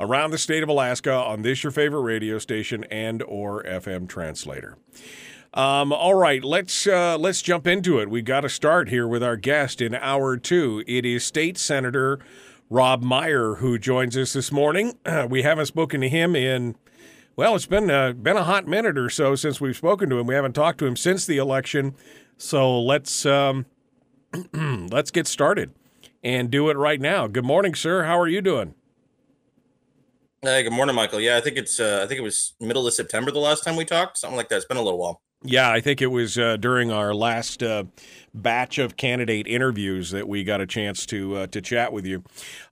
[0.00, 4.78] around the state of Alaska on this your favorite radio station and or FM translator.
[5.52, 8.08] Um, all right, let's uh, let's jump into it.
[8.08, 10.82] We've got to start here with our guest in hour two.
[10.86, 12.18] It is State Senator
[12.70, 14.96] Robb Meyer who joins us this morning.
[15.28, 16.76] we haven't spoken to him in
[17.36, 20.26] well, it's been uh, been a hot minute or so since we've spoken to him.
[20.26, 21.94] We haven't talked to him since the election,
[22.38, 23.66] so let's um,
[24.54, 25.72] let's get started
[26.22, 27.26] and do it right now.
[27.26, 28.04] Good morning, sir.
[28.04, 28.74] How are you doing?
[30.42, 31.20] Hey, good morning, Michael.
[31.20, 33.76] Yeah, I think it's uh, I think it was middle of September the last time
[33.76, 34.56] we talked, something like that.
[34.56, 35.20] It's been a little while.
[35.42, 37.84] Yeah, I think it was uh, during our last uh,
[38.34, 42.24] batch of candidate interviews that we got a chance to uh, to chat with you.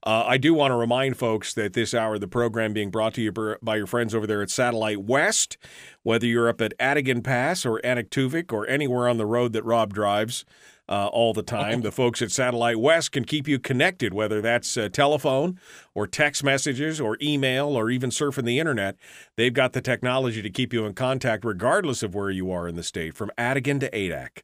[0.03, 3.15] Uh, I do want to remind folks that this hour of the program being brought
[3.15, 3.31] to you
[3.63, 5.57] by your friends over there at Satellite West.
[6.03, 9.91] Whether you're up at Atigun Pass or Anaktuvuk or anywhere on the road that Robb
[9.91, 10.45] drives,
[10.89, 11.81] uh, all the time.
[11.81, 15.59] the folks at Satellite West can keep you connected, whether that's uh, telephone
[15.93, 18.95] or text messages or email or even surfing the internet.
[19.37, 22.75] They've got the technology to keep you in contact regardless of where you are in
[22.75, 24.41] the state, from Atigun to Adak.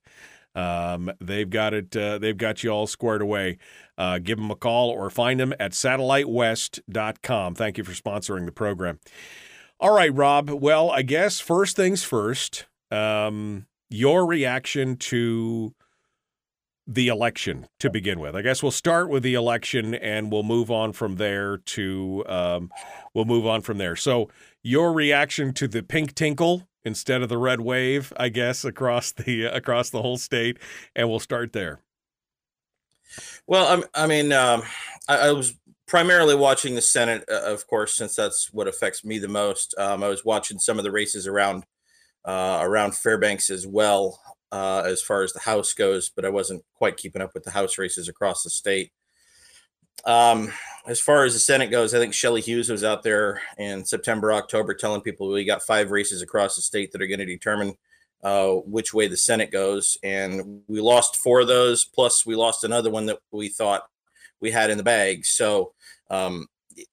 [0.53, 1.97] Um, they've got it.
[1.97, 3.57] Uh, they've got you all squared away.
[3.97, 7.55] Uh, give them a call or find them at satellitewest.com.
[7.55, 8.99] Thank you for sponsoring the program.
[9.79, 10.49] All right, Robb.
[10.49, 12.67] Well, I guess first things first.
[12.91, 15.73] Um, your reaction to
[16.87, 18.35] the election to begin with.
[18.35, 22.71] I guess we'll start with the election and we'll move on from there to um,
[23.13, 23.95] we'll move on from there.
[23.95, 24.29] So
[24.61, 29.45] your reaction to the pink tinkle instead of the red wave, I guess across the
[29.55, 30.59] across the whole state,
[30.95, 31.79] and we'll start there.
[33.47, 34.63] Well, I, I mean, um,
[35.07, 35.53] I, I, was
[35.87, 39.73] primarily watching the Senate, uh, of course, since that's what affects me the most.
[39.77, 41.65] Um, I was watching some of the races around
[42.25, 44.19] uh, around Fairbanks as well
[44.55, 47.51] uh, as far as the House goes, but I wasn't quite keeping up with the
[47.51, 48.93] House races across the state.
[50.05, 50.49] Um,
[50.87, 54.31] as far as the Senate goes, I think Shelley Hughes was out there in September,
[54.31, 57.73] October, telling people we got five races across the state that are going to determine
[58.23, 61.83] uh, which way the Senate goes, and we lost four of those.
[61.83, 63.83] Plus, we lost another one that we thought
[64.39, 65.25] we had in the bag.
[65.25, 65.73] So,
[66.09, 66.47] um,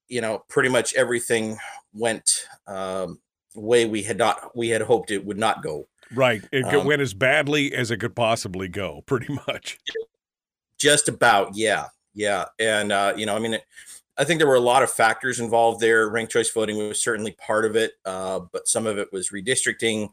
[0.08, 1.58] you know, pretty much everything
[1.94, 2.28] went
[2.66, 3.20] um,
[3.54, 5.86] way we had not we had hoped it would not go.
[6.14, 6.42] Right.
[6.52, 9.78] It um, went as badly as it could possibly go, pretty much.
[10.78, 11.86] Just about, yeah.
[12.14, 12.46] Yeah.
[12.58, 13.64] And, uh, you know, I mean, it,
[14.18, 16.08] I think there were a lot of factors involved there.
[16.08, 20.10] Ranked choice voting was certainly part of it, uh, but some of it was redistricting.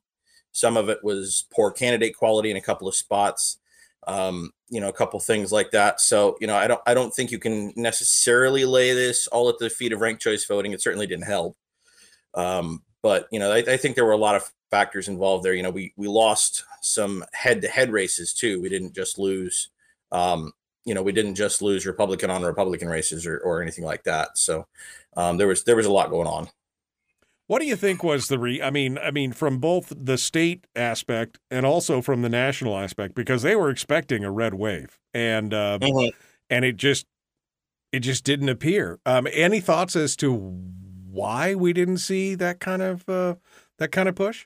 [0.52, 3.58] Some of it was poor candidate quality in a couple of spots.
[4.08, 6.00] Um, you know, a couple things like that.
[6.00, 9.60] So, you know, I don't, I don't think you can necessarily lay this all at
[9.60, 10.72] the feet of ranked choice voting.
[10.72, 11.58] It certainly didn't help.
[12.34, 15.54] Um, but you know, I, I, think there were a lot of factors involved there.
[15.54, 18.62] You know, we we lost some head-to-head races too.
[18.62, 19.70] We didn't just lose,
[20.12, 20.54] um,
[20.86, 24.38] you know, we didn't just lose Republican on Republican races or, or anything like that.
[24.38, 24.68] So
[25.18, 26.50] um, there was there was a lot going on.
[27.48, 28.62] What do you think was the re?
[28.62, 33.16] I mean, I mean, from both the state aspect and also from the national aspect,
[33.16, 36.10] because they were expecting a red wave, and uh, mm-hmm.
[36.52, 37.08] and it just
[37.92, 39.00] it just didn't appear.
[39.06, 40.32] Um, any thoughts as to
[41.12, 43.36] why we didn't see that kind of uh,
[43.80, 44.46] That kind of push?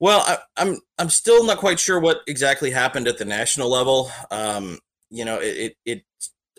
[0.00, 4.10] Well, I, I'm I'm still not quite sure what exactly happened at the national level.
[4.30, 4.78] Um,
[5.10, 6.04] you know, it it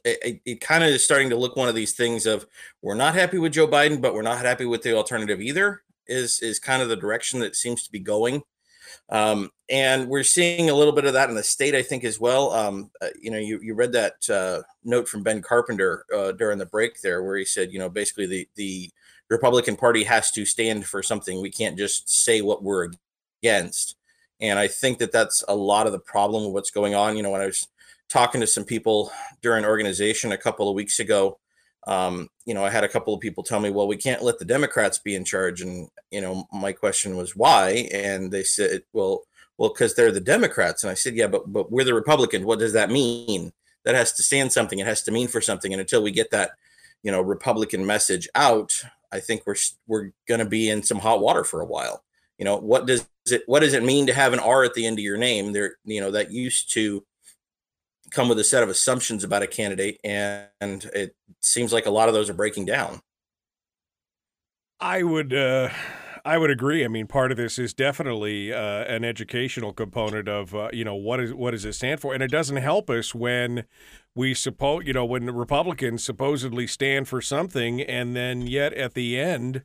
[0.04, 2.46] it, it, it kind of is starting to look one of these things of
[2.82, 5.82] we're not happy with Joe Biden, but we're not happy with the alternative either.
[6.08, 8.44] Is is kind of the direction that seems to be going.
[9.10, 12.20] Um, and we're seeing a little bit of that in the state, I think, as
[12.20, 12.52] well.
[12.52, 16.58] Um, uh, you know, you, you read that uh, note from Ben Carpenter uh, during
[16.58, 18.92] the break there, where he said, you know, basically the the
[19.30, 21.42] Republican Party has to stand for something.
[21.42, 22.90] We can't just say what we're
[23.42, 23.96] against.
[24.40, 27.16] And I think that that's a lot of the problem with what's going on.
[27.16, 27.68] You know, when I was
[28.10, 29.12] talking to some people
[29.42, 31.38] during organization a couple of weeks ago,
[31.88, 34.40] um, you know, I had a couple of people tell me, well, we can't let
[34.40, 35.62] the Democrats be in charge.
[35.62, 37.90] And, you know, my question was why?
[37.92, 39.24] And they said, well,
[39.58, 40.84] well, because they're the Democrats.
[40.84, 42.46] And I said, yeah, but but we're the Republicans.
[42.46, 43.54] What does that mean?
[43.84, 44.80] That has to stand something.
[44.80, 45.74] It has to mean for something.
[45.74, 46.52] And until we get that,
[47.04, 49.56] you know, Republican message out, I think we're
[49.88, 52.04] we're going to be in some hot water for a while.
[52.38, 54.86] You know, what does it what does it mean to have an R at the
[54.86, 55.54] end of your name?
[55.54, 57.06] There, you know, that used to
[58.12, 61.92] come with a set of assumptions about a candidate, and, and it seems like a
[61.92, 63.02] lot of those are breaking down.
[64.80, 65.70] I would uh,
[66.26, 66.84] I would agree.
[66.84, 70.96] I mean, part of this is definitely uh, an educational component of uh, you know
[70.96, 73.66] what is what does it stand for, and it doesn't help us when
[74.16, 79.20] we suppose you know when Republicans supposedly stand for something, and then yet at the
[79.20, 79.64] end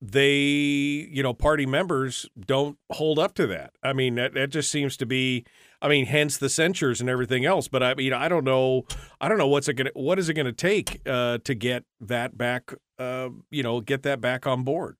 [0.00, 3.72] they you know party members don't hold up to that.
[3.82, 5.44] I mean, that, that just seems to be.
[5.82, 7.68] I mean, hence the censures and everything else.
[7.68, 8.86] But I mean, I don't know.
[9.20, 12.36] I don't know what's it gonna what is it gonna take uh, to get that
[12.36, 12.72] back.
[12.98, 14.96] Uh, you know, get that back on board.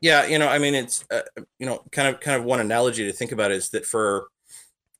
[0.00, 1.20] Yeah, you know, I mean, it's uh,
[1.58, 4.28] you know, kind of kind of one analogy to think about is that for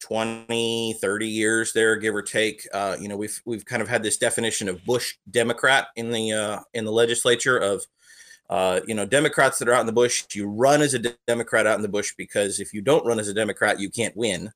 [0.00, 4.02] 20 30 years there give or take uh, you know we've we've kind of had
[4.02, 7.84] this definition of bush democrat in the uh, in the legislature of
[8.50, 11.66] uh, you know democrats that are out in the bush you run as a democrat
[11.66, 14.52] out in the bush because if you don't run as a democrat you can't win.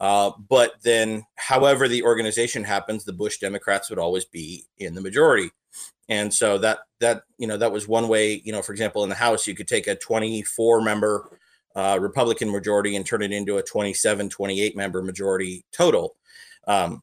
[0.00, 5.00] Uh, but then however the organization happens the bush democrats would always be in the
[5.00, 5.50] majority.
[6.08, 9.08] And so that that you know that was one way you know for example in
[9.08, 11.38] the house you could take a 24 member
[11.76, 16.16] uh, republican majority and turn it into a 27 28 member majority total
[16.66, 17.02] um,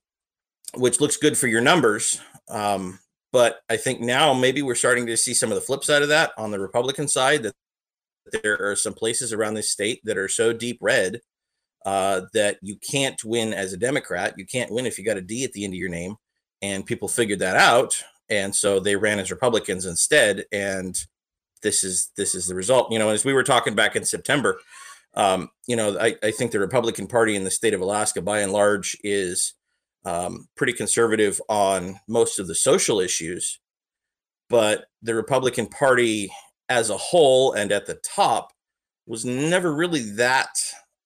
[0.76, 2.20] which looks good for your numbers
[2.50, 3.00] um,
[3.32, 6.10] but i think now maybe we're starting to see some of the flip side of
[6.10, 7.54] that on the republican side that
[8.44, 11.20] there are some places around this state that are so deep red
[11.84, 15.22] uh, that you can't win as a democrat you can't win if you got a
[15.22, 16.16] d at the end of your name
[16.62, 20.46] and people figured that out and so they ran as Republicans instead.
[20.52, 20.98] And
[21.62, 22.92] this is this is the result.
[22.92, 24.60] You know, as we were talking back in September,
[25.14, 28.40] um, you know, I, I, think the Republican Party in the state of Alaska, by
[28.40, 29.54] and large, is
[30.06, 33.60] um, pretty conservative on most of the social issues,
[34.50, 36.32] but the Republican Party
[36.70, 38.52] as a whole and at the top
[39.06, 40.50] was never really that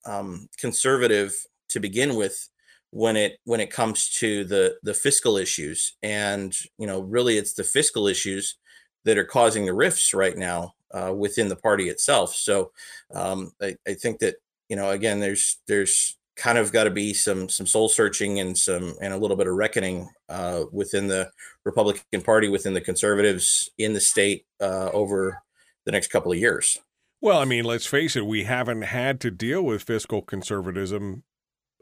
[0.06, 1.34] um, conservative
[1.70, 2.50] to begin with
[2.92, 5.96] when it when it comes to the the fiscal issues.
[6.04, 8.58] And you know really it's the fiscal issues
[9.04, 12.36] that are causing the rifts right now uh, within the party itself.
[12.36, 12.72] So
[13.14, 14.36] um, I, I think that
[14.70, 18.58] you know again there's there's kind of got to be some some soul searching and
[18.58, 21.30] some and a little bit of reckoning uh, within the
[21.64, 25.42] Republican Party, within the conservatives in the state uh, over
[25.86, 26.78] the next couple of years.
[27.22, 31.24] Well, I mean, let's face it, we haven't had to deal with fiscal conservatism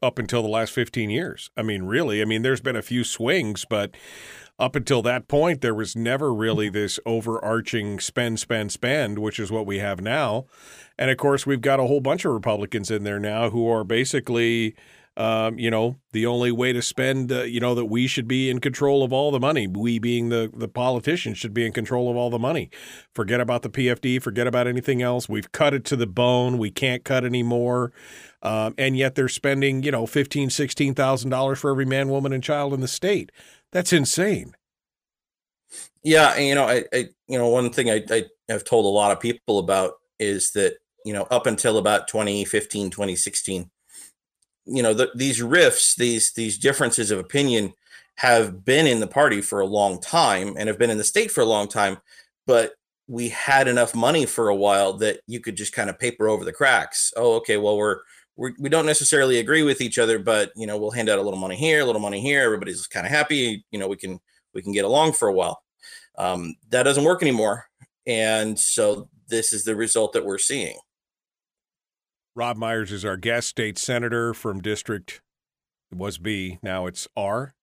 [0.02, 1.50] up until the last 15 years.
[1.58, 3.96] I mean, really, I mean, there's been a few swings, but
[4.60, 9.52] up until that point, there was never really this overarching spend, spend, spend, which is
[9.52, 10.46] what we have now.
[10.98, 13.84] And of course, we've got a whole bunch of Republicans in there now who are
[13.84, 14.76] basically
[15.16, 18.50] um, you know, the only way to spend, uh, you know, that we should be
[18.50, 19.68] in control of all the money.
[19.68, 22.72] We being the the politicians should be in control of all the money.
[23.14, 24.22] Forget about the PFD.
[24.22, 25.30] Forget about anything else.
[25.30, 26.58] We've cut it to the bone.
[26.58, 27.92] We can't cut anymore.
[28.42, 32.34] Um, and yet they're spending, you know, fifteen, sixteen thousand dollars for every man, woman,
[32.34, 33.32] and child in the state.
[33.74, 34.56] That's insane.
[36.04, 39.12] Yeah, you know, I, I, you know, one thing I, I have told a lot
[39.12, 43.70] of people about is that you know up until about 2015 2016
[44.66, 47.74] you know the, these rifts these these differences of opinion
[48.16, 51.32] have been in the party for a long time and have been in the state
[51.32, 51.98] for a long time
[52.46, 52.74] but
[53.08, 56.46] we had enough money for a while that you could just kind of paper over
[56.46, 58.00] the cracks oh okay well we're,
[58.36, 61.22] we're we don't necessarily agree with each other but you know we'll hand out a
[61.22, 64.20] little money here a little money here everybody's kind of happy you know we can
[64.54, 65.62] we can get along for a while
[66.18, 67.66] um, that doesn't work anymore
[68.06, 70.78] and so this is the result that we're seeing
[72.36, 75.22] Robb Myers is our guest, state senator from District.
[75.92, 77.54] It was B, now it's R.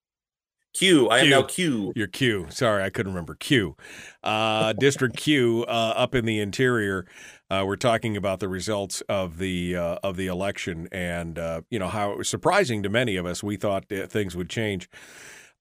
[0.73, 1.09] Q.
[1.09, 1.31] I am Q.
[1.31, 1.93] now Q.
[1.97, 2.47] Your Q.
[2.51, 3.77] Sorry, I couldn't remember Q.
[4.23, 7.07] Uh, District Q uh, up in the interior.
[7.51, 11.79] Uh, we're talking about the results of the uh, of the election, and uh, you
[11.79, 13.43] know how it was surprising to many of us.
[13.43, 14.89] We thought things would change.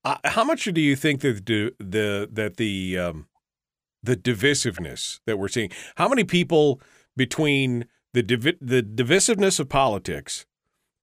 [0.06, 3.28] Uh, how much do you think that the, the that the um,
[4.04, 5.72] the divisiveness that we're seeing?
[5.96, 6.80] How many people
[7.18, 10.46] between the divi- the divisiveness of politics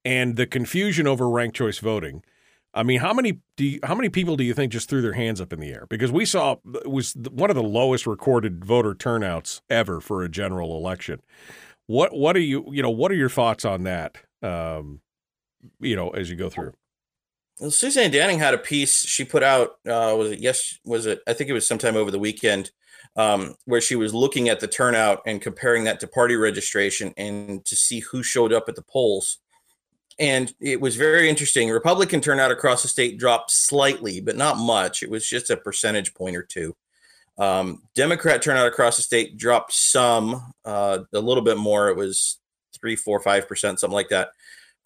[0.05, 2.23] and the confusion over ranked choice voting?
[2.77, 5.15] I mean, how many do you, how many people do you think just threw their
[5.15, 5.87] hands up in the air?
[5.89, 10.29] Because we saw it was one of the lowest recorded voter turnouts ever for a
[10.29, 11.23] general election.
[11.87, 14.19] What what are you you know what are your thoughts on that?
[14.43, 15.01] Um,
[15.81, 16.75] you know, as you go through.
[17.59, 19.79] Well, Suzanne Downing had a piece she put out.
[19.87, 20.79] Uh, was it yes?
[20.85, 21.21] Was it?
[21.27, 22.71] I think it was sometime over the weekend,
[23.17, 27.65] um, where she was looking at the turnout and comparing that to party registration and
[27.65, 29.39] to see who showed up at the polls.
[30.19, 31.69] And it was very interesting.
[31.69, 35.03] Republican turnout across the state dropped slightly, but not much.
[35.03, 36.75] It was just a percentage point or two.
[37.39, 41.91] Um, Democrat turnout across the state dropped some, uh, a little bit more.
[41.91, 42.39] It was
[42.73, 44.31] three, four, five percent, something like that.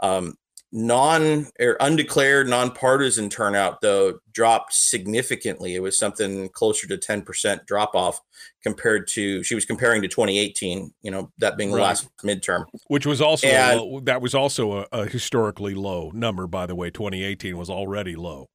[0.01, 0.37] Um,
[0.73, 7.95] non or undeclared nonpartisan turnout though dropped significantly it was something closer to 10% drop
[7.97, 8.21] off
[8.63, 11.83] compared to she was comparing to 2018 you know that being the Right.
[11.83, 16.47] last midterm Which was also And- low, that was also a, a historically low number,
[16.47, 16.91] by the way.
[16.91, 18.49] 2018 was already low.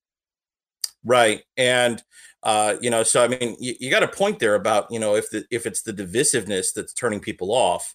[1.04, 2.02] right and
[2.44, 5.16] uh you know so i mean you, you got a point there about you know
[5.16, 7.94] if the if it's the divisiveness that's turning people off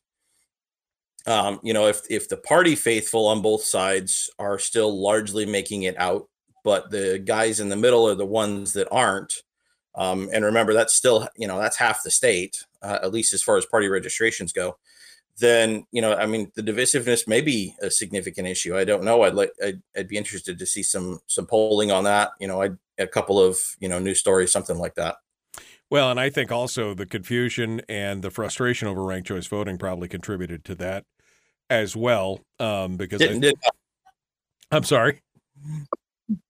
[1.27, 5.83] um you know if if the party faithful on both sides are still largely making
[5.83, 6.29] it out
[6.65, 9.43] but the guys in the middle are the ones that aren't
[9.95, 13.43] um and remember that's still you know that's half the state uh, at least as
[13.43, 14.77] far as party registrations go
[15.39, 18.77] then you know i mean the divisiveness may be a significant issue.
[18.77, 19.23] I don't know.
[19.23, 22.31] I'd like i'd, I'd be interested to see some some polling on that.
[22.39, 25.17] You know i a couple of you know news stories something like that
[25.91, 30.09] Well, and I think also the confusion and the frustration over ranked choice voting probably
[30.09, 31.05] contributed to that
[31.69, 32.41] as well.
[32.61, 33.59] Um, because I, didn't, didn't
[34.71, 35.21] I'm sorry.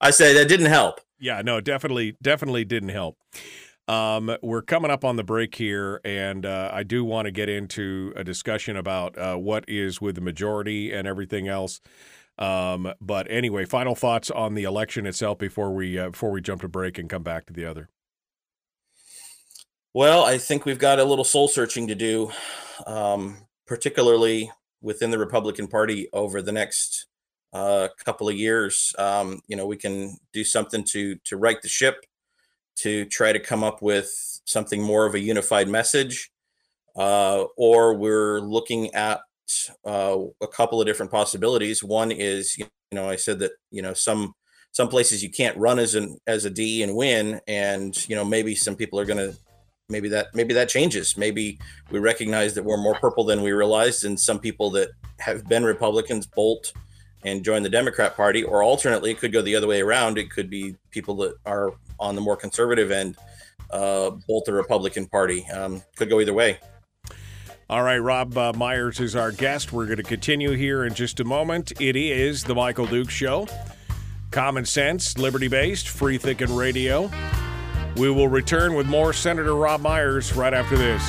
[0.01, 3.17] i say that didn't help Yeah, no, definitely, definitely didn't help.
[3.89, 7.49] Um, we're coming up on the break here, and uh, I do want to get
[7.49, 11.81] into a discussion about uh, what is with the majority and everything else.
[12.39, 16.61] Um, but anyway, final thoughts on the election itself before we uh, before we jump
[16.61, 17.89] to break and come back to the other.
[19.93, 22.31] Well, I think we've got a little soul searching to do,
[22.87, 27.07] um, particularly within the Republican Party over the next
[27.53, 28.95] uh, couple of years.
[29.01, 32.07] Um, you know, we can do something to to right the ship,
[32.77, 34.09] to try to come up with
[34.45, 36.31] something more of a unified message,
[36.95, 39.23] uh, or we're looking at
[39.85, 41.83] uh, a couple of different possibilities.
[41.83, 44.35] One is, you know, I said that you know some
[44.71, 48.25] some places you can't run as an as a D and win, and you know
[48.25, 49.37] maybe some people are going to
[49.91, 51.17] maybe that maybe that changes.
[51.17, 51.59] Maybe
[51.91, 55.65] we recognize that we're more purple than we realized, and some people that have been
[55.65, 56.73] Republicans bolt
[57.25, 60.17] and join the Democrat Party, or alternately, it could go the other way around.
[60.17, 63.17] It could be people that are on the more conservative end
[63.71, 65.45] uh, bolt the Republican Party.
[65.51, 66.59] Um, could go either way.
[67.69, 69.73] All right, Robb uh, Myers is our guest.
[69.73, 71.73] We're going to continue here in just a moment.
[71.81, 73.47] It is the Michael Duke Show.
[74.33, 77.11] Common sense, liberty based, free thinking radio.
[77.97, 81.03] We will return with more Senator Robb Myers right after this.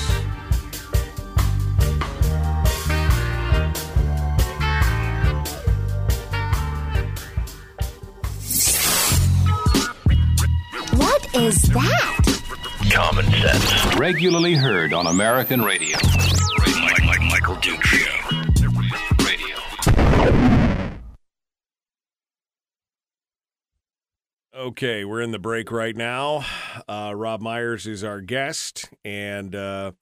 [10.98, 12.18] What is that?
[12.92, 13.96] Common sense.
[13.98, 15.98] Regularly heard on American radio.
[16.82, 18.30] Mike, Mike, Michael Duke Show.
[19.24, 20.61] Radio.
[24.54, 26.44] Okay, we're in the break right now.
[26.86, 29.94] Uh, Robb Myers is our guest, and uh,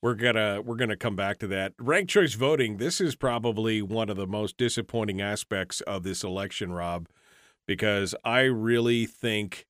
[0.00, 1.72] we're gonna we're gonna come back to that.
[1.80, 2.76] Ranked choice voting.
[2.76, 7.08] This is probably one of the most disappointing aspects of this election, Robb,
[7.66, 9.66] because I really think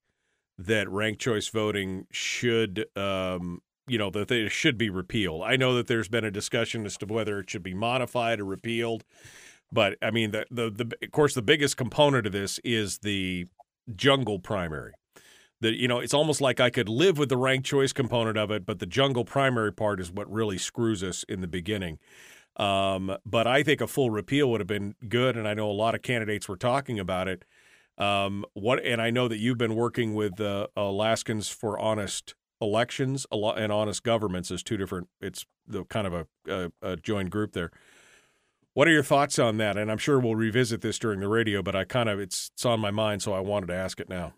[0.59, 5.43] that ranked choice voting should, um, you know, that it should be repealed.
[5.43, 8.45] I know that there's been a discussion as to whether it should be modified or
[8.45, 9.05] repealed,
[9.73, 13.47] but I mean, the the, the of course the biggest component of this is the
[13.95, 14.93] jungle primary.
[15.61, 18.51] That you know, it's almost like I could live with the ranked choice component of
[18.51, 21.99] it, but the jungle primary part is what really screws us in the beginning.
[22.57, 25.73] Um, but I think a full repeal would have been good, and I know a
[25.73, 27.45] lot of candidates were talking about it.
[27.97, 33.27] Um, what and I know that you've been working with uh, Alaskans for honest elections
[33.31, 35.09] and honest governments as two different.
[35.21, 37.71] It's the kind of a, a, a joined group there.
[38.79, 39.77] What are your thoughts on that?
[39.77, 42.65] And I'm sure we'll revisit this during the radio, but I kind of it's it's
[42.65, 44.35] on my mind, so I wanted to ask it now.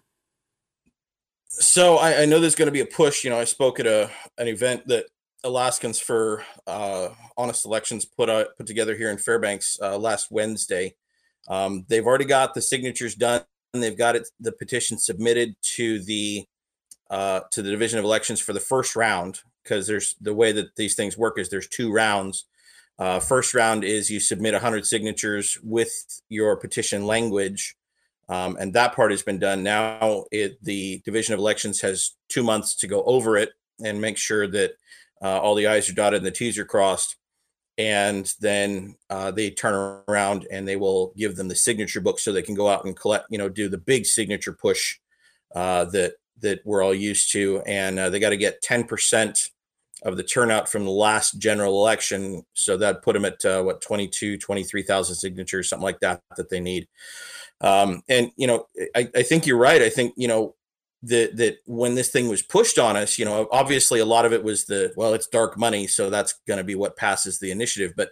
[1.48, 3.22] So I, I know there's going to be a push.
[3.22, 5.04] You know, I spoke at a an event that
[5.44, 10.94] Alaskans for uh, Honest Elections put out, put together here in Fairbanks uh, last Wednesday.
[11.46, 13.42] Um, they've already got the signatures done.
[13.74, 16.46] They've got it the petition submitted to the
[17.10, 20.76] uh, to the Division of Elections for the first round because there's the way that
[20.76, 22.46] these things work is there's two rounds.
[23.00, 25.90] Uh, first round is you submit 100 signatures with
[26.28, 27.74] your petition language,
[28.28, 29.62] um, and that part has been done.
[29.62, 33.52] Now it, the Division of Elections has two months to go over it
[33.82, 34.72] and make sure that
[35.22, 37.16] uh, all the I's are dotted and the T's are crossed.
[37.78, 42.30] And then uh, they turn around and they will give them the signature book so
[42.30, 44.98] they can go out and collect, you know, do the big signature push
[45.54, 47.62] uh, that that we're all used to.
[47.66, 49.50] And uh, they got to get 10%
[50.02, 52.44] of the turnout from the last general election.
[52.54, 56.60] So that put them at uh, what 22, 23,000 signatures, something like that, that they
[56.60, 56.88] need.
[57.60, 58.66] Um, and, you know,
[58.96, 59.82] I, I think you're right.
[59.82, 60.54] I think, you know,
[61.02, 64.32] that that when this thing was pushed on us, you know, obviously a lot of
[64.32, 67.50] it was the well, it's dark money, so that's going to be what passes the
[67.50, 67.94] initiative.
[67.96, 68.10] But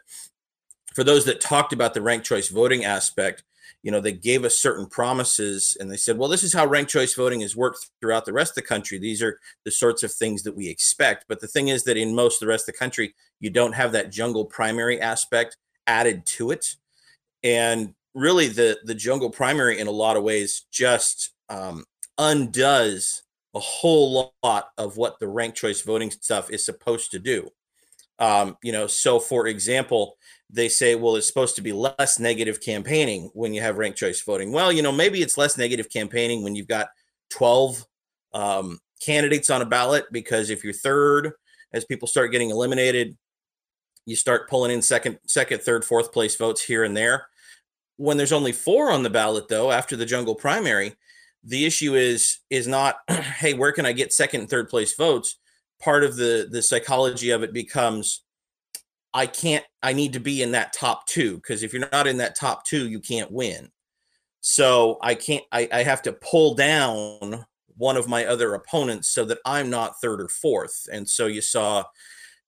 [0.95, 3.45] for those that talked about the ranked choice voting aspect,
[3.89, 6.91] you know, they gave us certain promises and they said, well, this is how ranked
[6.91, 8.99] choice voting has worked throughout the rest of the country.
[8.99, 11.25] These are the sorts of things that we expect.
[11.27, 13.73] But the thing is that in most of the rest of the country, you don't
[13.73, 15.57] have that jungle primary aspect
[15.87, 16.77] added to it.
[17.43, 21.87] And really the the jungle primary in a lot of ways just um,
[22.19, 23.23] undoes
[23.55, 27.49] a whole lot of what the ranked choice voting stuff is supposed to do.
[28.19, 30.19] Um, you know, so for example,
[30.51, 34.23] they say, well, it's supposed to be less negative campaigning when you have ranked choice
[34.23, 34.53] voting.
[34.53, 36.89] Well, you know, maybe it's less negative campaigning when you've got
[37.31, 37.85] 12
[38.33, 41.33] um, candidates on a ballot, because if you're third,
[41.73, 43.17] as people start getting eliminated,
[44.07, 47.27] you start pulling in second, second, third, fourth place votes here and there.
[47.97, 50.95] When there's only four on the ballot, though, after the jungle primary,
[51.45, 55.37] the issue is is not hey where can i get second and third place votes
[55.81, 58.23] part of the the psychology of it becomes
[59.19, 62.19] i can't i need to be in that top two because if you're not in
[62.19, 63.69] that top two you can't win.
[64.41, 67.45] So i can't I, I have to pull down
[67.77, 70.89] one of my other opponents so that i'm not third or fourth.
[70.93, 71.85] And so you saw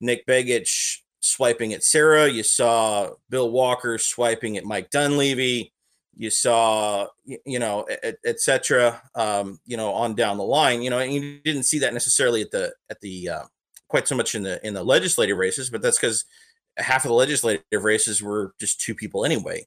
[0.00, 5.70] nick begich swiping at sarah you saw bill walker swiping at mike dunleavy
[6.16, 7.06] you saw
[7.44, 7.86] you know
[8.24, 11.80] etc et um, you know on down the line you know and you didn't see
[11.80, 13.44] that necessarily at the at the uh,
[13.88, 16.24] quite so much in the in the legislative races but that's because
[16.80, 19.66] half of the legislative races were just two people anyway.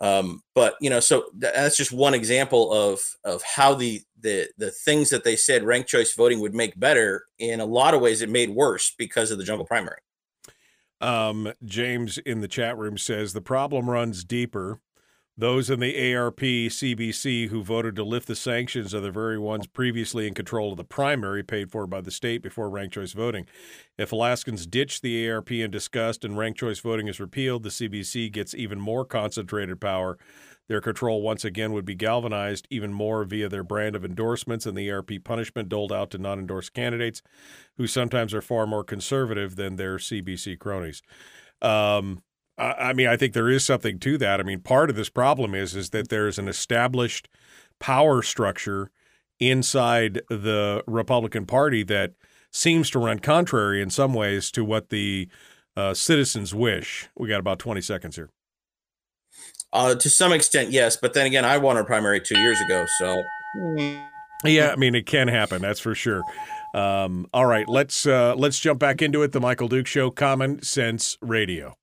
[0.00, 4.70] Um, but you know so that's just one example of of how the the the
[4.70, 7.24] things that they said ranked choice voting would make better.
[7.38, 9.98] In a lot of ways it made worse because of the jungle primary.
[11.00, 14.80] Um, james in the chat room says the problem runs deeper
[15.36, 19.66] those in the ARP CBC who voted to lift the sanctions are the very ones
[19.66, 23.46] previously in control of the primary paid for by the state before ranked choice voting.
[23.98, 28.30] If Alaskans ditch the ARP in disgust and ranked choice voting is repealed, the CBC
[28.30, 30.18] gets even more concentrated power.
[30.68, 34.76] Their control once again would be galvanized even more via their brand of endorsements and
[34.76, 37.22] the ARP punishment doled out to non endorsed candidates
[37.76, 41.02] who sometimes are far more conservative than their CBC cronies.
[41.60, 42.22] Um,
[42.56, 44.38] I mean, I think there is something to that.
[44.38, 47.28] I mean, part of this problem is is that there's an established
[47.80, 48.90] power structure
[49.40, 52.12] inside the Republican Party that
[52.52, 55.28] seems to run contrary in some ways to what the
[55.76, 57.08] uh, citizens wish.
[57.16, 58.30] We got about 20 seconds here.
[59.72, 62.86] Uh, to some extent, yes, but then again, I won a primary two years ago,
[62.98, 63.22] so.
[64.44, 65.62] Yeah, I mean, it can happen.
[65.62, 66.22] That's for sure.
[66.74, 69.32] Um, all right, let's uh, let's jump back into it.
[69.32, 71.76] The Michael Duke Show, Common Sense Radio.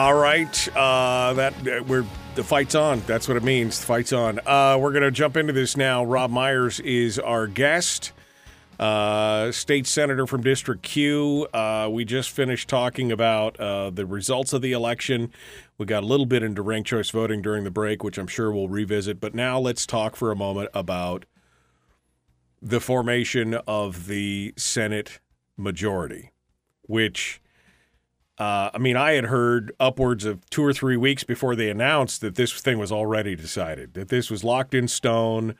[0.00, 3.00] All right, uh, that uh, we're the fight's on.
[3.00, 3.80] That's what it means.
[3.80, 4.40] The fight's on.
[4.46, 6.06] Uh, we're gonna jump into this now.
[6.06, 8.12] Robb Myers is our guest,
[8.78, 11.48] uh, state senator from District Q.
[11.52, 15.30] Uh, we just finished talking about uh, the results of the election.
[15.76, 18.50] We got a little bit into ranked choice voting during the break, which I'm sure
[18.50, 19.20] we'll revisit.
[19.20, 21.26] But now let's talk for a moment about
[22.62, 25.20] the formation of the Senate
[25.58, 26.30] majority,
[26.84, 27.42] which
[28.40, 32.22] uh, I mean, I had heard upwards of two or three weeks before they announced
[32.22, 35.56] that this thing was already decided, that this was locked in stone.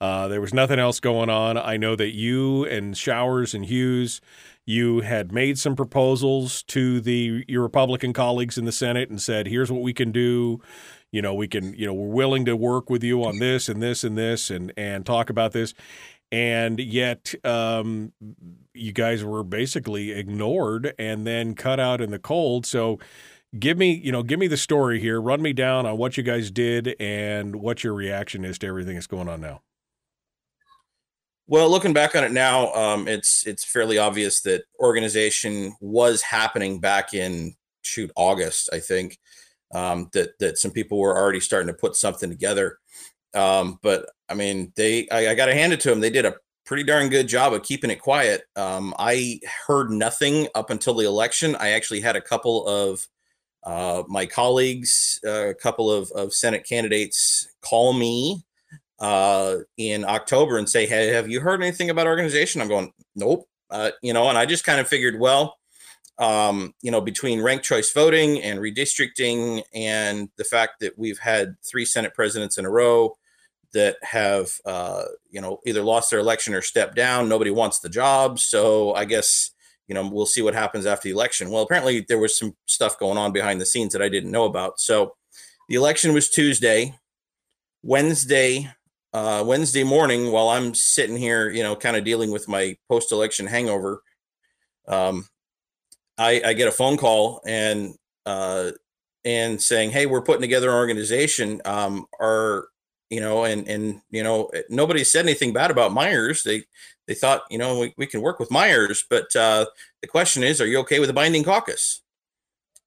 [0.00, 1.58] Uh, there was nothing else going on.
[1.58, 4.22] I know that you and Showers and Hughes,
[4.64, 9.46] you had made some proposals to the your Republican colleagues in the Senate and said,
[9.46, 10.62] "Here's what we can do."
[11.10, 11.74] You know, we can.
[11.74, 14.72] You know, we're willing to work with you on this and this and this and
[14.76, 15.74] and talk about this.
[16.32, 18.12] And yet, um,
[18.74, 22.66] you guys were basically ignored and then cut out in the cold.
[22.66, 22.98] So,
[23.58, 25.20] give me, you know, give me the story here.
[25.20, 28.94] Run me down on what you guys did and what your reaction is to everything
[28.94, 29.60] that's going on now.
[31.48, 36.80] Well, looking back on it now, um, it's it's fairly obvious that organization was happening
[36.80, 39.18] back in shoot August, I think.
[39.74, 42.78] Um, that that some people were already starting to put something together.
[43.34, 46.00] Um, but I mean, they I, I got to hand it to them.
[46.00, 48.44] They did a pretty darn good job of keeping it quiet.
[48.56, 51.56] Um, I heard nothing up until the election.
[51.56, 53.06] I actually had a couple of
[53.64, 58.42] uh, my colleagues, uh, a couple of, of Senate candidates call me
[58.98, 63.48] uh, in October and say, "Hey, have you heard anything about organization?" I'm going, "Nope."
[63.70, 65.56] Uh, you know, and I just kind of figured, well,
[66.18, 71.56] um, you know, between ranked choice voting and redistricting, and the fact that we've had
[71.62, 73.16] three Senate presidents in a row
[73.74, 77.88] that have, uh, you know, either lost their election or stepped down, nobody wants the
[77.88, 78.38] job.
[78.38, 79.50] So I guess
[79.88, 81.50] you know we'll see what happens after the election.
[81.50, 84.44] Well, apparently there was some stuff going on behind the scenes that I didn't know
[84.44, 84.80] about.
[84.80, 85.14] So
[85.68, 86.94] the election was Tuesday.
[87.82, 88.70] Wednesday,
[89.12, 93.10] uh, Wednesday morning while I'm sitting here, you know, kind of dealing with my post
[93.10, 94.02] election hangover,
[94.86, 95.26] um,
[96.16, 97.94] I, I, get a phone call and
[98.24, 98.70] uh,
[99.24, 101.60] and saying, "Hey, we're putting together an organization.
[101.64, 102.66] Um, are
[103.12, 106.42] you know, and and you know, nobody said anything bad about Myers.
[106.42, 106.64] They
[107.06, 109.66] they thought, you know, we, we can work with Myers, but uh,
[110.00, 112.02] the question is, are you okay with a binding caucus?"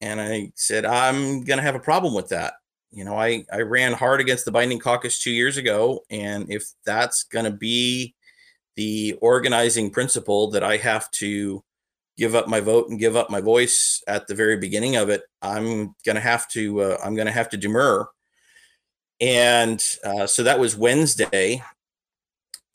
[0.02, 2.56] And I said, "I'm to have a problem with that."
[2.96, 6.06] you know, I, I ran hard against the Binding Caucus two years ago.
[6.10, 8.16] And if that's to be
[8.78, 11.62] the organizing principle that I have to
[12.18, 15.24] give up my vote and give up my voice at the very beginning of it,
[15.42, 18.08] I'm to have to, uh, I'm to have to demur.
[19.22, 21.64] And uh, so that was Wednesday.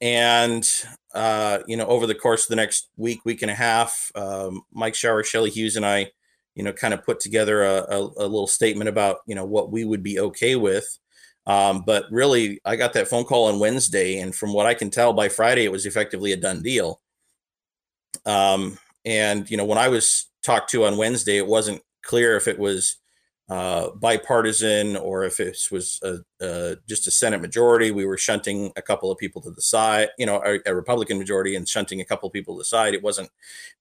[0.01, 0.67] And,
[1.15, 4.63] uh, you know, over the course of the next week, week and a half, um,
[4.73, 6.11] Mike Shower, Shelley Hughes, and I
[6.55, 9.71] you know, kind of put together a, a, a little statement about, you know, what
[9.71, 10.99] we would be okay with.
[11.47, 14.91] Um, but really, I got that phone call on Wednesday, and from what I can
[14.91, 17.01] tell, by Friday it was effectively a done deal.
[18.27, 22.47] Um, and you know, when I was talked to on Wednesday, it wasn't clear if
[22.47, 22.97] it was
[23.51, 27.91] uh, bipartisan or if it was a, uh, just a Senate majority.
[27.91, 31.19] We were shunting a couple of people to the side, you know, a, a Republican
[31.19, 32.95] majority and shunting a couple of people to the side.
[32.95, 33.29] It wasn't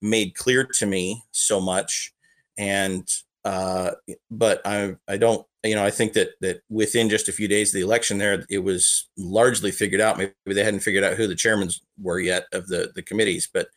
[0.01, 2.13] made clear to me so much
[2.57, 3.07] and
[3.45, 3.91] uh,
[4.29, 7.69] but I I don't you know I think that that within just a few days
[7.69, 10.17] of the election there it was largely figured out.
[10.17, 11.69] Maybe they hadn't figured out who the chairmen
[12.01, 13.69] were yet of the the committees, but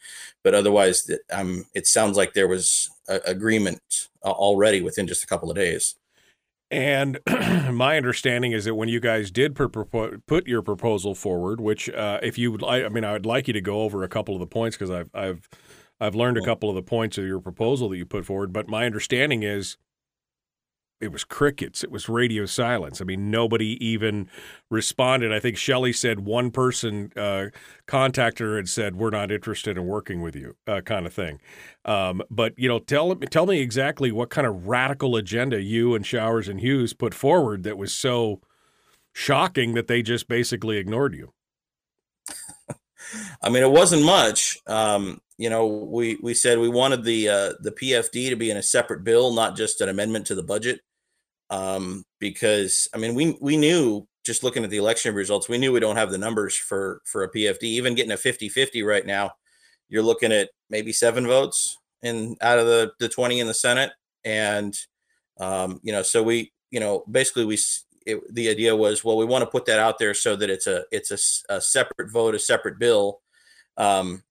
[0.42, 5.50] but otherwise um it sounds like there was a, agreement already within just a couple
[5.50, 5.96] of days.
[6.70, 7.18] And
[7.70, 12.38] my understanding is that when you guys did put your proposal forward, which uh, if
[12.38, 14.40] you would, I, I mean, I would like you to go over a couple of
[14.40, 15.48] the points because I've I've
[16.00, 18.68] I've learned a couple of the points of your proposal that you put forward, but
[18.68, 19.76] my understanding is
[21.02, 21.82] it was crickets.
[21.82, 23.00] It was radio silence.
[23.00, 24.30] I mean, nobody even
[24.70, 25.32] responded.
[25.32, 27.46] I think Shelley said one person uh,
[27.86, 31.40] contacted her and said, "We're not interested in working with you," uh, kind of thing.
[31.84, 36.06] Um, but you know, tell tell me exactly what kind of radical agenda you and
[36.06, 38.40] Showers and Hughes put forward that was so
[39.12, 41.32] shocking that they just basically ignored you.
[43.42, 44.58] I mean, it wasn't much.
[44.68, 48.56] Um, you know, we we said we wanted the uh, the PFD to be in
[48.56, 50.80] a separate bill, not just an amendment to the budget.
[51.52, 55.70] Um, because I mean, we we knew just looking at the election results, we knew
[55.70, 57.64] we don't have the numbers for for a PFD.
[57.64, 59.32] Even getting a 50-50 right now,
[59.90, 63.92] you're looking at maybe seven votes in out of the the 20 in the Senate,
[64.24, 64.74] and
[65.38, 67.58] um, you know, so we you know basically we
[68.06, 70.66] it, the idea was well we want to put that out there so that it's
[70.66, 73.20] a it's a, a separate vote, a separate bill.
[73.76, 74.22] Um,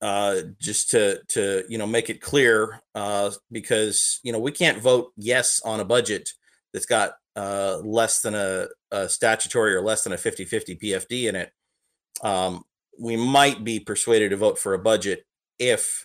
[0.00, 4.78] uh, just to to you know make it clear uh, because you know we can't
[4.82, 6.30] vote yes on a budget
[6.72, 11.36] that's got uh, less than a, a, statutory or less than a 50-50 PFD in
[11.36, 11.52] it.
[12.20, 12.64] Um,
[12.98, 15.24] we might be persuaded to vote for a budget
[15.58, 16.04] if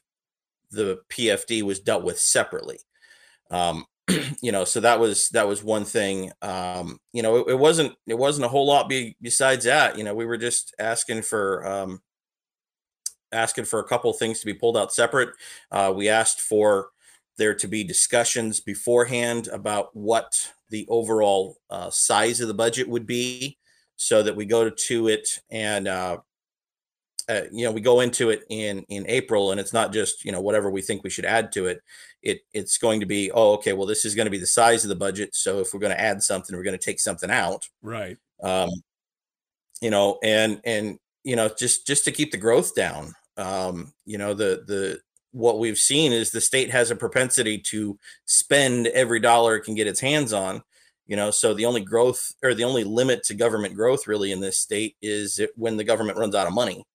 [0.70, 2.78] the PFD was dealt with separately.
[3.50, 3.86] Um,
[4.42, 6.32] you know, so that was that was one thing.
[6.42, 9.98] Um, you know, it, it wasn't it wasn't a whole lot be, besides that.
[9.98, 12.02] You know, we were just asking for um,
[13.34, 15.30] asking for a couple things to be pulled out separate.
[15.72, 16.90] Uh, we asked for
[17.38, 23.06] there to be discussions beforehand about what the overall uh, size of the budget would
[23.06, 23.58] be
[23.96, 26.18] so that we go to it and uh,
[27.30, 30.32] uh, you know we go into it in in April and it's not just you
[30.32, 31.82] know whatever we think we should add to it.
[32.22, 34.84] It it's going to be oh okay well this is going to be the size
[34.84, 35.36] of the budget.
[35.36, 37.68] So if we're going to add something, we're going to take something out.
[37.82, 38.18] Right.
[38.42, 38.70] Um,
[39.82, 43.14] you know, and and you know just just to keep the growth down.
[43.38, 45.00] Um, you know the the
[45.32, 49.74] what we've seen is the state has a propensity to spend every dollar it can
[49.74, 50.62] get its hands on
[51.08, 54.40] you know so the only growth or the only limit to government growth really in
[54.40, 56.86] this state is when the government runs out of money.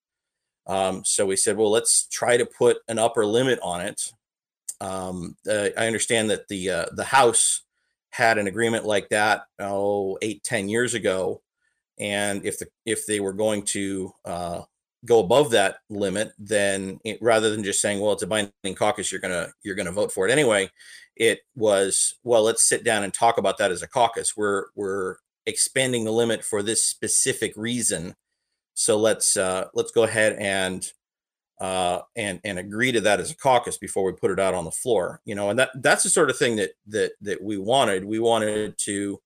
[0.67, 4.13] Um, so we said well let's try to put an upper limit on it.
[4.81, 7.63] Um, uh, i understand that the uh, the house
[8.11, 11.43] had an agreement like that oh eight ten years ago
[11.99, 14.63] and if the if they were going to uh,
[15.05, 19.13] go above that limit, then it, rather than just saying, "Well, it's a binding caucus,
[19.13, 20.71] you're gonna you're gonna vote for it anyway,"
[21.17, 24.37] it was, "Well, let's sit down and talk about that as a caucus.
[24.37, 25.17] We're we're
[25.47, 28.15] expanding the limit for this specific reason,
[28.75, 30.91] so let's uh, let's go ahead and."
[31.61, 34.65] Uh, and and agree to that as a caucus before we put it out on
[34.65, 37.59] the floor, you know, and that that's the sort of thing that that that we
[37.59, 38.05] wanted.
[38.05, 39.21] We wanted to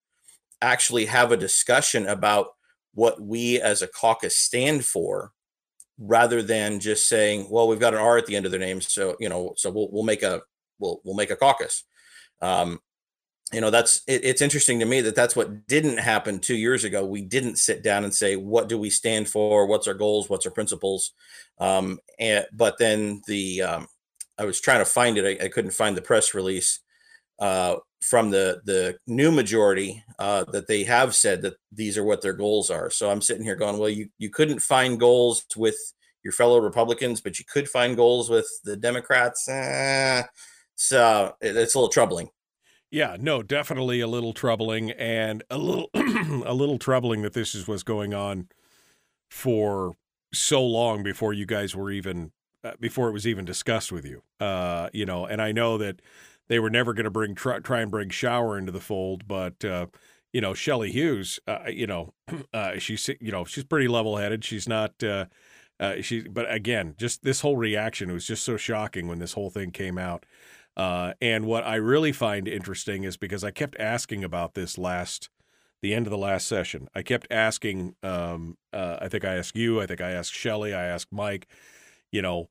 [0.62, 2.54] actually have a discussion about
[2.94, 5.32] what we as a caucus stand for
[6.02, 8.80] rather than just saying, well, we've got an R at the end of their name,
[8.80, 10.42] so you know, so we'll we'll make a
[10.78, 11.84] we'll we'll make a caucus.
[12.40, 12.80] Um,
[13.52, 16.84] you know, that's it, it's interesting to me that that's what didn't happen two years
[16.84, 17.04] ago.
[17.04, 19.66] We didn't sit down and say, what do we stand for?
[19.66, 20.28] What's our goals?
[20.28, 21.12] What's our principles?
[21.58, 23.86] Um, and but then the um,
[24.38, 25.40] I was trying to find it.
[25.40, 26.80] I, I couldn't find the press release
[27.43, 32.23] uh, from the the new majority uh, that they have said that these are what
[32.23, 32.89] their goals are.
[32.89, 35.77] So I'm sitting here going, well, you you couldn't find goals with
[36.23, 39.48] your fellow Republicans, but you could find goals with the Democrats.
[39.48, 40.23] Eh,
[40.77, 42.28] so it's a little troubling.
[42.93, 47.66] Yeah, no, definitely a little troubling, and a little a little troubling that this is
[47.66, 48.48] what's going on
[49.31, 49.97] for
[50.32, 52.31] so long before you guys were even
[52.62, 54.23] uh, before it was even discussed with you.
[54.39, 56.01] Uh, you know, and I know that
[56.48, 59.64] they were never going to bring try, try, and bring Shower into the fold, but
[59.64, 59.86] uh,
[60.32, 62.14] you know Shelley Hughes, uh, you know,
[62.55, 64.44] uh, she's you know she's pretty level headed.
[64.44, 65.02] She's not.
[65.02, 65.27] Uh,
[65.81, 69.51] uh, she, but again, just this whole reaction was just so shocking when this whole
[69.51, 70.24] thing came out.
[70.77, 75.28] Uh, and what I really find interesting is because I kept asking about this last,
[75.81, 76.89] the end of the last session.
[76.94, 77.97] I kept asking.
[78.02, 79.81] Um, I think I asked you.
[79.81, 80.73] I think I asked Shelley.
[80.73, 81.48] I asked Mike.
[82.12, 82.48] You know,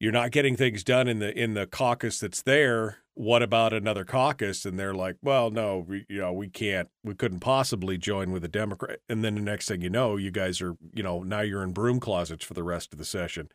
[0.00, 2.98] you're not getting things done in the in the caucus that's there.
[3.14, 4.64] What about another caucus?
[4.64, 8.44] And they're like well no we, you know we can't we couldn't possibly join with
[8.44, 9.00] a democrat.
[9.08, 11.72] And then the next thing you know you guys are you know now you're in
[11.72, 13.48] broom closets for the rest of the session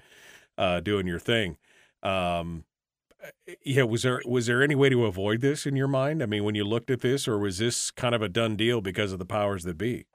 [0.58, 1.58] uh, doing your thing.
[2.02, 2.66] Um,
[3.64, 6.22] yeah was there was there any way to avoid this in your mind?
[6.22, 8.82] I mean when you looked at this or was this kind of a done deal
[8.82, 10.06] because of the powers that be?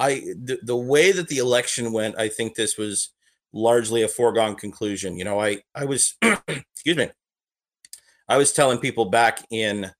[0.00, 3.10] I the, the way that the election went i think this was
[3.52, 5.16] largely a foregone conclusion.
[5.16, 6.16] You know, I I was
[6.48, 7.10] excuse me,
[8.28, 9.90] I was telling people back in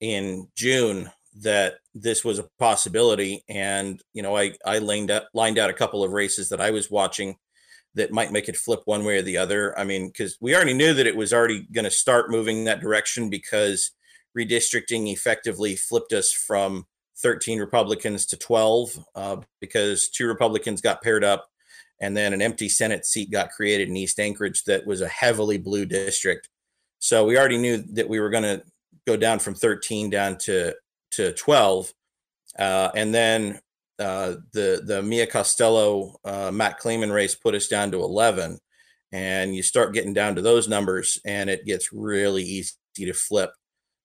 [0.00, 1.10] in June
[1.40, 5.74] that this was a possibility, and you know, I I lined up lined out a
[5.74, 7.36] couple of races that I was watching
[7.94, 9.78] that might make it flip one way or the other.
[9.78, 12.80] I mean, because we already knew that it was already going to start moving that
[12.80, 13.92] direction because
[14.36, 16.86] redistricting effectively flipped us from
[17.18, 21.48] 13 Republicans to 12 uh, because two Republicans got paired up
[22.00, 25.58] and then an empty Senate seat got created in East Anchorage that was a heavily
[25.58, 26.48] blue district.
[26.98, 28.62] So we already knew that we were going to
[29.06, 30.74] go down from 13 down to
[31.12, 31.92] to 12,
[32.58, 33.60] uh, and then
[33.98, 38.58] uh, the the Mia Costello uh, Matt Claman race put us down to 11,
[39.12, 43.50] and you start getting down to those numbers, and it gets really easy to flip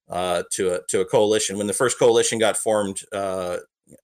[0.10, 1.58] uh, to a to a coalition.
[1.58, 3.58] When the first coalition got formed uh,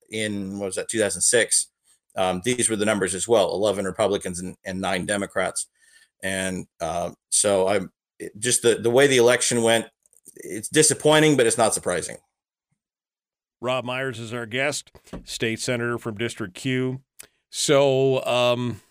[0.10, 1.68] in what was that 2006
[2.16, 5.68] um, these were the numbers as well 11 republicans and, and nine democrats.
[6.22, 7.92] And uh, so i'm
[8.38, 9.86] just the, the way the election went
[10.36, 12.18] it's disappointing but it's not surprising.
[13.62, 14.92] Robb myers is our guest
[15.26, 17.02] state senator from district q.
[17.50, 18.82] So um,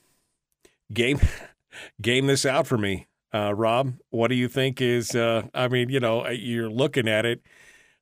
[0.92, 1.20] game
[2.02, 3.06] game this out for me.
[3.34, 7.26] Uh, robb what do you think is uh, i mean you know you're looking at
[7.26, 7.42] it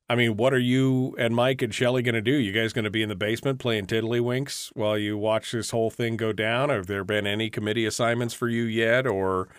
[0.09, 2.31] I mean, what are you and Mike and Shelly going to do?
[2.31, 5.89] You guys going to be in the basement playing tiddlywinks while you watch this whole
[5.89, 6.69] thing go down?
[6.69, 9.05] Have there been any committee assignments for you yet?
[9.05, 9.49] Or,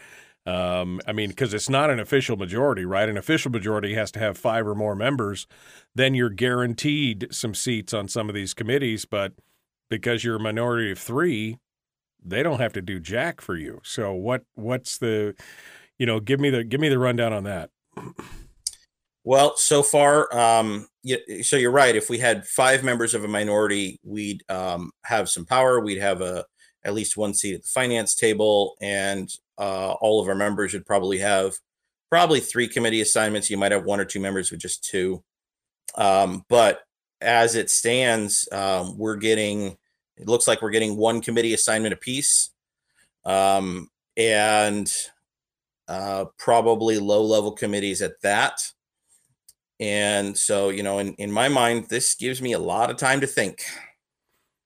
[0.47, 3.11] um, I mean, because it's not an official majority, right?
[3.11, 5.47] An official majority has to have five or more members.
[5.95, 9.05] Then you're guaranteed some seats on some of these committees.
[9.05, 9.35] But
[9.91, 11.59] because you're a minority of three,
[12.25, 13.81] they don't have to do jack for you.
[13.85, 14.45] So what?
[14.55, 15.35] What's the,
[15.99, 17.71] you know, give me the give me the rundown on that.
[19.29, 20.89] Well, so far, um,
[21.43, 21.95] so you're right.
[21.95, 25.81] If we had five members of a minority, we'd um, have some power.
[25.81, 26.47] We'd have a
[26.83, 29.29] at least one seat at the finance table, and
[29.59, 31.53] uh, all of our members would probably have
[32.09, 33.51] probably three committee assignments.
[33.51, 35.23] You might have one or two members with just two.
[35.97, 36.81] Um, but
[37.21, 39.77] as it stands, um, we're getting.
[40.17, 42.49] It looks like we're getting one committee assignment apiece,
[43.27, 44.91] um, and
[45.87, 48.73] uh, probably low level committees at that.
[49.81, 53.21] And so, you know, in, in my mind, this gives me a lot of time
[53.21, 53.63] to think,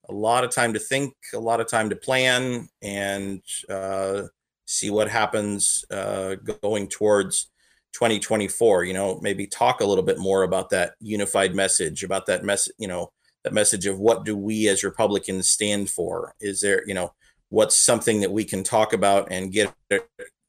[0.08, 4.22] a lot of time to think, a lot of time to plan and uh,
[4.64, 7.50] see what happens uh, going towards
[7.92, 8.84] 2024.
[8.84, 12.74] You know, maybe talk a little bit more about that unified message, about that message,
[12.78, 13.12] you know,
[13.44, 16.34] that message of what do we as Republicans stand for?
[16.40, 17.12] Is there, you know,
[17.50, 19.74] what's something that we can talk about and get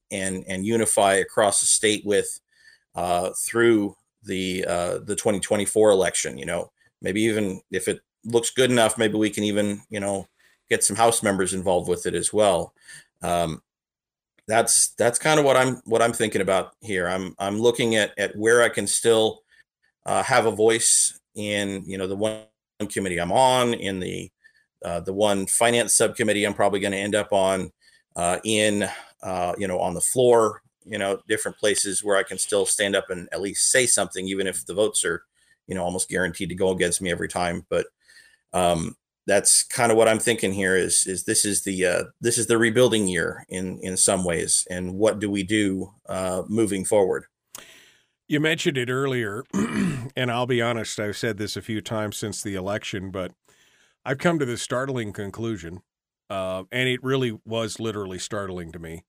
[0.10, 2.40] and and unify across the state with
[2.95, 3.95] uh, through
[4.26, 6.38] the uh, the 2024 election.
[6.38, 6.72] You know,
[7.02, 10.28] maybe even if it looks good enough, maybe we can even you know
[10.70, 12.74] get some House members involved with it as well.
[13.22, 13.62] Um,
[14.48, 17.08] that's that's kind of what I'm what I'm thinking about here.
[17.08, 19.44] I'm I'm looking at at where I can still
[20.06, 22.44] uh, have a voice in you know the one
[22.90, 24.30] committee I'm on, in the
[24.84, 27.72] uh, the one finance subcommittee I'm probably going to end up on,
[28.18, 28.88] uh, in
[29.22, 32.96] uh, you know on the floor you know different places where i can still stand
[32.96, 35.24] up and at least say something even if the votes are
[35.68, 37.66] you know almost guaranteed to go against me every time.
[37.70, 37.88] But
[38.54, 38.96] um
[39.26, 42.48] that's kind of what i'm thinking here is is this is the uh this is
[42.48, 44.68] the rebuilding year in in some ways.
[44.70, 47.26] And what do we do uh moving forward?
[48.28, 52.42] You mentioned it earlier and i'll be honest i've said this a few times since
[52.42, 53.32] the election but
[54.06, 55.82] i've come to this startling conclusion
[56.30, 59.04] uh, and it really was literally startling to me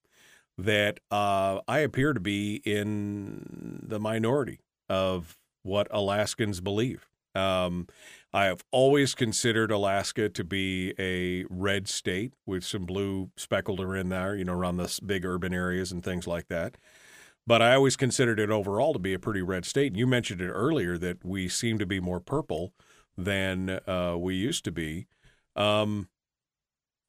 [0.57, 7.07] that uh, I appear to be in the minority of what Alaskans believe.
[7.33, 7.87] Um,
[8.33, 14.09] I have always considered Alaska to be a red state with some blue speckled in
[14.09, 16.77] there, you know, around the big urban areas and things like that.
[17.47, 19.87] But I always considered it overall to be a pretty red state.
[19.87, 22.73] And you mentioned it earlier that we seem to be more purple
[23.17, 25.07] than uh, we used to be.
[25.55, 26.09] Um,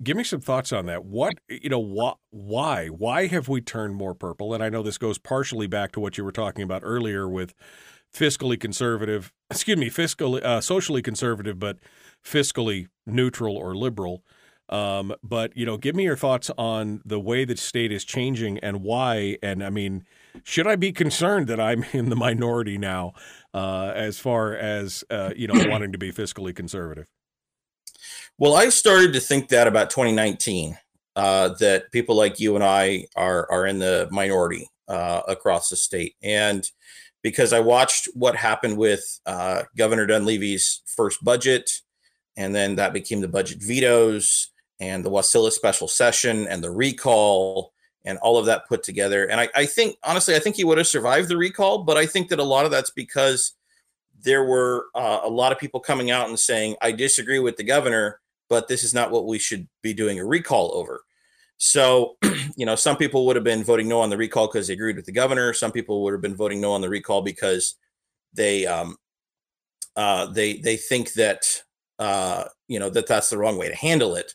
[0.03, 1.05] Give me some thoughts on that.
[1.05, 4.53] What you know, wh- why why have we turned more purple?
[4.53, 7.55] And I know this goes partially back to what you were talking about earlier with
[8.15, 11.79] fiscally conservative, excuse me, fiscally uh, socially conservative, but
[12.25, 14.23] fiscally neutral or liberal.
[14.69, 18.59] Um, but you know, give me your thoughts on the way the state is changing
[18.59, 19.39] and why.
[19.43, 20.05] And I mean,
[20.43, 23.13] should I be concerned that I'm in the minority now,
[23.55, 27.07] uh, as far as uh, you know, wanting to be fiscally conservative?
[28.39, 30.77] Well, I started to think that about 2019,
[31.17, 35.77] uh, that people like you and I are are in the minority uh, across the
[35.77, 36.69] state, and
[37.23, 41.81] because I watched what happened with uh, Governor Dunleavy's first budget,
[42.37, 44.51] and then that became the budget vetoes
[44.81, 47.73] and the Wasilla special session and the recall
[48.05, 49.25] and all of that put together.
[49.25, 52.05] And I, I think honestly, I think he would have survived the recall, but I
[52.05, 53.55] think that a lot of that's because
[54.23, 57.65] there were uh, a lot of people coming out and saying, I disagree with the
[57.65, 61.03] governor, but this is not what we should be doing a recall over.
[61.59, 62.17] So,
[62.57, 64.97] you know, some people would have been voting no on the recall because they agreed
[64.97, 65.53] with the governor.
[65.53, 67.77] Some people would have been voting no on the recall because
[68.35, 68.97] they um,
[69.97, 71.63] uh, they they think that
[71.99, 74.35] uh, you know that that's the wrong way to handle it.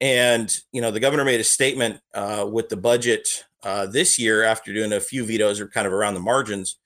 [0.00, 4.42] And you know, the governor made a statement uh, with the budget uh, this year
[4.42, 6.76] after doing a few vetoes or kind of around the margins,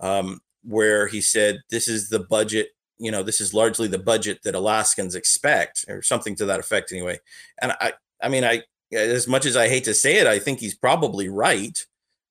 [0.00, 4.40] um, where he said this is the budget you know this is largely the budget
[4.44, 7.18] that Alaskans expect or something to that effect anyway.
[7.60, 7.92] And I
[8.22, 8.62] I mean I
[8.92, 11.78] as much as I hate to say it, I think he's probably right.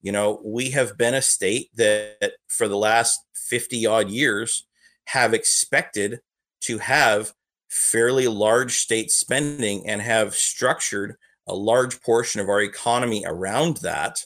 [0.01, 4.65] You know, we have been a state that for the last 50 odd years
[5.05, 6.21] have expected
[6.61, 7.33] to have
[7.69, 11.15] fairly large state spending and have structured
[11.47, 14.25] a large portion of our economy around that.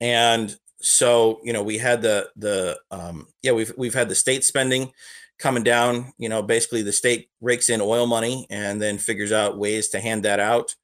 [0.00, 4.44] And so you know we had the the um, yeah we've we've had the state
[4.44, 4.92] spending
[5.38, 9.58] coming down you know basically the state rakes in oil money and then figures out
[9.58, 10.74] ways to hand that out.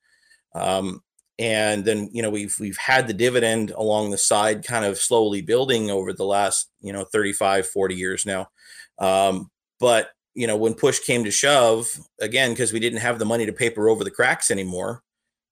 [0.54, 1.02] Um,
[1.38, 5.42] and then you know we've we've had the dividend along the side kind of slowly
[5.42, 8.48] building over the last you know 35 40 years now.
[8.98, 11.88] Um, but you know when push came to shove
[12.20, 15.02] again because we didn't have the money to paper over the cracks anymore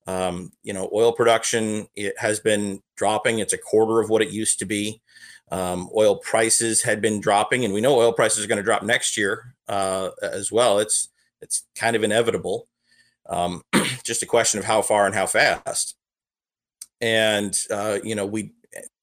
[0.06, 3.38] um, you know, oil production it has been dropping.
[3.38, 5.00] It's a quarter of what it used to be.
[5.50, 8.82] Um, oil prices had been dropping, and we know oil prices are going to drop
[8.82, 10.78] next year uh, as well.
[10.78, 11.10] It's
[11.40, 12.66] it's kind of inevitable.
[13.28, 13.62] Um,
[14.04, 15.96] just a question of how far and how fast.
[17.00, 18.52] And uh, you know, we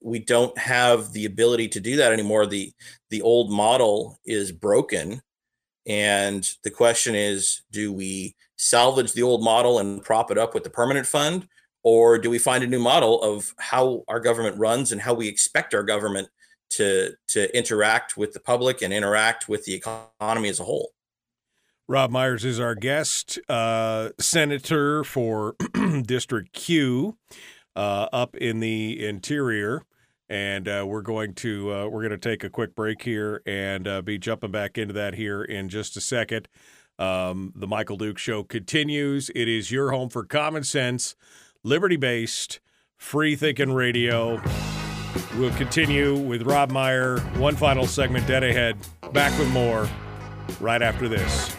[0.02, 2.46] we don't have the ability to do that anymore.
[2.46, 2.74] The
[3.10, 5.22] the old model is broken.
[5.88, 10.64] And the question is, do we salvage the old model and prop it up with
[10.64, 11.48] the permanent fund?
[11.84, 15.28] Or do we find a new model of how our government runs and how we
[15.28, 16.30] expect our government
[16.72, 20.92] to to interact with the public and interact with the economy as a whole?
[21.88, 25.56] Robb Myers is our guest, uh, senator for
[26.04, 27.18] District Q,
[27.76, 29.82] uh, up in the interior,
[30.30, 33.88] and uh, we're going to uh, we're going to take a quick break here and
[33.88, 36.48] uh, be jumping back into that here in just a second.
[37.02, 39.32] Um, the Michael Duke Show continues.
[39.34, 41.16] It is your home for common sense,
[41.64, 42.60] liberty based,
[42.96, 44.40] free thinking radio.
[45.36, 47.18] We'll continue with Robb Meyer.
[47.38, 48.78] One final segment dead ahead.
[49.14, 49.90] Back with more
[50.60, 51.56] right after this.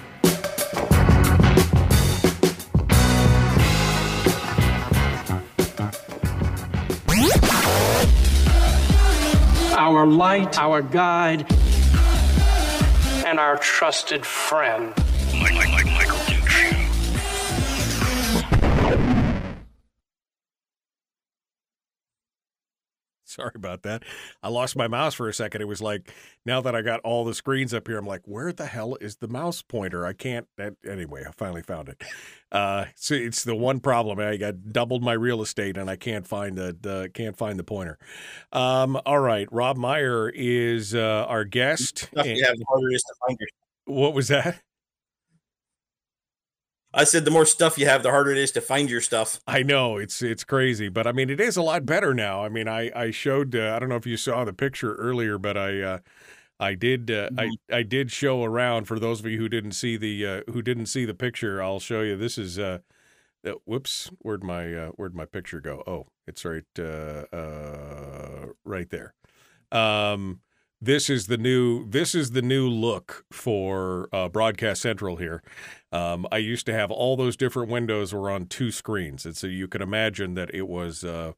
[9.77, 11.51] Our light, our guide,
[13.27, 14.95] and our trusted friend.
[23.33, 24.03] Sorry about that.
[24.43, 25.63] I lost my mouse for a second.
[25.63, 26.13] It was like
[26.45, 29.17] now that I got all the screens up here, I'm like, where the hell is
[29.17, 30.05] the mouse pointer?
[30.05, 30.47] I can't.
[30.57, 32.03] That, anyway, I finally found it.
[32.51, 34.19] Uh, so it's the one problem.
[34.19, 37.65] I got doubled my real estate, and I can't find the, the can't find the
[37.65, 37.99] pointer.
[38.53, 41.99] Um, all right, Robb Meyer is uh, our guest.
[41.99, 43.39] Stuff you have, the harder it is to find.
[43.87, 44.61] What was that?
[46.95, 49.41] I said the more stuff you have, the harder it is to find your stuff.
[49.47, 52.45] I know it's it's crazy, but I mean it is a lot better now.
[52.45, 55.39] I mean I I showed uh, I don't know if you saw the picture earlier,
[55.39, 55.99] but I uh,
[56.61, 59.97] I did uh, I I did show around for those of you who didn't see
[59.97, 61.63] the uh, who didn't see the picture.
[61.63, 62.17] I'll show you.
[62.17, 62.79] This is uh,
[63.45, 65.83] uh whoops, where'd my uh, where'd my picture go?
[65.87, 69.15] Oh, it's right uh, uh, right there.
[69.73, 70.41] Um,
[70.83, 75.41] this is the new this is the new look for uh, Broadcast Central here.
[75.93, 79.47] Um, I used to have all those different windows were on two screens, and so
[79.47, 81.33] you can imagine that it was uh,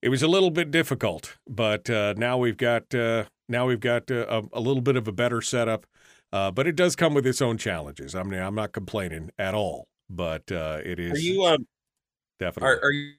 [0.00, 1.36] it was a little bit difficult.
[1.48, 5.08] But uh, now we've got uh, now we've got uh, a, a little bit of
[5.08, 5.84] a better setup.
[6.32, 8.14] Uh, but it does come with its own challenges.
[8.16, 11.66] I mean, I'm not complaining at all, but uh, it is Are you um
[12.40, 12.70] definitely.
[12.70, 13.12] are, are you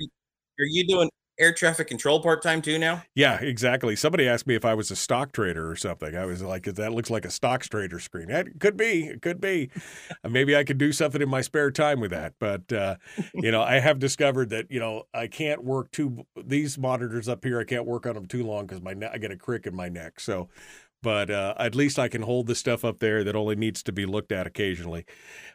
[0.00, 3.04] are you doing air traffic control part time too now?
[3.14, 3.96] Yeah, exactly.
[3.96, 6.16] Somebody asked me if I was a stock trader or something.
[6.16, 8.30] I was like, that looks like a stocks trader screen.
[8.30, 9.08] It could be.
[9.08, 9.70] It could be.
[10.24, 12.34] Uh, Maybe I could do something in my spare time with that.
[12.38, 12.96] But, uh,
[13.34, 17.44] you know, I have discovered that, you know, I can't work too, these monitors up
[17.44, 19.66] here, I can't work on them too long because my ne- I get a crick
[19.66, 20.18] in my neck.
[20.18, 20.48] So,
[21.02, 23.92] but uh, at least I can hold the stuff up there that only needs to
[23.92, 25.04] be looked at occasionally.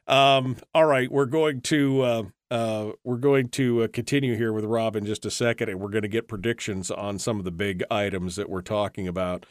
[0.07, 4.65] Um, all right, we're going to uh, uh, we're going to uh, continue here with
[4.65, 7.51] Robb in just a second, and we're going to get predictions on some of the
[7.51, 9.45] big items that we're talking about.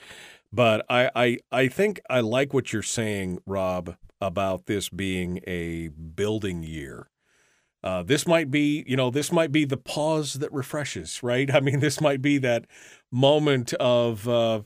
[0.52, 5.88] But I, I I think I like what you're saying, Robb, about this being a
[5.88, 7.08] building year.
[7.84, 11.52] Uh, this might be, you know, this might be the pause that refreshes, right?
[11.54, 12.66] I mean, this might be that
[13.10, 14.62] moment of, uh,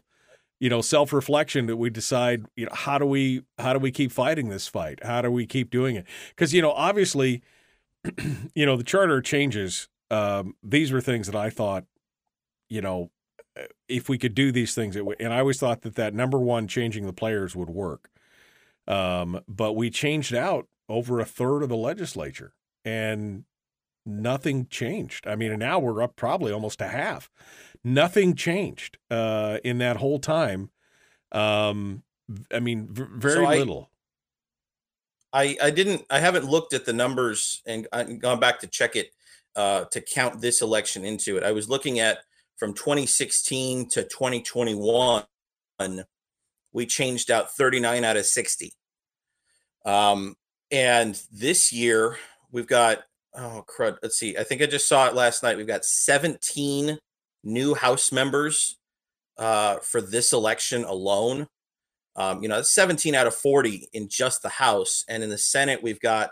[0.60, 4.10] you know, self-reflection that we decide, you know, how do we, how do we keep
[4.10, 5.04] fighting this fight?
[5.04, 6.06] How do we keep doing it?
[6.30, 7.42] Because you know, obviously,
[8.54, 9.88] you know, the charter changes.
[10.10, 11.84] Um, these were things that I thought,
[12.68, 13.10] you know,
[13.88, 15.20] if we could do these things, it would.
[15.20, 18.10] And I always thought that that number one, changing the players would work.
[18.86, 22.52] Um, but we changed out over a third of the legislature,
[22.84, 23.44] and
[24.06, 25.26] nothing changed.
[25.26, 27.28] I mean, and now we're up probably almost to half.
[27.84, 30.70] Nothing changed uh, in that whole time.
[31.32, 32.02] Um,
[32.52, 33.90] I mean, v- very So I- little.
[35.32, 37.86] I, I didn't I haven't looked at the numbers and
[38.20, 39.10] gone back to check it
[39.54, 41.42] uh, to count this election into it.
[41.42, 42.18] I was looking at
[42.56, 45.24] from 2016 to 2021,
[46.72, 48.72] we changed out 39 out of 60.
[49.84, 50.36] Um,
[50.70, 52.16] and this year
[52.50, 53.02] we've got
[53.36, 53.96] oh crud.
[54.02, 54.36] Let's see.
[54.36, 55.56] I think I just saw it last night.
[55.56, 56.98] We've got 17
[57.44, 58.78] new House members
[59.38, 61.46] uh, for this election alone.
[62.16, 65.38] Um, you know, that's 17 out of 40 in just the House, and in the
[65.38, 66.30] Senate, we've got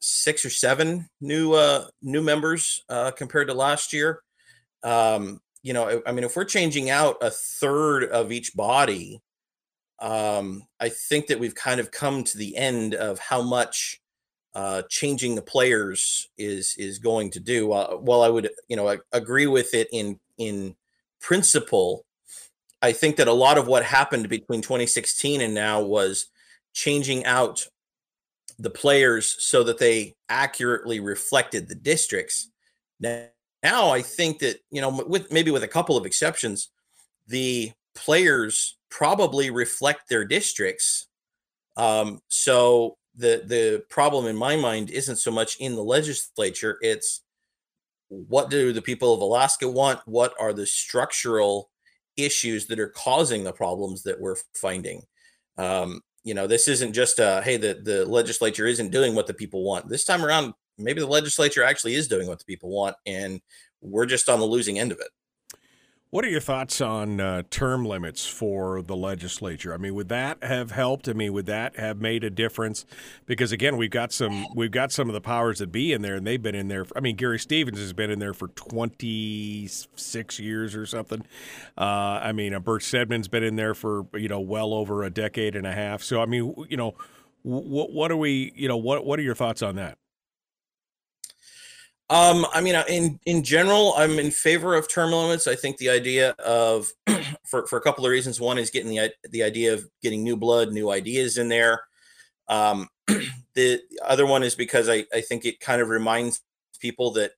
[0.00, 4.20] six or seven new uh, new members uh, compared to last year.
[4.82, 9.22] Um, you know, I, mean, if we're changing out a third of each body,
[9.98, 13.98] um, I think that we've kind of come to the end of how much
[14.54, 17.72] uh, changing the players is is going to do.
[17.72, 20.76] Uh, while I would, you know, I agree with it in in
[21.20, 22.04] principle,
[22.80, 26.26] I think that a lot of what happened between 2016 and now was
[26.72, 27.66] changing out
[28.58, 32.50] the players so that they accurately reflected the districts.
[33.00, 33.26] Now,
[33.62, 36.68] Now I think that you know, with maybe with a couple of exceptions,
[37.26, 41.08] the players probably reflect their districts.
[41.76, 47.22] Um, so the the problem in my mind isn't so much in the legislature; it's
[48.08, 50.00] what do the people of Alaska want?
[50.06, 51.70] What are the structural
[52.16, 55.02] issues that are causing the problems that we're finding?
[55.58, 59.34] Um, you know, this isn't just a hey, the the legislature isn't doing what the
[59.34, 59.88] people want.
[59.88, 63.40] This time around, maybe the legislature actually is doing what the people want, and
[63.80, 65.08] we're just on the losing end of it.
[66.14, 69.74] What are your thoughts on uh, term limits for the legislature?
[69.74, 71.08] I mean, would that have helped?
[71.08, 72.86] I mean, would that have made a difference?
[73.26, 76.14] Because again, we've got some we've got some of the powers that be in there,
[76.14, 76.86] and they've been in there.
[76.94, 81.26] I mean, Gary Stevens has been in there for twenty six years or something.
[81.76, 85.10] Uh, I mean, uh, Bert Stedman's been in there for you know well over a
[85.10, 86.04] decade and a half.
[86.04, 86.94] So, I mean, you know,
[87.42, 88.52] what what are we?
[88.54, 89.98] You know, what what are your thoughts on that?
[92.10, 95.46] Um, I mean, in in general, I'm in favor of term limits.
[95.46, 96.88] I think the idea of,
[97.46, 98.40] for for a couple of reasons.
[98.40, 101.82] One is getting the the idea of getting new blood, new ideas in there.
[102.48, 102.88] Um,
[103.54, 106.42] the other one is because I I think it kind of reminds
[106.78, 107.32] people that,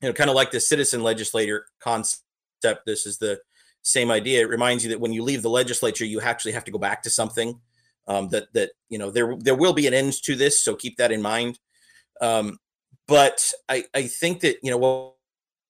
[0.00, 2.86] you know, kind of like the citizen legislator concept.
[2.86, 3.40] This is the
[3.82, 4.40] same idea.
[4.40, 7.02] It reminds you that when you leave the legislature, you actually have to go back
[7.02, 7.60] to something.
[8.06, 10.96] Um, that that you know there there will be an end to this, so keep
[10.96, 11.58] that in mind.
[12.22, 12.58] Um,
[13.08, 15.14] but I, I think that you know what,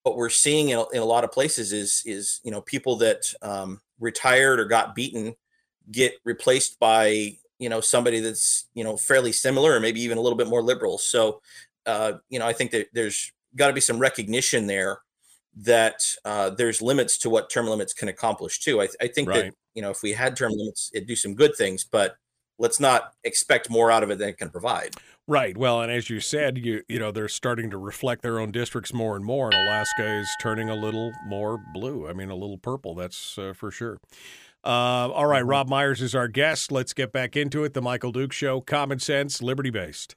[0.03, 3.33] what we're seeing in, in a lot of places is is you know people that
[3.41, 5.35] um, retired or got beaten
[5.91, 10.21] get replaced by you know somebody that's you know fairly similar or maybe even a
[10.21, 10.99] little bit more liberal.
[10.99, 11.41] So
[11.87, 14.99] uh, you know I think that there's got to be some recognition there
[15.61, 18.81] that uh, there's limits to what term limits can accomplish too.
[18.81, 19.45] I, th- I think right.
[19.45, 22.17] that you know if we had term limits, it'd do some good things, but
[22.59, 24.97] let's not expect more out of it than it can provide.
[25.29, 25.59] Right.
[25.59, 28.95] Well, and as you said, you you know they're starting to reflect their own districts
[28.95, 32.09] more and more, and Alaska is turning a little more blue.
[32.09, 32.95] I mean, a little purple.
[32.95, 33.99] That's uh, for sure.
[34.65, 35.51] Uh, all right, mm-hmm.
[35.51, 36.73] Robb Myers is our guest.
[36.73, 37.75] Let's get back into it.
[37.75, 40.17] The Michael Duke Show, common sense, liberty based.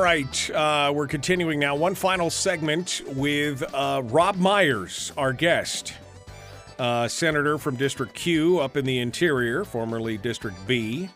[0.00, 1.76] Right, uh, we're continuing now.
[1.76, 5.92] One final segment with uh, Robb Myers, our guest,
[6.78, 11.10] uh, senator from District Q up in the interior, formerly District B.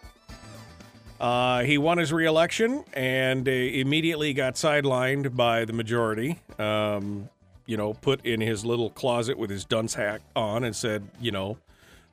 [1.19, 6.39] Uh, he won his reelection and uh, immediately got sidelined by the majority.
[6.59, 7.31] Um,
[7.65, 11.31] you know, put in his little closet with his dunce hat on and said, you
[11.31, 11.57] know,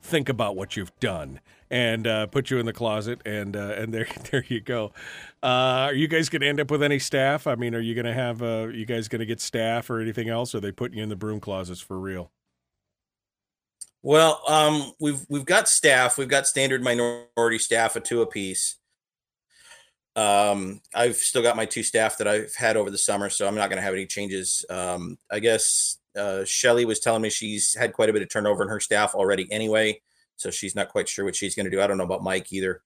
[0.02, 1.42] think about what you've done
[1.72, 4.92] and uh, put you in the closet, and uh, and there there you go.
[5.44, 7.48] Uh, are you guys going to end up with any staff?
[7.48, 10.00] I mean, are you going to have uh, you guys going to get staff or
[10.00, 10.54] anything else?
[10.54, 12.32] Or are they putting you in the broom closets for real?
[14.04, 16.18] Well, um, we've we've got staff.
[16.18, 18.78] We've got standard minority staff of two apiece.
[20.16, 23.56] Um, I've still got my two staff that I've had over the summer, so I'm
[23.56, 24.66] not going to have any changes.
[24.70, 28.64] Um, I guess uh, Shelley was telling me she's had quite a bit of turnover
[28.64, 30.02] in her staff already anyway
[30.42, 31.82] so she's not quite sure what she's going to do.
[31.82, 32.82] I don't know about Mike either.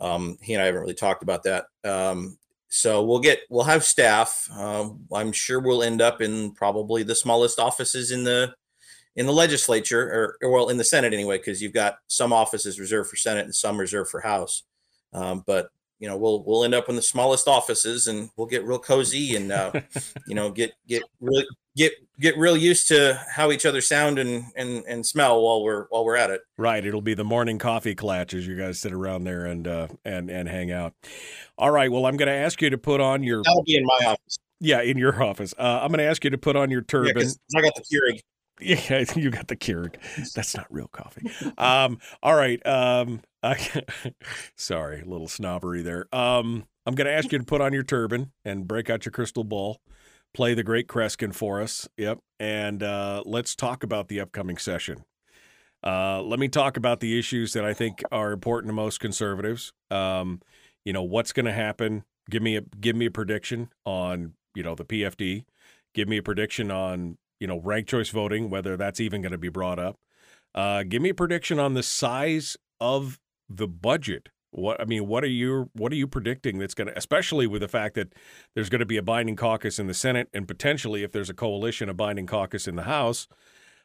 [0.00, 1.66] Um, he and I haven't really talked about that.
[1.84, 4.48] Um, so we'll get we'll have staff.
[4.56, 8.54] Um, I'm sure we'll end up in probably the smallest offices in the
[9.16, 12.78] in the legislature, or, or well, in the Senate anyway, because you've got some offices
[12.78, 14.62] reserved for Senate and some reserved for House.
[15.12, 15.68] Um, but
[15.98, 19.36] you know, we'll we'll end up in the smallest offices, and we'll get real cozy,
[19.36, 19.72] and uh,
[20.26, 24.44] you know, get get really get get real used to how each other sound and
[24.56, 26.42] and and smell while we're while we're at it.
[26.58, 26.84] Right.
[26.84, 30.30] It'll be the morning coffee clatch as you guys sit around there and uh and
[30.30, 30.94] and hang out.
[31.58, 31.90] All right.
[31.90, 33.42] Well, I'm going to ask you to put on your.
[33.44, 34.38] That'll be in my office.
[34.60, 35.54] Yeah, in your office.
[35.58, 37.16] Uh, I'm going to ask you to put on your turban.
[37.16, 38.20] Yeah, I got the Keurig.
[38.62, 39.94] Yeah, you got the Keurig.
[40.34, 41.30] That's not real coffee.
[41.56, 42.60] Um, all right.
[42.66, 43.56] Um, I,
[44.54, 46.14] sorry, a little snobbery there.
[46.14, 49.12] Um, I'm going to ask you to put on your turban and break out your
[49.12, 49.80] crystal ball
[50.34, 51.88] play the great Kreskin for us.
[51.96, 52.18] Yep.
[52.38, 55.04] And uh, let's talk about the upcoming session.
[55.82, 59.72] Uh, let me talk about the issues that I think are important to most conservatives.
[59.90, 60.40] Um,
[60.84, 62.04] you know, what's going to happen?
[62.28, 65.44] Give me a give me a prediction on you know the PFD.
[65.94, 69.38] Give me a prediction on you know ranked choice voting, whether that's even going to
[69.38, 69.96] be brought up.
[70.54, 75.24] Uh, give me a prediction on the size of the budget what I mean, what
[75.24, 78.12] are you what are you predicting that's going to, especially with the fact that
[78.54, 81.34] there's going to be a binding caucus in the Senate and potentially, if there's a
[81.34, 83.28] coalition, a binding caucus in the House.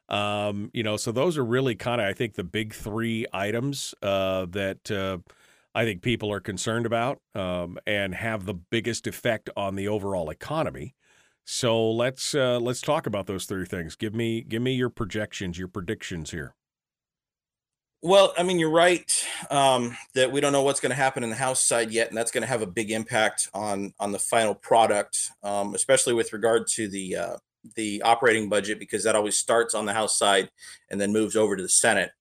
[0.08, 3.96] Um, you know, so those are really kind of, I think, the big three items
[4.04, 5.18] uh, that uh,
[5.74, 10.30] I think people are concerned about um, and have the biggest effect on the overall
[10.30, 10.96] economy.
[11.44, 13.96] So let's uh, let's talk about those three things.
[13.96, 16.56] Give me give me your projections, your predictions here.
[18.06, 19.11] Well, I mean, you're right
[19.49, 22.15] um, that we don't know what's going to happen in the House side yet, and
[22.15, 26.32] that's going to have a big impact on on the final product, um, especially with
[26.32, 27.38] regard to the uh,
[27.73, 30.52] the operating budget, because that always starts on the House side
[30.91, 32.11] and then moves over to the Senate.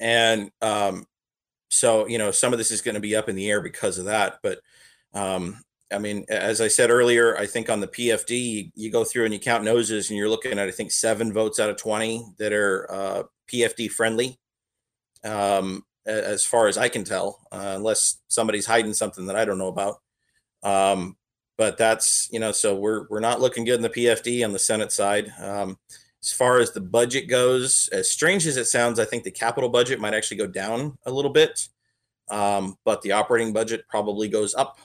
[0.00, 1.06] And um,
[1.70, 3.96] so, you know, some of this is going to be up in the air because
[3.96, 4.40] of that.
[4.42, 4.58] But
[5.14, 9.02] um, I mean, as I said earlier, I think on the PFD, you, you, go
[9.02, 11.78] through and you count noses, and you're looking at I think seven votes out of
[11.78, 13.22] twenty that are uh,
[13.52, 14.38] PFD friendly,
[15.24, 19.58] um, as far as I can tell, uh, unless somebody's hiding something that I don't
[19.58, 20.00] know about.
[20.62, 21.16] Um,
[21.58, 24.58] but that's you know, so we're we're not looking good in the PFD on the
[24.58, 25.32] Senate side.
[25.40, 25.78] Um,
[26.22, 29.68] as far as the budget goes, as strange as it sounds, I think the capital
[29.68, 31.68] budget might actually go down a little bit,
[32.28, 34.78] um, but the operating budget probably goes up.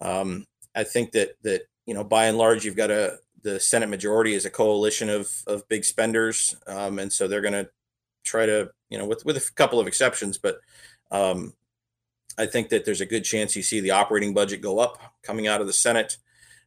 [0.00, 3.88] Um, I think that that you know, by and large, you've got a the Senate
[3.88, 7.70] majority is a coalition of of big spenders, um, and so they're going to
[8.24, 10.60] try to you know, with with a couple of exceptions, but
[11.10, 11.52] um,
[12.38, 15.48] I think that there's a good chance you see the operating budget go up coming
[15.48, 16.16] out of the Senate.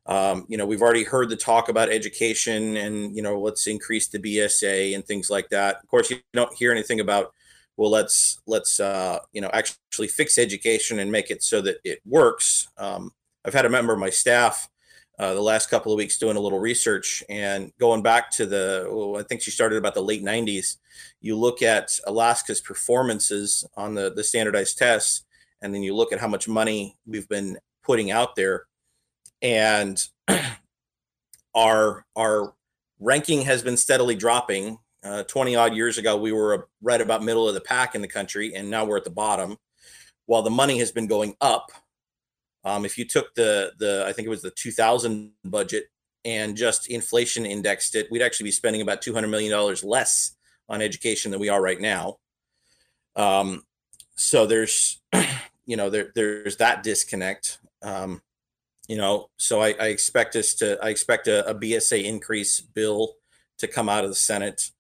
[0.06, 4.08] Um, you know, we've already heard the talk about education and, you know, let's increase
[4.10, 5.78] the BSA and things like that.
[5.82, 7.34] Of course, you don't hear anything about,
[7.78, 11.99] well, let's, let's, uh, you know, actually fix education and make it so that it
[12.06, 12.68] works.
[12.78, 13.12] Um,
[13.45, 14.70] I've had a member of my staff
[15.19, 18.88] uh, the last couple of weeks doing a little research and going back to the,
[18.91, 20.77] well, I think she started about the late 90s.
[21.22, 25.23] You look at Alaska's performances on the, the standardized tests,
[25.61, 28.65] and then you look at how much money we've been putting out there
[29.41, 30.03] and
[31.56, 32.53] our our
[32.99, 34.77] ranking has been steadily dropping.
[35.03, 38.07] Uh, 20 odd years ago, we were right about middle of the pack in the
[38.07, 39.57] country, and now we're at the bottom.
[40.26, 41.72] While the money has been going up,
[42.68, 45.85] um, if you took the the I think it was the 2000 budget
[46.26, 50.35] and just inflation indexed it, we'd actually be spending about 200 million dollars less
[50.68, 52.18] on education than we are right now.
[53.15, 53.64] Um,
[54.18, 55.02] so there's
[55.65, 57.60] you know there there's that disconnect.
[57.81, 58.22] Um,
[58.89, 63.15] you know, so I, I expect us to, I expect a, a, BSA increase bill
[63.57, 64.72] to come out of the Senate.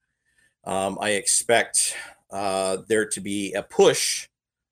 [0.63, 1.93] Um, I expect
[2.31, 4.29] uh, there to be a push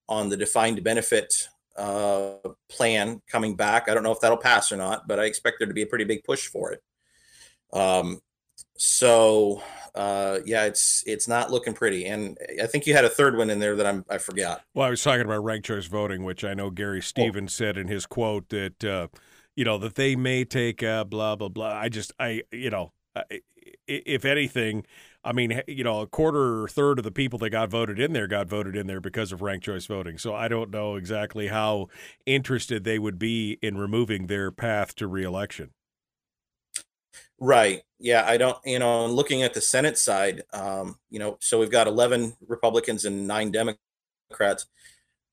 [0.07, 2.35] on the defined benefit uh,
[2.69, 3.89] plan coming back.
[3.89, 5.87] I don't know if that'll pass or not, but I expect there to be a
[5.87, 6.83] pretty big push for it.
[7.73, 8.21] Um,
[8.77, 9.61] so
[9.93, 12.05] uh, yeah, it's it's not looking pretty.
[12.05, 14.61] And I think you had a third one in there that I'm I forgot.
[14.73, 17.57] Well, I was talking about ranked choice voting, which I know Gary Stevens oh.
[17.65, 19.07] said in his quote that uh,
[19.55, 21.73] you know that they may take uh, blah blah blah.
[21.73, 22.91] I just I you know
[23.87, 24.85] if anything,
[25.25, 28.13] I mean you know a quarter or third of the people that got voted in
[28.13, 30.17] there got voted in there because of ranked choice voting.
[30.17, 31.87] So I don't know exactly how
[32.25, 35.71] interested they would be in removing their path to reelection.
[37.39, 37.81] Right.
[37.99, 41.71] Yeah, I don't, you know, looking at the Senate side, um, you know, so we've
[41.71, 44.65] got 11 Republicans and nine Democrats.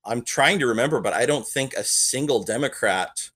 [0.04, 3.30] I'm trying to remember, but I don't think a single Democrat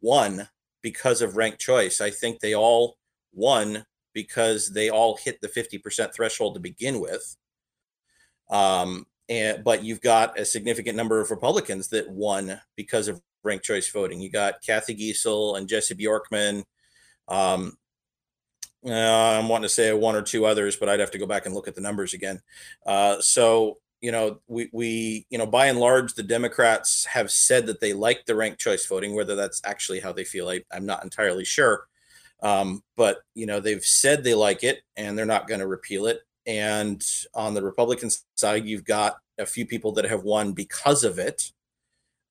[0.00, 0.48] won
[0.82, 2.00] because of ranked choice.
[2.00, 2.96] I think they all
[3.32, 7.36] won because they all hit the 50% threshold to begin with.
[8.50, 13.64] Um, and, but you've got a significant number of Republicans that won because of ranked
[13.64, 14.20] choice voting.
[14.20, 16.64] You got Cathy Giessel and Jesse Bjorkman.
[17.28, 17.76] Um,
[18.84, 18.90] uh,
[19.38, 21.54] I'm wanting to say one or two others, but I'd have to go back and
[21.54, 22.40] look at the numbers again.
[22.84, 27.66] Uh, so you know, we we you know, by and large, the Democrats have said
[27.66, 29.14] that they like the ranked choice voting.
[29.14, 31.86] Whether that's actually how they feel, I, I'm not entirely sure.
[32.42, 36.06] Um, but you know, they've said they like it, and they're not going to repeal
[36.06, 36.20] it.
[36.46, 37.04] And
[37.34, 41.52] on the Republican side, you've got a few people that have won because of it.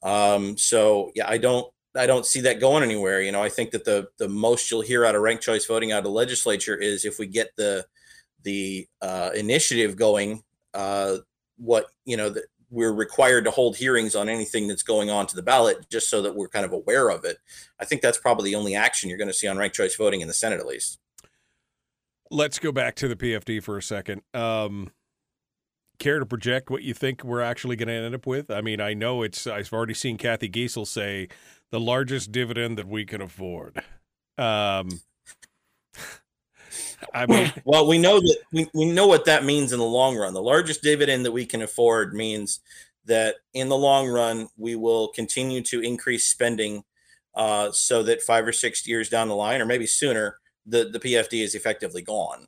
[0.04, 3.22] Um, so yeah, I don't I don't see that going anywhere.
[3.22, 5.92] You know, I think that the the most you'll hear out of ranked choice voting
[5.92, 7.86] out of the legislature is if we get the
[8.44, 10.44] the uh, initiative going.
[10.74, 11.18] Uh,
[11.58, 15.36] what you know that we're required to hold hearings on anything that's going on to
[15.36, 17.38] the ballot, just so that we're kind of aware of it.
[17.80, 20.22] I think that's probably the only action you're going to see on ranked choice voting
[20.22, 21.00] in the Senate, at least.
[22.32, 24.22] Let's go back to the PFD for a second.
[24.34, 24.92] Um,
[26.00, 28.50] care to project what you think we're actually going to end up with?
[28.50, 29.48] I mean, I know it's.
[29.48, 31.28] I've already seen Cathy Giessel say
[31.72, 33.84] the largest dividend that we can afford.
[34.38, 35.02] Um,
[37.14, 40.16] I mean, well, we know that we, we know what that means in the long
[40.16, 40.34] run.
[40.34, 42.60] The largest dividend that we can afford means
[43.06, 46.84] that in the long run we will continue to increase spending
[47.36, 51.00] uh, so that five or six years down the line, or maybe sooner, the the
[51.00, 52.48] PFD is effectively gone.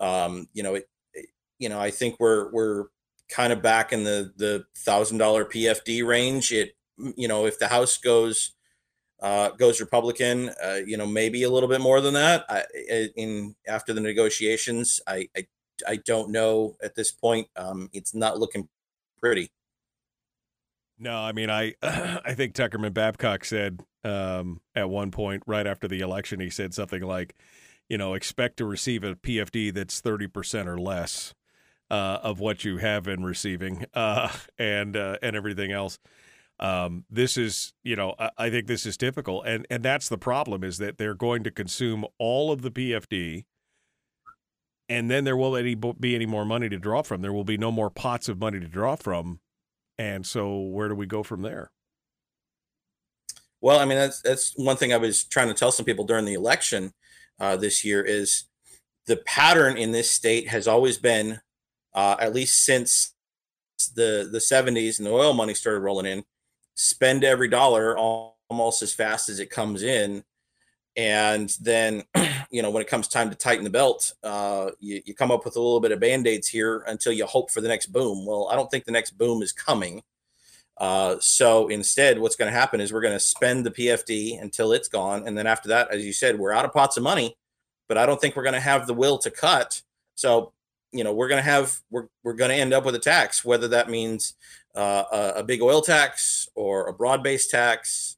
[0.00, 1.26] Um, you know, it, it,
[1.58, 2.86] you know, I think we're we're
[3.28, 6.52] kind of back in the the thousand dollar PFD range.
[6.52, 6.76] It
[7.16, 8.52] you know if the House goes
[9.22, 12.44] uh, goes Republican, uh, you know maybe a little bit more than that.
[12.48, 12.64] I,
[13.16, 15.46] in after the negotiations, I, I
[15.86, 17.48] I don't know at this point.
[17.56, 18.68] Um, it's not looking
[19.20, 19.50] pretty.
[20.98, 25.86] No, I mean, I I think Tuckerman Babcock said um, at one point right after
[25.86, 27.36] the election, he said something like,
[27.88, 31.34] you know, expect to receive a PFD that's thirty percent or less
[31.90, 36.00] uh, of what you have been receiving, uh, and uh, and everything else.
[36.62, 40.18] Um, this is, you know, I, I think this is typical, and and that's the
[40.18, 43.44] problem is that they're going to consume all of the PFD
[44.88, 47.22] and then there will any be any more money to draw from.
[47.22, 49.40] There will be no more pots of money to draw from
[49.98, 51.70] and so, where do we go from there?
[53.60, 56.24] Well, I mean, that's that's one thing I was trying to tell some people during
[56.24, 56.92] the election
[57.38, 58.44] uh, this year is
[59.06, 61.40] the pattern in this state has always been,
[61.94, 63.14] uh, at least since
[63.94, 66.24] the the 70s and the oil money started rolling in,
[66.74, 70.24] spend every dollar almost as fast as it comes in,
[70.96, 72.04] and then
[72.50, 75.44] you know when it comes time to tighten the belt uh, you, you come up
[75.44, 78.26] with a little bit of band-aids here until you hope for the next boom.
[78.26, 80.02] Well i don't think the next boom is coming.
[80.78, 84.72] Uh, so instead what's going to happen is we're going to spend the pfd until
[84.72, 85.26] it's gone.
[85.26, 87.36] And then after that as you said we're out of pots of money
[87.88, 89.82] but i don't think we're going to have the will to cut.
[90.14, 90.52] So
[90.92, 93.44] you know we're going to have we're, we're going to end up with a tax
[93.44, 94.34] whether that means
[94.74, 98.16] uh, a, big oil tax or a broad-based tax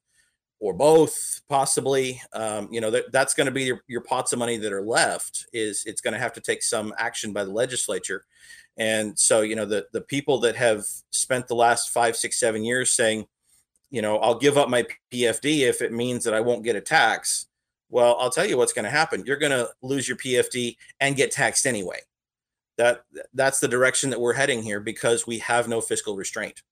[0.60, 2.20] or both possibly.
[2.32, 4.82] Um, you know that, that's going to be your, your pots of money that are
[4.82, 8.24] left is it's going to have to take some action by the legislature.
[8.76, 12.64] And so you know the the people that have spent the last five six seven
[12.64, 13.26] years saying
[13.90, 16.81] you know i'll give up my pfd if it means that i won't get a
[16.81, 17.47] tax
[17.90, 19.22] well i'll tell you what's going to happen.
[19.24, 22.01] You're going to lose your pfd and get taxed anyway
[22.77, 26.63] that that's the direction that we're heading here because we have no fiscal restraint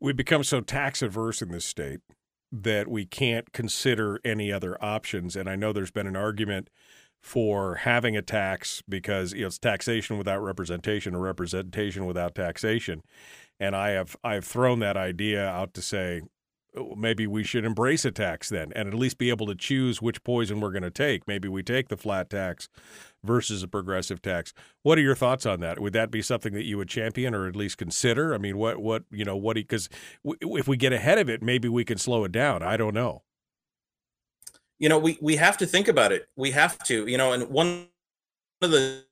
[0.00, 2.00] we become so tax averse in this state
[2.50, 5.36] that we can't consider any other options.
[5.36, 6.70] And I know there's been an argument
[7.20, 13.02] for having a tax because you know, it's taxation without representation or representation without taxation.
[13.58, 16.22] And I have I've thrown that idea out to say
[16.76, 20.00] oh, maybe we should embrace a tax then and at least be able to choose
[20.00, 21.26] which poison we're going to take.
[21.26, 22.68] Maybe we take the flat tax
[23.24, 24.52] versus a progressive tax.
[24.82, 25.80] What are your thoughts on that?
[25.80, 28.34] Would that be something that you would champion or at least consider?
[28.34, 29.88] I mean, what what you know what because
[30.24, 32.62] if we get ahead of it, maybe we can slow it down.
[32.62, 33.22] I don't know.
[34.78, 36.28] You know, we we have to think about it.
[36.36, 37.06] We have to.
[37.06, 37.88] You know, and one
[38.62, 39.04] of the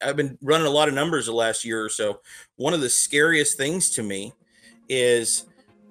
[0.00, 2.20] I've been running a lot of numbers the last year or so.
[2.56, 4.32] One of the scariest things to me
[4.88, 5.46] is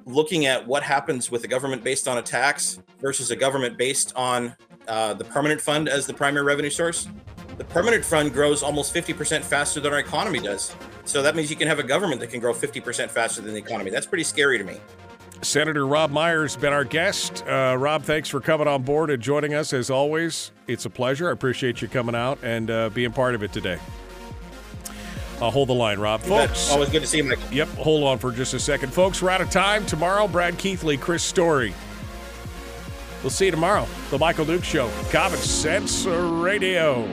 [0.06, 4.14] looking at what happens with a government based on a tax versus a government based
[4.16, 4.56] on
[4.88, 7.08] uh, the permanent fund as the primary revenue source
[7.58, 10.76] the permanent fund grows almost 50% faster than our economy does.
[11.06, 13.60] So that means you can have a government that can grow 50% faster than the
[13.60, 13.92] economy.
[13.92, 14.80] That's pretty scary to me.
[15.42, 17.46] Senator Robb Myers been our guest.
[17.48, 20.52] Uh, Robb, thanks for coming on board and joining us as always.
[20.68, 21.30] It's a pleasure.
[21.30, 23.80] I appreciate you coming out and uh, being part of it today.
[25.42, 26.22] I'll hold the line, Robb.
[26.22, 26.66] You Folks.
[26.68, 26.74] Bet.
[26.74, 27.40] Always good to see you, Mike.
[27.52, 28.94] Yep, hold on for just a second.
[28.94, 29.86] Folks, we're out of time.
[29.86, 31.74] Tomorrow, Brad Keithley, Chris Story.
[33.22, 33.88] We'll see you tomorrow.
[34.12, 37.12] The Michael Duke Show, Common Sense Radio.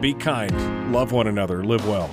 [0.00, 2.10] Be kind, love one another, live well.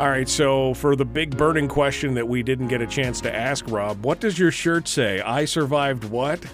[0.00, 3.32] All right, so for the big burning question that we didn't get a chance to
[3.32, 5.20] ask Robb, what does your shirt say?
[5.20, 6.44] I survived what?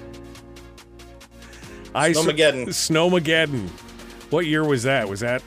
[1.95, 2.75] I Snowmageddon.
[2.75, 3.69] Su- Snowmageddon.
[4.31, 5.09] What year was that?
[5.09, 5.43] Was that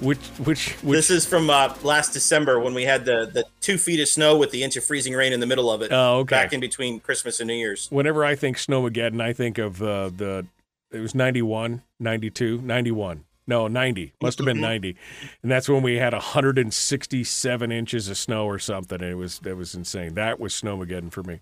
[0.00, 3.78] which, which, which this is from uh, last December when we had the the two
[3.78, 5.92] feet of snow with the inch of freezing rain in the middle of it.
[5.92, 6.36] Oh, okay.
[6.36, 7.88] Back in between Christmas and New Year's.
[7.90, 10.46] Whenever I think Snowmageddon, I think of uh, the
[10.90, 13.24] it was 91, 92, 91.
[13.46, 14.12] No, 90.
[14.22, 14.96] Must have been 90.
[15.42, 19.00] And that's when we had 167 inches of snow or something.
[19.00, 20.14] And it was that was insane.
[20.14, 21.40] That was Snowmageddon for me.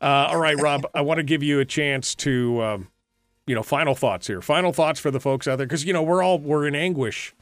[0.00, 2.88] Uh, all right, Robb, I want to give you a chance to um,
[3.46, 4.42] you know, final thoughts here.
[4.42, 7.34] Final thoughts for the folks out there cuz you know, we're all we're in anguish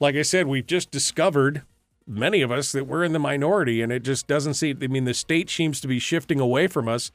[0.00, 1.62] like I said, we've just discovered
[2.06, 4.78] many of us that we're in the minority, and it just doesn't seem.
[4.82, 7.10] I mean, the state seems to be shifting away from us.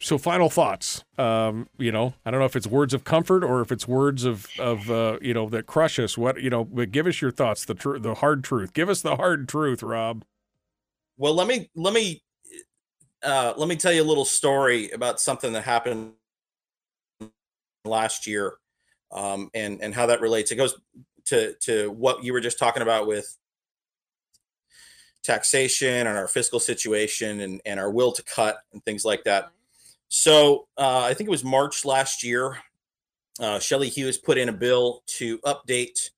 [0.00, 1.04] So, final thoughts.
[1.18, 4.24] Um, you know, I don't know if it's words of comfort or if it's words
[4.24, 6.18] of of uh, you know that crush us.
[6.18, 7.64] What you know, but give us your thoughts.
[7.64, 8.72] The tr- the hard truth.
[8.72, 10.24] Give us the hard truth, Robb.
[11.16, 12.22] Well, let me let me
[13.22, 16.12] uh, let me tell you a little story about something that happened
[17.84, 18.54] last year,
[19.12, 20.50] um, and and how that relates.
[20.50, 20.74] It goes
[21.26, 23.36] to to what you were just talking about with
[25.22, 29.50] taxation and our fiscal situation and, and our will to cut and things like that.
[30.08, 32.58] So uh, I think it was March last year.
[33.40, 36.10] uh, Shelley Hughes put in a bill to update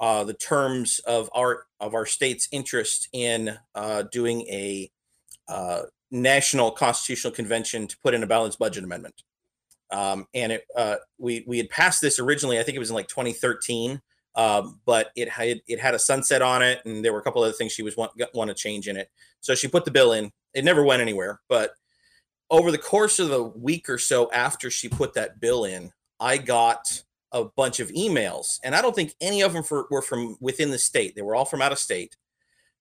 [0.00, 4.90] uh, the terms of our of our state's interest in uh, doing a
[5.48, 9.22] uh, national constitutional convention to put in a balanced budget amendment.
[9.90, 12.58] Um, and it uh, we we had passed this originally.
[12.58, 14.00] I think it was in like 2013,
[14.36, 17.42] um, but it had it had a sunset on it, and there were a couple
[17.42, 19.10] other things she was want want to change in it.
[19.40, 20.32] So she put the bill in.
[20.54, 21.72] It never went anywhere, but
[22.50, 25.90] over the course of the week or so after she put that bill in,
[26.20, 27.02] I got
[27.32, 30.70] a bunch of emails, and I don't think any of them for, were from within
[30.70, 31.14] the state.
[31.14, 32.16] They were all from out of state.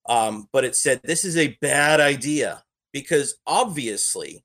[0.07, 4.43] Um, but it said this is a bad idea because obviously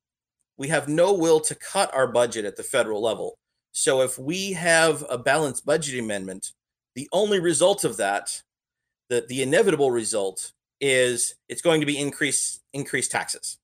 [0.56, 3.38] we have no will to cut our budget at the federal level.
[3.72, 6.52] So if we have a balanced budget amendment,
[6.98, 8.42] the only result of that,
[9.08, 10.50] the, the inevitable result,
[10.80, 13.58] is it's going to be increased increased taxes.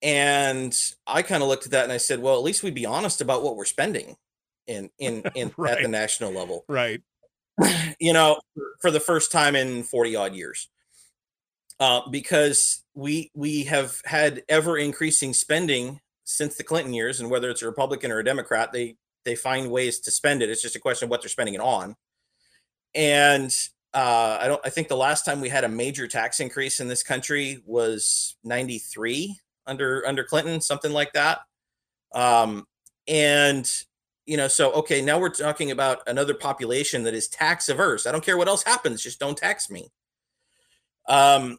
[0.00, 0.74] And
[1.06, 3.20] I kind of looked at that and I said, well, at least we'd be honest
[3.20, 4.16] about what we're spending
[4.66, 5.76] in in, in right.
[5.76, 6.64] at the national level.
[6.68, 7.02] Right.
[8.00, 8.40] You know,
[8.80, 10.68] for the first time in 40 odd years.
[11.80, 17.50] Uh, because we we have had ever increasing spending since the Clinton years, and whether
[17.50, 20.50] it's a Republican or a Democrat, they they find ways to spend it.
[20.50, 21.96] It's just a question of what they're spending it on.
[22.94, 23.54] And
[23.94, 24.60] uh, I don't.
[24.64, 28.36] I think the last time we had a major tax increase in this country was
[28.44, 31.40] '93 under under Clinton, something like that.
[32.14, 32.66] Um,
[33.06, 33.70] and
[34.26, 38.06] you know, so okay, now we're talking about another population that is tax averse.
[38.06, 39.88] I don't care what else happens, just don't tax me.
[41.08, 41.58] Um,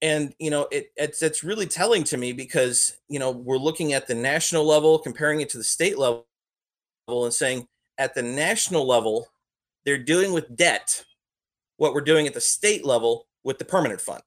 [0.00, 3.92] and you know, it it's it's really telling to me because you know we're looking
[3.92, 6.26] at the national level, comparing it to the state level,
[7.08, 7.66] and saying
[7.98, 9.28] at the national level,
[9.84, 11.04] they're doing with debt
[11.76, 14.22] what we're doing at the state level with the permanent fund.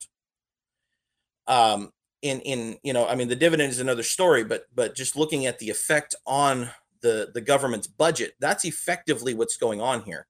[1.48, 1.92] Um,
[2.22, 5.46] in in you know i mean the dividend is another story but but just looking
[5.46, 6.70] at the effect on
[7.02, 10.28] the the government's budget that's effectively what's going on here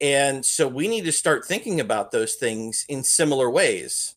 [0.00, 4.16] and so we need to start thinking about those things in similar ways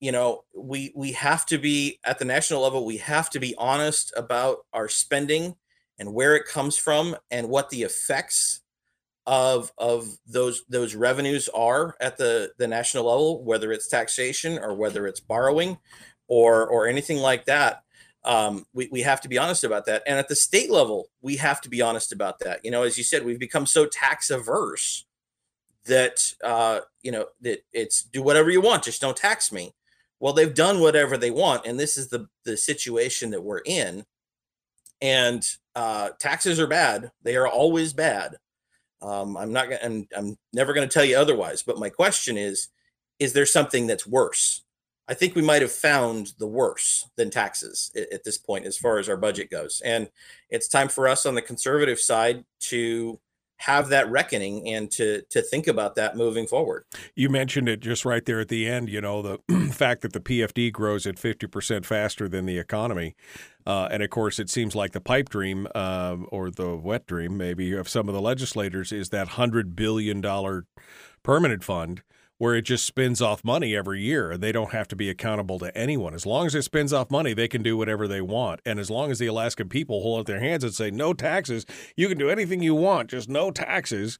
[0.00, 3.54] you know we we have to be at the national level we have to be
[3.56, 5.56] honest about our spending
[5.98, 8.60] and where it comes from and what the effects
[9.26, 14.74] of of those those revenues are at the the national level whether it's taxation or
[14.74, 15.78] whether it's borrowing
[16.28, 17.82] or or anything like that
[18.24, 20.02] um, we, we have to be honest about that.
[20.04, 22.64] And at the state level we have to be honest about that.
[22.64, 25.06] You know as you said we've become so tax averse
[25.86, 29.74] that uh, you know that it's do whatever you want just don't tax me.
[30.20, 34.04] Well they've done whatever they want and this is the the situation that we're in
[35.00, 38.36] and uh, taxes are bad they are always bad
[39.02, 39.80] um, I'm not going.
[39.82, 41.62] I'm, I'm never going to tell you otherwise.
[41.62, 42.68] But my question is:
[43.18, 44.62] Is there something that's worse?
[45.08, 48.76] I think we might have found the worse than taxes at, at this point, as
[48.76, 49.80] far as our budget goes.
[49.84, 50.08] And
[50.50, 53.20] it's time for us on the conservative side to
[53.58, 56.84] have that reckoning and to to think about that moving forward.
[57.14, 58.88] You mentioned it just right there at the end.
[58.88, 63.16] You know the fact that the PFD grows at fifty percent faster than the economy,
[63.66, 67.36] uh, and of course it seems like the pipe dream uh, or the wet dream
[67.36, 70.66] maybe of some of the legislators is that hundred billion dollar
[71.22, 72.02] permanent fund
[72.38, 75.58] where it just spins off money every year and they don't have to be accountable
[75.58, 76.14] to anyone.
[76.14, 78.60] As long as it spins off money, they can do whatever they want.
[78.66, 81.64] And as long as the Alaskan people hold up their hands and say, no taxes,
[81.96, 84.18] you can do anything you want, just no taxes,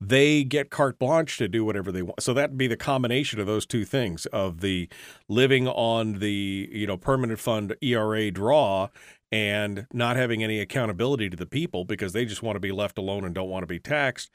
[0.00, 2.20] they get carte blanche to do whatever they want.
[2.20, 4.88] So that'd be the combination of those two things of the
[5.28, 8.88] living on the, you know, permanent fund ERA draw
[9.30, 12.98] and not having any accountability to the people because they just want to be left
[12.98, 14.30] alone and don't want to be taxed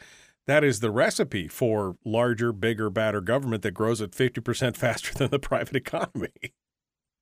[0.48, 5.30] that is the recipe for larger, bigger, badder government that grows at 50% faster than
[5.30, 6.54] the private economy.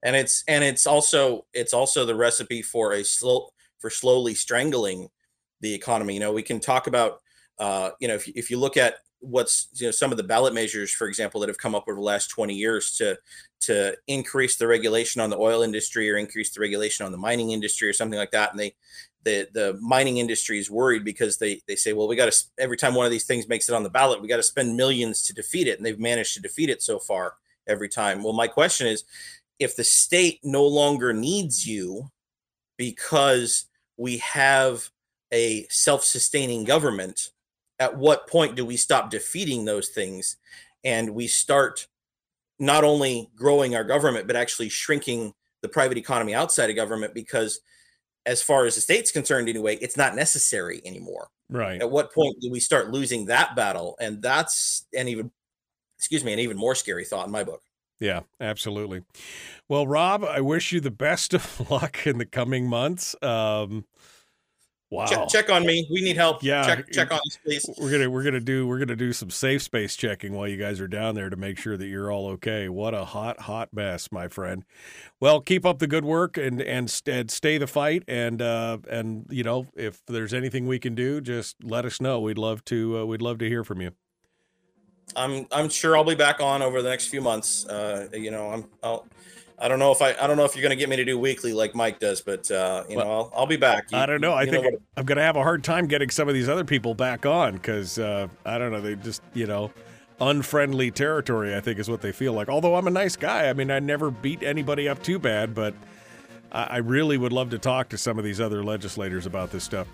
[0.04, 3.50] And it's and it's also it's also the recipe for a slow
[3.80, 5.10] for slowly strangling
[5.62, 6.14] the economy.
[6.14, 7.22] You know, we can talk about
[7.58, 10.54] uh, you know, if, if you look at what's you know some of the ballot
[10.54, 13.18] measures for example that have come up over the last 20 years to
[13.60, 17.52] to increase the regulation on the oil industry or increase the regulation on the mining
[17.52, 18.76] industry or something like that and they
[19.26, 22.78] the the mining industry is worried because they they say well we got to every
[22.78, 25.24] time one of these things makes it on the ballot we got to spend millions
[25.24, 27.34] to defeat it and they've managed to defeat it so far
[27.68, 28.24] every time.
[28.24, 29.04] Well my question is
[29.60, 32.10] if the state no longer needs you
[32.78, 33.66] because
[33.98, 34.90] we have
[35.34, 37.32] a self-sustaining government
[37.80, 40.38] at what point do we stop defeating those things
[40.84, 41.88] and we start
[42.60, 47.14] not only growing our government but actually shrinking the private economy outside of government?
[47.14, 47.60] Because
[48.26, 51.28] as far as the state's concerned anyway it's not necessary anymore.
[51.50, 51.82] Right.
[51.82, 53.96] At what point do we start losing that battle?
[54.00, 55.32] And that's an even
[55.98, 57.62] excuse me an even more scary thought in my book.
[58.00, 59.04] Yeah absolutely.
[59.70, 63.16] Well robb i wish you the best of luck in the coming months.
[63.22, 63.86] Um,
[64.92, 65.06] Wow.
[65.08, 65.88] Check, check on me.
[65.92, 66.44] We need help.
[66.44, 67.68] Yeah, Check check on us, please.
[67.80, 70.80] We're gonna we're gonna do we're gonna do some safe space checking while you guys
[70.80, 72.70] are down there to make sure that you're all okay.
[72.70, 74.64] What a hot hot mess, my friend.
[75.20, 78.04] Well, keep up the good work and and, and stay the fight.
[78.08, 82.20] And uh, and you know if there's anything we can do, just let us know.
[82.20, 83.92] We'd love to uh, we'd love to hear from you.
[85.16, 87.66] I'm I'm sure I'll be back on over the next few months.
[87.66, 89.08] Uh, you know, I'm I'll
[89.58, 91.18] I don't know if I I don't know if you're gonna get me to do
[91.18, 93.92] weekly like Mike does, but uh, you know I'll I'll be back.
[93.92, 94.34] You- I don't know.
[94.34, 96.64] I think what- I'm going to have a hard time getting some of these other
[96.66, 98.82] people back on because uh, I don't know.
[98.82, 99.72] They just, you know,
[100.20, 102.50] unfriendly territory, I think is what they feel like.
[102.50, 103.50] Although I'm a nice guy.
[103.50, 105.74] I mean, I never beat anybody up too bad, but
[106.52, 109.64] I, I really would love to talk to some of these other legislators about this
[109.64, 109.88] stuff.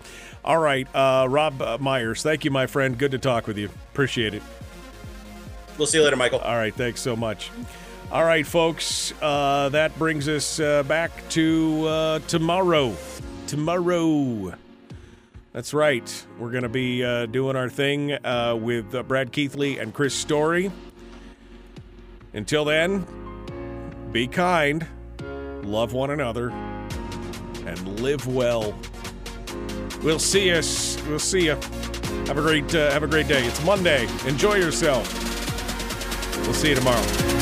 [0.44, 0.86] All right.
[0.94, 2.96] Uh, Robb uh, Myers, thank you, my friend.
[2.98, 3.68] Good to talk with you.
[3.92, 4.42] Appreciate it.
[5.78, 6.40] We'll see you later, Michael.
[6.40, 6.74] All right.
[6.74, 7.50] Thanks so much.
[8.12, 9.14] All right, folks.
[9.22, 12.94] Uh, that brings us uh, back to uh, tomorrow.
[13.46, 14.52] Tomorrow.
[15.54, 16.26] That's right.
[16.38, 20.12] We're going to be uh, doing our thing uh, with uh, Brad Keithley and Chris
[20.12, 20.70] Story.
[22.34, 23.06] Until then,
[24.12, 24.86] be kind,
[25.62, 28.74] love one another, and live well.
[30.02, 31.02] We'll see us.
[31.08, 31.54] We'll see you.
[32.26, 33.46] Have a great have a great day.
[33.46, 34.06] It's Monday.
[34.26, 35.10] Enjoy yourself.
[36.42, 37.41] We'll see you tomorrow.